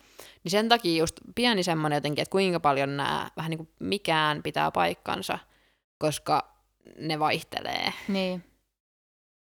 Niin 0.44 0.50
sen 0.50 0.68
takia 0.68 0.98
just 0.98 1.16
pieni 1.34 1.62
semmoinen 1.62 1.96
jotenkin, 1.96 2.22
että 2.22 2.32
kuinka 2.32 2.60
paljon 2.60 2.96
nämä 2.96 3.30
vähän 3.36 3.50
niin 3.50 3.58
kuin 3.58 3.68
mikään 3.80 4.42
pitää 4.42 4.70
paikkansa, 4.70 5.38
koska 5.98 6.56
ne 6.98 7.18
vaihtelee. 7.18 7.92
Niin. 8.08 8.44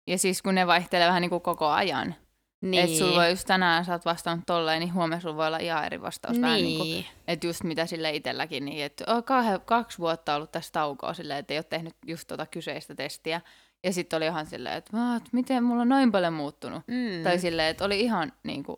Ja 0.06 0.18
siis 0.18 0.42
kun 0.42 0.54
ne 0.54 0.66
vaihtelee 0.66 1.08
vähän 1.08 1.20
niin 1.20 1.30
kuin 1.30 1.42
koko 1.42 1.68
ajan. 1.68 2.14
Niin. 2.64 2.84
Että 2.84 2.98
sulla 2.98 3.16
voi 3.16 3.30
just 3.30 3.46
tänään 3.46 3.84
sä 3.84 3.92
oot 3.92 4.04
vastannut 4.04 4.46
tolleen, 4.46 4.80
niin 4.80 4.94
huomenna 4.94 5.20
sulla 5.20 5.36
voi 5.36 5.46
olla 5.46 5.58
ihan 5.58 5.84
eri 5.84 6.02
vastaus. 6.02 6.32
Niin. 6.32 6.42
Vähän 6.42 6.62
niin 6.62 6.78
kuin, 6.78 7.04
että 7.28 7.46
just 7.46 7.64
mitä 7.64 7.86
sille 7.86 8.10
itselläkin, 8.10 8.64
niin 8.64 8.84
että 8.84 9.04
on 9.06 9.22
kah- 9.22 9.60
kaksi 9.64 9.98
vuotta 9.98 10.34
ollut 10.34 10.52
tässä 10.52 10.72
taukoa 10.72 11.14
silleen, 11.14 11.38
että 11.38 11.54
ei 11.54 11.58
ole 11.58 11.64
tehnyt 11.64 11.94
just 12.06 12.28
tota 12.28 12.46
kyseistä 12.46 12.94
testiä. 12.94 13.40
Ja 13.84 13.92
sitten 13.92 14.16
oli 14.16 14.26
ihan 14.26 14.46
silleen, 14.46 14.76
että 14.76 14.92
miten 15.32 15.64
mulla 15.64 15.82
on 15.82 15.88
noin 15.88 16.12
paljon 16.12 16.32
muuttunut. 16.32 16.82
Mm. 16.86 17.24
Tai 17.24 17.38
silleen, 17.38 17.68
että 17.68 17.84
oli 17.84 18.00
ihan 18.00 18.32
niin 18.42 18.62
kuin, 18.62 18.76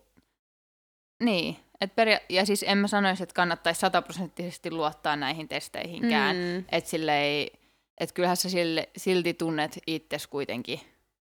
niin. 1.22 1.56
Et 1.80 1.96
peria- 1.96 2.20
ja 2.28 2.46
siis 2.46 2.64
en 2.68 2.78
mä 2.78 2.88
sanoisi, 2.88 3.22
että 3.22 3.34
kannattaisi 3.34 3.80
sataprosenttisesti 3.80 4.70
luottaa 4.70 5.16
näihin 5.16 5.48
testeihinkään. 5.48 6.36
Mm. 6.36 6.64
Että 6.72 6.90
silleen, 6.90 7.48
että 8.00 8.14
kyllähän 8.14 8.36
sä 8.36 8.50
sille, 8.50 8.88
silti 8.96 9.34
tunnet 9.34 9.78
itses 9.86 10.26
kuitenkin 10.26 10.80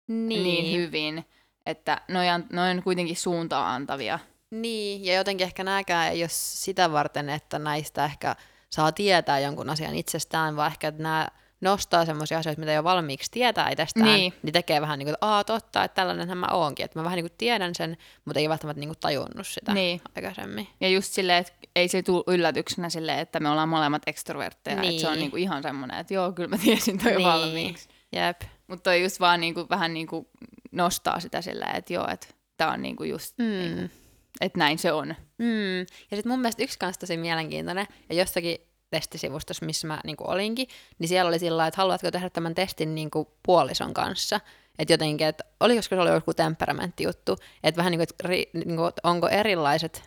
niin, 0.09 0.43
niin 0.43 0.80
hyvin 0.80 1.24
että 1.71 2.01
noin, 2.09 2.47
noin 2.53 2.83
kuitenkin 2.83 3.16
suuntaa 3.16 3.75
antavia. 3.75 4.18
Niin, 4.51 5.05
ja 5.05 5.14
jotenkin 5.14 5.45
ehkä 5.45 5.64
nääkään 5.64 6.12
ei 6.12 6.23
ole 6.23 6.29
sitä 6.33 6.93
varten, 6.93 7.29
että 7.29 7.59
näistä 7.59 8.05
ehkä 8.05 8.37
saa 8.71 8.93
tietää 8.93 9.39
jonkun 9.39 9.71
asian 9.71 9.95
itsestään, 9.95 10.57
vaan 10.57 10.71
ehkä 10.71 10.89
että 10.89 11.03
nämä 11.03 11.29
nostaa 11.61 12.05
semmoisia 12.05 12.39
asioita, 12.39 12.61
mitä 12.61 12.73
jo 12.73 12.85
valmiiksi 12.85 13.31
tietää 13.31 13.71
itsestään, 13.71 14.07
niin, 14.07 14.33
niin 14.43 14.53
tekee 14.53 14.81
vähän 14.81 14.99
niin 14.99 15.07
kuin, 15.07 15.14
että 15.14 15.27
Aa, 15.27 15.45
totta, 15.45 15.85
että 15.85 15.95
tällainenhän 15.95 16.39
mä 16.39 16.47
oonkin, 16.53 16.85
että 16.85 16.99
mä 16.99 17.05
vähän 17.05 17.16
niin 17.16 17.25
kuin 17.25 17.39
tiedän 17.39 17.75
sen, 17.75 17.97
mutta 18.25 18.41
ei 18.41 18.49
välttämättä 18.49 18.81
niin 18.81 18.89
kuin 18.89 18.99
tajunnut 19.01 19.47
sitä 19.47 19.75
niin. 19.75 20.01
aikaisemmin. 20.16 20.68
Ja 20.81 20.89
just 20.89 21.12
silleen, 21.12 21.39
että 21.39 21.53
ei 21.77 21.89
se 21.89 22.03
tule 22.03 22.25
yllätyksenä 22.27 22.91
silleen, 22.91 23.18
että 23.18 23.41
me 23.41 23.49
ollaan 23.49 23.68
molemmat 23.68 24.03
ekstrovertteja, 24.07 24.81
niin. 24.81 24.91
että 24.91 25.01
se 25.01 25.09
on 25.09 25.18
niin 25.18 25.31
kuin 25.31 25.43
ihan 25.43 25.62
semmoinen, 25.62 25.99
että 25.99 26.14
joo, 26.14 26.33
kyllä 26.33 26.49
mä 26.49 26.59
tiesin 26.59 26.99
toi 26.99 27.12
niin. 27.12 27.27
valmiiksi. 27.27 27.89
Jep. 28.12 28.41
Mutta 28.66 28.91
on 28.91 29.01
just 29.01 29.21
vaan 29.21 29.41
niinku, 29.41 29.66
vähän 29.71 29.95
niinku 29.95 30.31
nostaa 30.73 31.21
sitä 31.21 31.43
silleen, 31.43 31.77
että 31.77 31.93
joo, 31.93 32.07
että 32.12 32.27
tämä 32.57 32.73
on 32.73 32.83
niinku 32.83 33.05
just, 33.05 33.39
Mm. 33.39 33.45
niinku, 33.45 33.95
että 34.41 34.59
näin 34.59 34.79
se 34.79 34.93
on. 34.93 35.14
Mm. 35.39 35.79
Ja 35.81 36.16
sitten 36.16 36.33
mun 36.33 36.41
mielestä 36.41 36.62
yksi 36.62 36.79
kanssa 36.79 37.01
tosi 37.01 37.16
mielenkiintoinen, 37.16 37.87
ja 38.09 38.14
jossakin 38.14 38.59
testisivustossa, 38.91 39.66
missä 39.66 39.87
mä 39.87 40.01
niin 40.05 40.16
olinkin, 40.21 40.68
niin 40.99 41.09
siellä 41.09 41.29
oli 41.29 41.39
sillä 41.39 41.66
että 41.66 41.81
haluatko 41.81 42.11
tehdä 42.11 42.31
tämän 42.31 42.55
testin 42.55 42.95
niin 42.95 43.11
puolison 43.43 43.95
kanssa. 43.95 44.41
Että 44.79 44.93
jotenkin, 44.93 45.27
että 45.27 45.45
oliko 45.61 45.83
se 45.83 45.95
oli 45.95 46.11
joku 46.11 46.35
temperamenttijuttu, 46.35 47.37
että 47.62 47.79
vähän 47.79 47.91
niin 47.91 47.99
kuin, 47.99 48.07
että, 48.11 48.59
niin 48.68 48.77
kuin, 48.77 48.89
että 48.89 49.01
onko 49.05 49.29
erilaiset 49.29 50.03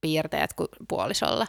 piirteet 0.00 0.52
kuin 0.52 0.68
puolisolla. 0.88 1.46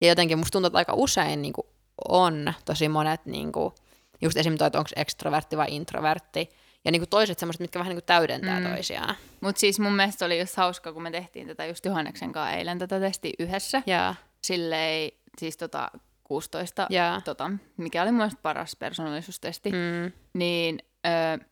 Ja 0.00 0.08
jotenkin 0.08 0.38
musta 0.38 0.50
tuntuu, 0.52 0.66
että 0.66 0.78
aika 0.78 0.94
usein 0.94 1.42
niin 1.42 1.52
kuin 1.52 1.66
on 2.08 2.54
tosi 2.64 2.88
monet, 2.88 3.26
niin 3.26 3.52
kuin, 3.52 3.74
just 4.20 4.36
esimerkiksi 4.36 4.58
toi, 4.58 4.66
että 4.66 4.78
onko 4.78 4.90
ekstrovertti 4.96 5.56
vai 5.56 5.66
introvertti, 5.68 6.48
ja 6.84 6.90
niin 6.92 7.00
kuin 7.00 7.08
toiset 7.08 7.38
semmoiset, 7.38 7.60
mitkä 7.60 7.78
vähän 7.78 7.90
niin 7.90 7.96
kuin 8.00 8.06
täydentää 8.06 8.60
Mm. 8.60 8.66
toisiaan. 8.66 9.14
Mutta 9.40 9.60
siis 9.60 9.80
mun 9.80 9.92
mielestä 9.92 10.24
oli 10.24 10.40
just 10.40 10.56
hauska, 10.56 10.92
kun 10.92 11.02
me 11.02 11.10
tehtiin 11.10 11.46
tätä 11.46 11.66
just 11.66 11.84
Johanneksen 11.84 12.32
kanssa 12.32 12.56
eilen 12.56 12.78
tätä 12.78 13.00
testiä 13.00 13.32
yhdessä. 13.38 13.82
Ja, 13.86 14.14
Silleen, 14.42 15.10
siis 15.38 15.56
tota 15.56 15.90
16, 16.24 16.86
ja, 16.90 17.20
tota, 17.24 17.50
mikä 17.76 18.02
oli 18.02 18.10
mun 18.10 18.16
mielestä 18.18 18.40
paras 18.42 18.76
persoonallisuustesti. 18.76 19.70
mm, 19.70 20.12
niin 20.34 20.78
ö, 21.06 21.44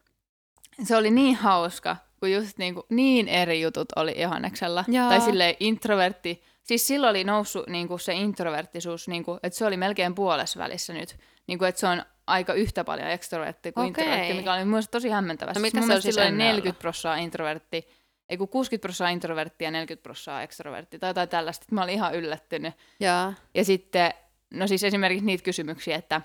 se 0.85 0.97
oli 0.97 1.11
niin 1.11 1.37
hauska, 1.37 1.97
kun 2.21 2.33
just 2.33 2.59
niinku, 2.59 2.87
niin 2.91 3.29
eri 3.29 3.61
jutut 3.61 3.89
oli 3.97 4.21
Johanneksella. 4.21 4.85
Jaa. 4.89 5.09
Tai 5.09 5.21
silleen 5.21 5.55
introvertti. 5.61 6.43
Siis 6.63 6.87
silloin 6.87 7.11
oli 7.11 7.25
noussut 7.25 7.67
niinku, 7.69 7.99
se 7.99 8.15
introverttisuus, 8.15 9.09
niinku, 9.09 9.39
että 9.43 9.59
se 9.59 9.65
oli 9.67 9.77
melkein 9.77 10.15
puolessa 10.15 10.59
välissä 10.59 10.93
nyt. 10.93 11.17
Niinku, 11.47 11.65
että 11.65 11.81
se 11.81 11.87
on 11.87 12.03
aika 12.27 12.55
yhtä 12.55 12.85
paljon 12.85 13.09
ekstrovertti 13.09 13.73
kuin 13.73 13.91
Okei. 13.91 14.05
introvertti, 14.05 14.35
mikä 14.35 14.55
oli 14.55 14.65
mun 14.65 14.83
tosi 14.91 15.09
hämmentävä. 15.09 15.53
No 15.55 15.61
mikä 15.61 15.83
se 15.83 15.93
on 15.93 16.03
siis 16.03 16.15
silloin 16.15 16.29
ennen 16.29 16.47
40 16.47 16.81
prosenttia 16.81 17.25
introvertti, 17.25 17.89
ei 18.29 18.37
kun 18.37 18.49
60 18.49 18.83
prosenttia 18.83 19.13
introvertti 19.13 19.65
ja 19.65 19.71
40 19.71 20.03
prosenttia 20.03 20.43
ekstrovertti 20.43 20.99
tai 20.99 21.11
jotain 21.11 21.29
tällaista. 21.29 21.67
Mä 21.71 21.83
olin 21.83 21.95
ihan 21.95 22.15
yllättynyt. 22.15 22.75
ja, 23.01 23.33
Ja 23.55 23.65
sitten, 23.65 24.15
no 24.51 24.67
siis 24.67 24.85
esimerkiksi 24.85 25.27
niitä 25.27 25.45
kysymyksiä, 25.45 25.97
että 25.97 26.21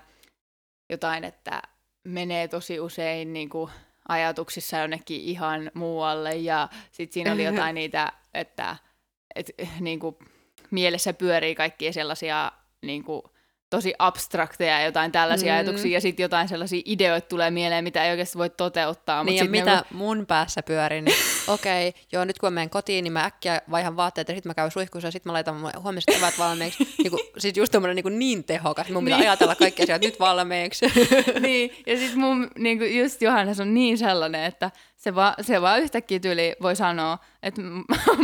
jotain, 0.90 1.24
että 1.24 1.62
menee 2.04 2.48
tosi 2.48 2.80
usein 2.80 3.32
niin 3.32 3.48
kuin 3.48 3.70
ajatuksissa 4.08 4.76
jonnekin 4.76 5.20
ihan 5.20 5.70
muualle 5.74 6.36
ja 6.36 6.68
sitten 6.90 7.14
siinä 7.14 7.32
oli 7.32 7.44
jotain 7.44 7.74
niitä, 7.80 8.12
että 8.34 8.76
et, 9.34 9.50
niin 9.80 10.00
kuin, 10.00 10.16
mielessä 10.70 11.12
pyörii 11.12 11.54
kaikkia 11.54 11.92
sellaisia 11.92 12.52
niin 12.82 13.04
kuin, 13.04 13.22
tosi 13.70 13.94
abstrakteja 13.98 14.82
jotain 14.84 15.12
tällaisia 15.12 15.52
Mm. 15.52 15.56
ajatuksia 15.56 15.92
ja 15.92 16.00
sitten 16.00 16.24
jotain 16.24 16.48
sellaisia 16.48 16.82
ideoita 16.84 17.28
tulee 17.28 17.50
mieleen, 17.50 17.84
mitä 17.84 18.04
ei 18.04 18.10
oikeasti 18.10 18.38
voi 18.38 18.50
toteuttaa. 18.50 19.24
Niin 19.24 19.34
mut 19.34 19.44
ja 19.44 19.50
mitä 19.50 19.74
niinku- 19.74 19.94
mun 19.94 20.26
päässä 20.26 20.62
pyörii, 20.62 21.02
niin 21.02 21.16
okei, 21.48 21.88
okay, 21.88 22.02
joo 22.12 22.24
nyt 22.24 22.38
kun 22.38 22.46
mä 22.46 22.50
menen 22.54 22.70
kotiin, 22.70 23.02
niin 23.04 23.12
mä 23.12 23.24
äkkiä 23.24 23.60
vaihan 23.70 23.96
vaatteet 23.96 24.28
ja 24.28 24.34
sitten 24.34 24.50
mä 24.50 24.54
käyn 24.54 24.70
suihkussa 24.70 25.08
ja 25.08 25.12
sitten 25.12 25.30
mä 25.30 25.34
laitan 25.34 25.56
mun 25.56 25.70
huomiset 25.82 26.16
evät 26.16 26.38
valmiiksi. 26.38 26.88
niin, 26.98 27.10
kuin, 27.10 27.20
siis 27.38 27.56
just 27.56 27.72
tommonen 27.72 27.96
niin, 27.96 28.02
kuin 28.02 28.18
niin 28.18 28.44
tehokas, 28.44 28.88
mun 28.88 29.04
pitää 29.04 29.18
Niin. 29.18 29.28
ajatella 29.28 29.54
kaikki 29.54 29.82
asiat 29.82 30.02
nyt 30.02 30.20
valmiiksi. 30.20 30.86
niin, 31.40 31.70
ja 31.86 31.96
sitten 31.96 32.18
mun 32.18 32.50
niinku 32.58 32.84
just 32.84 33.22
Johannes 33.22 33.60
on 33.60 33.74
niin 33.74 33.98
sellainen, 33.98 34.44
että 34.44 34.70
se, 34.96 35.14
va, 35.14 35.34
se 35.40 35.60
vaan 35.62 35.80
yhtäkkiä 35.80 36.18
tyli 36.20 36.56
voi 36.62 36.76
sanoa, 36.76 37.18
että 37.42 37.62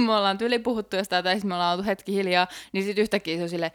me 0.07 0.17
ollaan 0.17 0.39
tyli 0.39 0.59
puhuttu 0.59 0.97
jostain, 0.97 1.25
tai 1.25 1.35
sitten 1.35 1.49
me 1.49 1.55
ollaan 1.55 1.79
oltu 1.79 1.89
hetki 1.89 2.13
hiljaa, 2.15 2.47
niin 2.73 2.85
sitten 2.85 3.03
yhtäkkiä 3.03 3.37
se 3.37 3.43
on 3.43 3.49
silleen, 3.49 3.73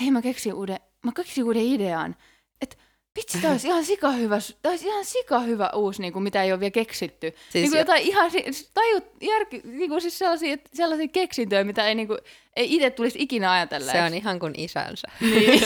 hei 0.00 0.10
mä 0.10 0.22
keksin 0.22 0.54
uuden, 0.54 0.76
mä 1.04 1.12
keksin 1.16 1.44
uuden 1.44 1.62
idean, 1.62 2.16
että 2.62 2.76
vitsi, 3.16 3.38
tää 3.40 3.50
olisi 3.50 3.66
ihan 3.68 3.84
sika 3.84 4.10
hyvä, 4.10 4.38
tää 4.62 4.70
olisi 4.70 4.86
ihan 4.86 5.04
sika 5.04 5.40
hyvä 5.40 5.70
uusi, 5.74 6.02
niin 6.02 6.12
kuin, 6.12 6.22
mitä 6.22 6.42
ei 6.42 6.52
ole 6.52 6.60
vielä 6.60 6.70
keksitty. 6.70 7.34
Siis 7.48 7.54
niin 7.54 7.70
kuin 7.70 7.78
jo- 7.78 7.80
jotain 7.80 8.02
ihan 8.02 8.30
tajut, 8.74 9.04
järki, 9.20 9.60
niin 9.64 9.90
kuin 9.90 10.00
siis 10.00 10.18
sellaisia, 10.18 10.56
sellaisia 10.74 11.08
keksintöjä, 11.08 11.64
mitä 11.64 11.88
ei, 11.88 11.94
niin 11.94 12.08
kuin, 12.08 12.18
ei 12.56 12.74
itse 12.74 12.90
tulisi 12.90 13.22
ikinä 13.22 13.52
ajatella. 13.52 13.92
Se 13.92 14.02
on 14.02 14.14
ihan 14.14 14.38
kuin 14.38 14.54
isänsä. 14.56 15.08
Niin. 15.20 15.62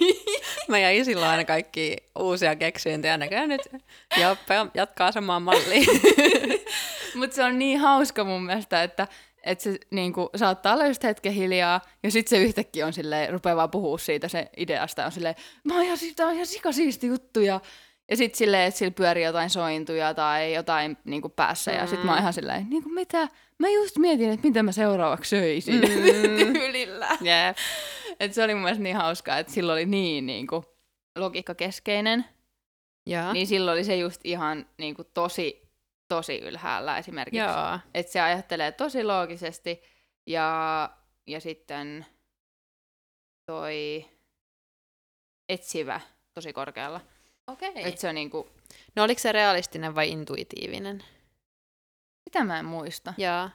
Meidän 0.68 0.94
isillä 0.94 1.24
on 1.26 1.30
aina 1.30 1.44
kaikki 1.44 1.96
uusia 2.18 2.56
keksintöjä, 2.56 3.16
näköjään 3.16 3.48
nyt 3.48 3.60
Joppe 4.20 4.54
jatkaa 4.74 5.12
samaan 5.12 5.42
malliin. 5.42 5.86
Mutta 7.14 7.36
se 7.36 7.44
on 7.44 7.58
niin 7.58 7.78
hauska 7.78 8.24
mun 8.24 8.42
mielestä, 8.42 8.82
että, 8.82 9.08
että 9.48 9.64
se 9.64 9.78
niinku, 9.90 10.30
saattaa 10.36 10.74
olla 10.74 10.86
just 10.86 11.02
hetken 11.02 11.32
hiljaa, 11.32 11.80
ja 12.02 12.10
sitten 12.10 12.30
se 12.38 12.44
yhtäkkiä 12.44 12.86
on 12.86 12.92
silleen, 12.92 13.32
rupeaa 13.32 13.56
vaan 13.56 13.70
puhua 13.70 13.98
siitä 13.98 14.28
se 14.28 14.50
ideasta, 14.56 15.04
on 15.06 15.12
silleen, 15.12 15.34
mä 15.64 15.74
oon 15.74 15.84
ihan, 15.84 15.98
tää 16.16 16.26
on 16.26 16.34
ihan 16.34 16.46
sikasiisti 16.46 17.06
juttu, 17.06 17.40
ja, 17.40 17.60
ja 18.10 18.16
sitten 18.16 18.38
silleen, 18.38 18.62
että 18.68 18.78
sillä 18.78 18.90
pyörii 18.90 19.24
jotain 19.24 19.50
sointuja 19.50 20.14
tai 20.14 20.54
jotain 20.54 20.96
niinku 21.04 21.28
päässä, 21.28 21.70
ja 21.72 21.86
sitten 21.86 22.06
mä 22.06 22.12
oon 22.12 22.20
ihan 22.20 22.32
silleen, 22.32 22.66
niinku 22.70 22.88
mitä, 22.88 23.28
mä 23.58 23.68
just 23.68 23.98
mietin, 23.98 24.30
että 24.30 24.46
mitä 24.48 24.62
mä 24.62 24.72
seuraavaksi 24.72 25.28
söisin 25.28 25.74
Mm. 25.74 26.52
tyylillä. 26.52 27.08
Jep. 27.20 27.56
Et 28.20 28.34
se 28.34 28.42
oli 28.44 28.54
mun 28.54 28.62
mielestä 28.62 28.82
niin 28.82 28.96
hauskaa, 28.96 29.38
että 29.38 29.52
sillä 29.52 29.72
oli 29.72 29.86
niin 29.86 30.26
niinku, 30.26 30.64
logiikkakeskeinen, 31.18 32.24
Ja. 33.06 33.32
niin 33.32 33.46
silloin 33.46 33.72
oli 33.74 33.84
se 33.84 33.96
just 33.96 34.20
ihan 34.24 34.66
niinku, 34.78 35.04
tosi, 35.04 35.67
tosi 36.08 36.38
ylhäällä 36.38 36.98
esimerkiksi. 36.98 37.38
Joo. 37.38 37.78
Että 37.94 38.12
se 38.12 38.20
ajattelee 38.20 38.72
tosi 38.72 39.04
loogisesti 39.04 39.82
ja, 40.26 40.90
ja 41.26 41.40
sitten 41.40 42.06
toi 43.46 44.06
etsivä 45.48 46.00
tosi 46.34 46.52
korkealla. 46.52 47.00
Okei. 47.46 47.72
Että 47.76 48.00
se 48.00 48.08
on 48.08 48.14
niinku, 48.14 48.48
No 48.96 49.04
oliko 49.04 49.18
se 49.18 49.32
realistinen 49.32 49.94
vai 49.94 50.10
intuitiivinen? 50.10 51.04
sitä 52.28 52.44
mä 52.44 52.58
en 52.58 52.64
muista. 52.64 53.14
Joo. 53.18 53.50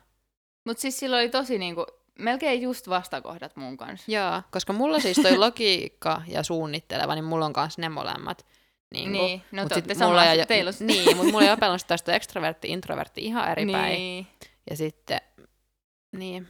Mutta 0.66 0.82
siis 0.82 1.00
sillä 1.00 1.18
oli 1.18 1.30
tosi 1.30 1.58
niinku, 1.58 1.86
melkein 2.20 2.62
just 2.62 2.90
vastakohdat 2.90 3.56
mun 3.56 3.78
kanssa. 3.78 4.12
Joo, 4.12 4.42
koska 4.52 4.74
mulla 4.74 5.00
siis 5.00 5.18
toi 5.18 5.38
logiikka 5.38 6.22
ja 6.28 6.44
suunnitteleva, 6.44 7.16
niin 7.16 7.26
mulla 7.26 7.46
on 7.46 7.54
kanssa 7.54 7.82
ne 7.82 7.90
molemmat. 7.90 8.46
Niin, 8.94 9.12
Niin, 9.12 9.42
no 9.52 9.62
mut 9.62 9.70
te 9.70 9.76
olette 9.76 10.06
mulla 10.06 10.46
teillä 10.48 10.70
on- 10.82 10.88
Niin, 10.88 11.18
mutta 11.18 11.32
mulla 11.32 11.46
ei 11.46 11.52
opellut 11.52 11.88
tästä 11.88 12.16
ekstrovertti, 12.16 12.68
introvertti 12.70 13.22
ihan 13.22 13.52
eri 13.52 13.66
päin. 13.72 13.94
Niin. 13.94 14.28
Ja 14.70 14.76
sitten, 14.78 15.22
niin, 16.16 16.48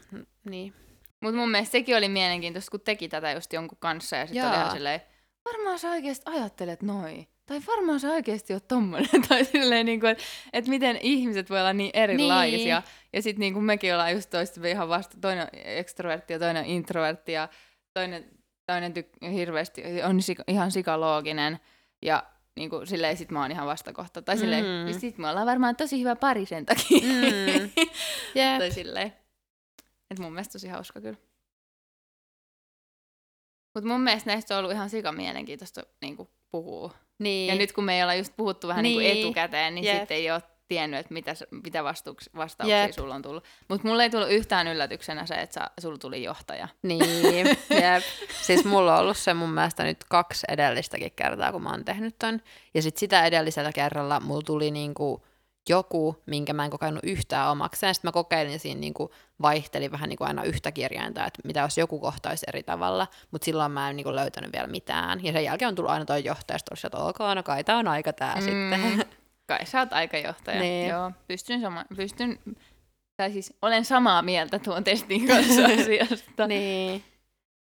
niin. 0.49 0.73
Mutta 1.21 1.37
mun 1.37 1.51
mielestä 1.51 1.71
sekin 1.71 1.97
oli 1.97 2.09
mielenkiintoista, 2.09 2.71
kun 2.71 2.81
teki 2.81 3.09
tätä 3.09 3.31
just 3.31 3.53
jonkun 3.53 3.77
kanssa 3.81 4.15
ja 4.15 4.25
sitten 4.27 4.47
oli 4.47 4.55
ihan 4.55 4.71
silleen, 4.71 5.01
varmaan 5.45 5.79
sä 5.79 5.89
oikeasti 5.91 6.23
ajattelet 6.25 6.81
noin. 6.81 7.27
Tai 7.45 7.61
varmaan 7.67 7.99
sä 7.99 8.07
oikeasti 8.11 8.53
oot 8.53 8.67
tommonen. 8.67 9.09
tai 9.29 9.45
silleen, 9.45 9.85
niin 9.85 9.99
kuin, 9.99 10.09
että, 10.11 10.23
että 10.53 10.69
miten 10.69 10.99
ihmiset 11.01 11.49
voi 11.49 11.59
olla 11.59 11.73
niin 11.73 11.91
erilaisia. 11.93 12.79
Niin. 12.79 12.89
Ja 13.13 13.21
sitten 13.21 13.39
niin 13.39 13.53
kuin 13.53 13.63
mekin 13.65 13.93
ollaan 13.93 14.11
just 14.13 14.29
toista 14.29 14.67
ihan 14.67 14.89
vasta, 14.89 15.17
toinen 15.21 15.47
ekstrovertti 15.53 16.33
ja 16.33 16.39
toinen 16.39 16.65
introvertti 16.65 17.31
ja 17.31 17.49
toinen, 17.93 18.25
toinen 18.67 18.93
tyk- 18.97 19.27
hirveästi 19.29 19.83
on 20.03 20.21
sika, 20.21 20.43
ihan 20.47 20.71
sikalooginen. 20.71 21.59
Ja 22.01 22.23
niin 22.55 22.69
kuin, 22.69 22.87
silleen 22.87 23.17
sit 23.17 23.31
mä 23.31 23.41
oon 23.41 23.51
ihan 23.51 23.67
vastakohta. 23.67 24.21
Tai 24.21 24.37
silleen, 24.37 24.63
Mm. 24.65 24.93
mm. 24.93 24.99
sit 24.99 25.17
me 25.17 25.29
ollaan 25.29 25.47
varmaan 25.47 25.75
tosi 25.75 25.99
hyvä 25.99 26.15
pari 26.15 26.45
sen 26.45 26.65
takia. 26.65 26.99
Mm. 27.01 27.69
Jep. 28.35 28.57
tai 28.59 28.71
silleen. 28.71 29.13
Et 30.11 30.19
mun 30.19 30.33
mielestä 30.33 30.51
tosi 30.51 30.67
hauska 30.67 31.01
kyllä. 31.01 31.17
Mutta 33.75 33.87
mun 33.89 34.01
mielestä 34.01 34.29
näistä 34.29 34.53
on 34.55 34.59
ollut 34.59 34.71
ihan 34.71 34.89
sika 34.89 35.11
mielenkiintoista 35.11 35.83
niin 36.01 36.17
puhua. 36.51 36.93
Niin. 37.19 37.47
Ja 37.49 37.55
nyt 37.55 37.71
kun 37.71 37.83
me 37.83 37.95
ei 37.97 38.03
olla 38.03 38.13
just 38.15 38.33
puhuttu 38.37 38.67
vähän 38.67 38.83
niin. 38.83 38.99
Niin. 38.99 39.13
Niin 39.13 39.25
etukäteen, 39.27 39.75
niin 39.75 39.85
Jep. 39.85 39.97
sitten 39.97 40.17
ei 40.17 40.31
ole 40.31 40.41
tiennyt, 40.67 40.99
että 40.99 41.13
mitä, 41.13 41.33
mitä 41.63 41.83
vastuuks, 41.83 42.29
vastauksia 42.35 42.79
Jep. 42.79 42.87
Jep. 42.87 42.95
sulla 42.95 43.15
on 43.15 43.21
tullut. 43.21 43.43
Mutta 43.67 43.87
mulle 43.87 44.03
ei 44.03 44.09
tullut 44.09 44.31
yhtään 44.31 44.67
yllätyksenä 44.67 45.25
se, 45.25 45.35
että 45.35 45.69
sulla 45.79 45.97
tuli 45.97 46.23
johtaja. 46.23 46.67
Niin, 46.81 47.45
jep. 47.81 48.03
Siis 48.41 48.65
mulla 48.65 48.95
on 48.95 48.99
ollut 48.99 49.17
se 49.17 49.33
mun 49.33 49.49
mielestä 49.49 49.83
nyt 49.83 50.03
kaksi 50.09 50.45
edellistäkin 50.49 51.11
kertaa, 51.15 51.51
kun 51.51 51.63
mä 51.63 51.69
oon 51.69 51.85
tehnyt 51.85 52.15
ton. 52.19 52.41
Ja 52.73 52.81
sit 52.81 52.97
sitä 52.97 53.25
edellisellä 53.25 53.71
kerralla 53.71 54.19
mulla 54.19 54.41
tuli 54.41 54.71
niinku 54.71 55.25
joku, 55.69 56.23
minkä 56.25 56.53
mä 56.53 56.65
en 56.65 56.71
kokenut 56.71 57.03
yhtään 57.03 57.51
omakseen. 57.51 57.95
Sitten 57.95 58.07
mä 58.07 58.11
kokeilin 58.11 58.59
siinä 58.59 58.79
niinku 58.79 59.13
vaihtelin 59.41 59.91
vähän 59.91 60.09
niinku 60.09 60.23
aina 60.23 60.43
yhtä 60.43 60.71
kirjainta, 60.71 61.25
että 61.25 61.41
mitä 61.43 61.59
jos 61.59 61.77
joku 61.77 61.99
kohtaisi 61.99 62.45
eri 62.47 62.63
tavalla, 62.63 63.07
mutta 63.31 63.45
silloin 63.45 63.71
mä 63.71 63.89
en 63.89 63.95
niinku 63.95 64.15
löytänyt 64.15 64.53
vielä 64.53 64.67
mitään. 64.67 65.23
Ja 65.23 65.31
sen 65.31 65.43
jälkeen 65.43 65.69
on 65.69 65.75
tullut 65.75 65.91
aina 65.91 66.05
toi 66.05 66.23
johtaja, 66.23 66.57
että 66.57 66.97
ok, 66.97 67.17
no 67.35 67.43
kai 67.43 67.63
tää 67.63 67.77
on 67.77 67.87
aika 67.87 68.13
tää 68.13 68.35
mm. 68.35 68.41
sitten. 68.41 69.05
Kai 69.45 69.65
sä 69.65 69.79
oot 69.79 69.93
aikajohtaja. 69.93 70.59
Niin. 70.59 70.89
Joo, 70.89 71.11
pystyn, 71.27 71.61
sama, 71.61 71.85
pystyn, 71.95 72.39
tai 73.17 73.31
siis 73.31 73.53
olen 73.61 73.85
samaa 73.85 74.21
mieltä 74.21 74.59
tuon 74.59 74.83
testin 74.83 75.27
kanssa 75.27 75.65
asiasta. 75.79 76.47
Niin. 76.47 77.03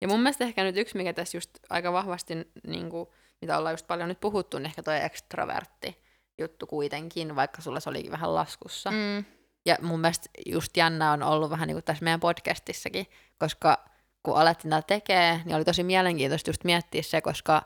Ja 0.01 0.09
mun 0.09 0.21
mielestä 0.21 0.45
ehkä 0.45 0.63
nyt 0.63 0.77
yksi, 0.77 0.97
mikä 0.97 1.13
tässä 1.13 1.37
just 1.37 1.51
aika 1.71 1.93
vahvasti, 1.93 2.35
niin 2.67 2.91
kuin, 2.91 3.09
mitä 3.41 3.59
ollaan 3.59 3.73
just 3.73 3.87
paljon 3.87 4.09
nyt 4.09 4.21
puhuttu, 4.21 4.59
niin 4.59 4.67
ehkä 4.67 4.83
toi 4.83 5.05
ekstrovertti 5.05 5.99
juttu 6.39 6.67
kuitenkin, 6.67 7.37
vaikka 7.37 7.63
sulla 7.63 7.81
se 7.81 7.91
olikin 7.91 8.13
vähän 8.13 8.35
laskussa. 8.35 8.91
Mm. 8.91 9.25
Ja 9.67 9.77
mun 9.83 10.01
mielestä 10.01 10.31
just 10.47 10.77
jännä 10.77 11.13
on 11.13 11.23
ollut 11.23 11.51
vähän 11.51 11.67
niin 11.67 11.75
kuin 11.75 11.85
tässä 11.85 12.05
meidän 12.05 12.21
podcastissakin, 12.21 13.07
koska 13.39 13.85
kun 14.23 14.37
alettiin 14.37 14.71
tätä 14.71 14.87
tekee, 14.87 15.41
niin 15.45 15.57
oli 15.57 15.65
tosi 15.65 15.83
mielenkiintoista 15.83 16.51
just 16.51 16.65
miettiä 16.65 17.03
se, 17.03 17.21
koska 17.21 17.63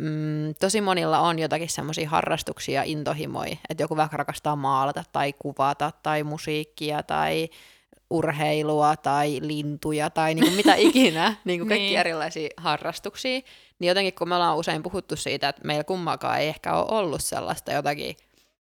mm, 0.00 0.54
tosi 0.60 0.80
monilla 0.80 1.20
on 1.20 1.38
jotakin 1.38 1.68
semmoisia 1.68 2.08
harrastuksia, 2.08 2.82
intohimoja, 2.82 3.56
että 3.68 3.82
joku 3.82 3.96
vaikka 3.96 4.16
rakastaa 4.16 4.56
maalata 4.56 5.04
tai 5.12 5.32
kuvata 5.38 5.92
tai 6.02 6.22
musiikkia 6.22 7.02
tai 7.02 7.48
urheilua 8.10 8.96
tai 8.96 9.38
lintuja 9.42 10.10
tai 10.10 10.34
niin 10.34 10.44
kuin 10.44 10.56
mitä 10.56 10.74
ikinä, 10.88 11.36
niin 11.44 11.60
kuin 11.60 11.68
kaikki 11.68 11.86
Niin. 11.86 11.98
erilaisia 11.98 12.48
harrastuksia, 12.56 13.40
niin 13.78 13.88
jotenkin 13.88 14.14
kun 14.14 14.28
me 14.28 14.34
ollaan 14.34 14.56
usein 14.56 14.82
puhuttu 14.82 15.16
siitä, 15.16 15.48
että 15.48 15.62
meillä 15.64 15.84
kummakaan 15.84 16.40
ei 16.40 16.48
ehkä 16.48 16.74
ole 16.74 16.98
ollut 16.98 17.20
sellaista 17.22 17.72
jotakin, 17.72 18.16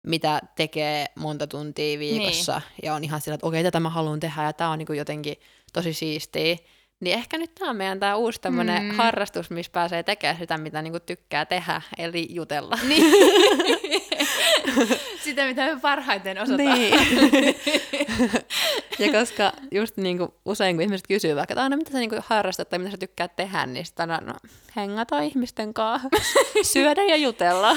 mitä 0.06 0.40
tekee 0.56 1.06
monta 1.14 1.46
tuntia 1.46 1.98
viikossa 1.98 2.52
niin. 2.58 2.80
ja 2.82 2.94
on 2.94 3.04
ihan 3.04 3.20
sillä, 3.20 3.34
että 3.34 3.46
okei, 3.46 3.62
tätä 3.62 3.80
mä 3.80 3.90
haluan 3.90 4.20
tehdä 4.20 4.42
ja 4.42 4.52
tämä 4.52 4.70
on 4.70 4.78
niin 4.78 4.86
kuin 4.86 4.98
jotenkin 4.98 5.36
tosi 5.72 5.92
siistiä, 5.92 6.56
niin 7.00 7.14
ehkä 7.18 7.38
nyt 7.38 7.54
tämä 7.54 7.70
on 7.70 7.76
meidän 7.76 8.00
tämä 8.00 8.16
uusi 8.16 8.40
tämmöinen 8.40 8.82
Mm. 8.82 8.90
harrastus, 8.96 9.50
missä 9.50 9.72
pääsee 9.72 10.02
tekemään 10.02 10.38
sitä, 10.38 10.58
mitä 10.58 10.82
niinku 10.82 11.00
tykkää 11.00 11.46
tehdä, 11.46 11.82
eli 11.98 12.26
jutella. 12.30 12.78
Niin. 12.88 13.04
Sitä, 15.24 15.46
mitä 15.46 15.66
me 15.74 15.80
parhaiten 15.80 16.42
osataan. 16.42 16.78
Niin. 16.78 16.94
ja 18.98 19.12
koska 19.12 19.52
just 19.70 19.96
niinku 19.96 20.34
usein, 20.44 20.76
kun 20.76 20.82
ihmiset 20.82 21.06
kysyy 21.08 21.36
vaikka, 21.36 21.52
että 21.52 21.62
aina 21.62 21.76
mitä 21.76 21.90
sä 21.92 21.98
niinku 21.98 22.16
harrastat 22.26 22.68
tai 22.68 22.78
mitä 22.78 22.90
sä 22.90 22.96
tykkäät 22.96 23.36
tehdä, 23.36 23.66
niin 23.66 23.86
sitten 23.86 24.10
aina, 24.10 24.26
no, 24.26 24.34
hengata 24.76 25.20
ihmisten 25.20 25.74
kanssa, 25.74 26.08
syödä 26.72 27.02
ja 27.02 27.16
jutella. 27.16 27.74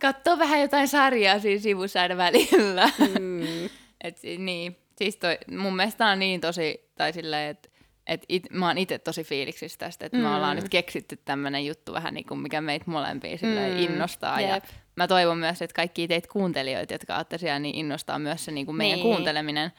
Katsoo 0.00 0.38
vähän 0.38 0.60
jotain 0.60 0.88
sarjaa 0.88 1.38
siinä 1.38 1.60
sivussa 1.62 2.00
aina 2.00 2.16
välillä. 2.16 2.90
mm. 3.20 3.64
Et, 4.04 4.18
niin. 4.38 4.76
Siis 5.00 5.16
toi, 5.16 5.38
mun 5.50 5.76
mielestä 5.76 6.06
on 6.06 6.18
niin 6.18 6.40
tosi, 6.40 6.90
tai 6.94 7.12
silleen, 7.12 7.50
että 7.50 7.68
et 8.06 8.24
it, 8.28 8.50
mä 8.50 8.66
oon 8.66 8.78
itse 8.78 8.98
tosi 8.98 9.24
fiiliksissä 9.24 9.78
tästä, 9.78 10.06
että 10.06 10.18
mm. 10.18 10.22
me 10.24 10.34
ollaan 10.34 10.56
nyt 10.56 10.68
keksitty 10.68 11.16
tämmönen 11.24 11.66
juttu 11.66 11.92
vähän 11.92 12.14
niin 12.14 12.26
kuin 12.26 12.40
mikä 12.40 12.60
meitä 12.60 12.84
molempia 12.90 13.36
Mm, 13.42 13.78
innostaa. 13.78 14.40
Ja 14.40 14.54
jep. 14.54 14.64
mä 14.96 15.08
toivon 15.08 15.38
myös, 15.38 15.62
että 15.62 15.74
kaikki 15.74 16.08
teitä 16.08 16.28
kuuntelijoita, 16.32 16.94
jotka 16.94 17.16
olette 17.16 17.38
siellä, 17.38 17.58
niin 17.58 17.74
innostaa 17.74 18.18
myös 18.18 18.44
se 18.44 18.52
niin 18.52 18.66
kuin 18.66 18.76
meidän 18.76 18.98
Niin. 18.98 19.02
kuunteleminen. 19.02 19.72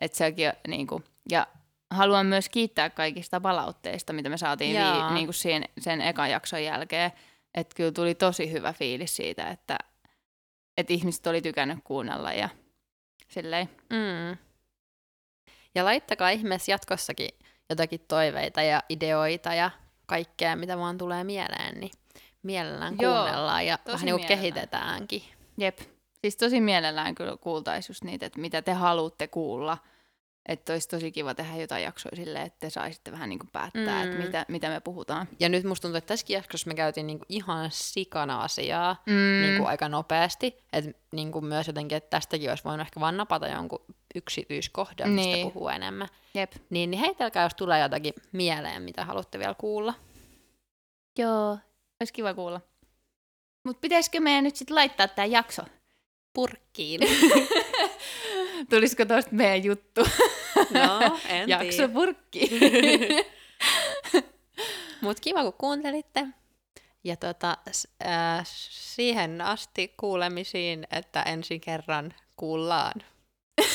Että 0.00 0.18
sekin 0.18 0.48
on, 0.48 0.54
niin 0.68 0.86
kuin, 0.86 1.04
ja 1.30 1.46
haluan 1.90 2.26
myös 2.26 2.48
kiittää 2.48 2.90
kaikista 2.90 3.40
palautteista, 3.40 4.12
mitä 4.12 4.28
me 4.28 4.36
saatiin 4.38 4.70
vi, 4.70 4.76
Jaa. 4.76 5.14
niin 5.14 5.26
kuin 5.26 5.34
siihen, 5.34 5.64
sen 5.80 6.00
ekan 6.00 6.30
jakson 6.30 6.64
jälkeen. 6.64 7.12
Että 7.54 7.74
kyllä 7.76 7.92
tuli 7.92 8.14
tosi 8.14 8.52
hyvä 8.52 8.72
fiilis 8.72 9.16
siitä, 9.16 9.48
että, 9.50 9.78
että 10.76 10.92
ihmiset 10.92 11.26
oli 11.26 11.42
tykännyt 11.42 11.78
kuunnella 11.84 12.32
ja 12.32 12.48
silleen. 13.28 13.68
Mm. 13.90 14.47
Ja 15.74 15.84
laittakaa 15.84 16.30
ihmeessä 16.30 16.72
jatkossakin 16.72 17.28
jotakin 17.70 18.00
toiveita 18.08 18.62
ja 18.62 18.82
ideoita 18.88 19.54
ja 19.54 19.70
kaikkea, 20.06 20.56
mitä 20.56 20.78
vaan 20.78 20.98
tulee 20.98 21.24
mieleen, 21.24 21.80
niin 21.80 21.90
mielellään 22.42 22.96
Joo, 22.98 23.14
kuunnellaan 23.14 23.66
ja 23.66 23.78
vähän 23.86 24.04
niin 24.04 24.16
kuin 24.16 24.28
kehitetäänkin. 24.28 25.22
Jep. 25.58 25.78
Siis 26.20 26.36
tosi 26.36 26.60
mielellään 26.60 27.14
kyllä 27.14 27.36
kuultaisiin 27.36 27.90
just 27.90 28.04
niitä, 28.04 28.26
että 28.26 28.40
mitä 28.40 28.62
te 28.62 28.72
haluatte 28.72 29.28
kuulla. 29.28 29.78
Että 30.48 30.72
olisi 30.72 30.88
tosi 30.88 31.12
kiva 31.12 31.34
tehdä 31.34 31.56
jotain 31.56 31.82
jaksoa 31.84 32.12
silleen, 32.16 32.46
että 32.46 32.58
te 32.60 32.70
saisitte 32.70 33.12
vähän 33.12 33.28
niin 33.28 33.38
kuin 33.38 33.50
päättää, 33.52 34.04
mm. 34.04 34.10
että 34.10 34.24
mitä, 34.24 34.44
mitä 34.48 34.68
me 34.68 34.80
puhutaan. 34.80 35.28
Ja 35.40 35.48
nyt 35.48 35.64
musta 35.64 35.82
tuntuu, 35.82 35.96
että 35.98 36.08
tässäkin 36.08 36.34
jaksossa 36.34 36.68
me 36.68 36.74
käytiin 36.74 37.06
niinku 37.06 37.24
ihan 37.28 37.70
sikana 37.72 38.42
asiaa 38.42 39.02
Mm. 39.06 39.40
niinku 39.42 39.64
aika 39.66 39.88
nopeasti. 39.88 40.56
Että 40.72 40.90
niinku 41.12 41.40
myös 41.40 41.66
jotenkin, 41.66 41.96
että 41.96 42.10
tästäkin 42.10 42.50
olisi 42.50 42.64
voinut 42.64 42.86
ehkä 42.86 43.00
vaan 43.00 43.16
napata 43.16 43.48
jonkun 43.48 43.84
yksityiskohdan, 44.14 45.10
mistä 45.10 45.32
Niin. 45.36 45.50
puhuu 45.52 45.68
enemmän. 45.68 46.08
Jep. 46.34 46.52
Niin, 46.70 46.90
niin 46.90 47.00
heitelkää, 47.00 47.42
jos 47.42 47.54
tulee 47.54 47.80
jotakin 47.80 48.14
mieleen, 48.32 48.82
mitä 48.82 49.04
haluatte 49.04 49.38
vielä 49.38 49.54
kuulla. 49.58 49.94
Joo, 51.18 51.58
olisi 52.00 52.12
kiva 52.12 52.34
kuulla. 52.34 52.60
Mutta 53.64 53.80
pitäisikö 53.80 54.20
meidän 54.20 54.44
nyt 54.44 54.56
sitten 54.56 54.74
laittaa 54.74 55.08
tämä 55.08 55.26
jakso? 55.26 55.62
Purkkiin. 56.32 57.00
Tulisiko 58.70 59.04
tuosta 59.04 59.30
meidän 59.34 59.64
juttu? 59.64 60.06
No, 60.70 61.18
en 61.28 61.48
jakso 61.48 61.88
purkki. 61.88 62.50
Mutta 65.00 65.20
kiva, 65.20 65.42
kun 65.42 65.52
kuuntelitte. 65.52 66.26
Ja 67.04 67.16
tota, 67.16 67.56
äh, 68.06 68.40
siihen 68.70 69.40
asti 69.40 69.94
kuulemisiin, 69.96 70.86
että 70.90 71.22
ensi 71.22 71.60
kerran 71.60 72.14
kuullaan. 72.36 73.02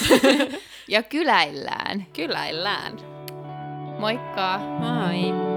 ja 0.88 1.04
kyläillään. 1.04 2.08
Kyläillään. 2.14 3.00
Moikka! 4.00 4.60
Moi! 4.60 5.53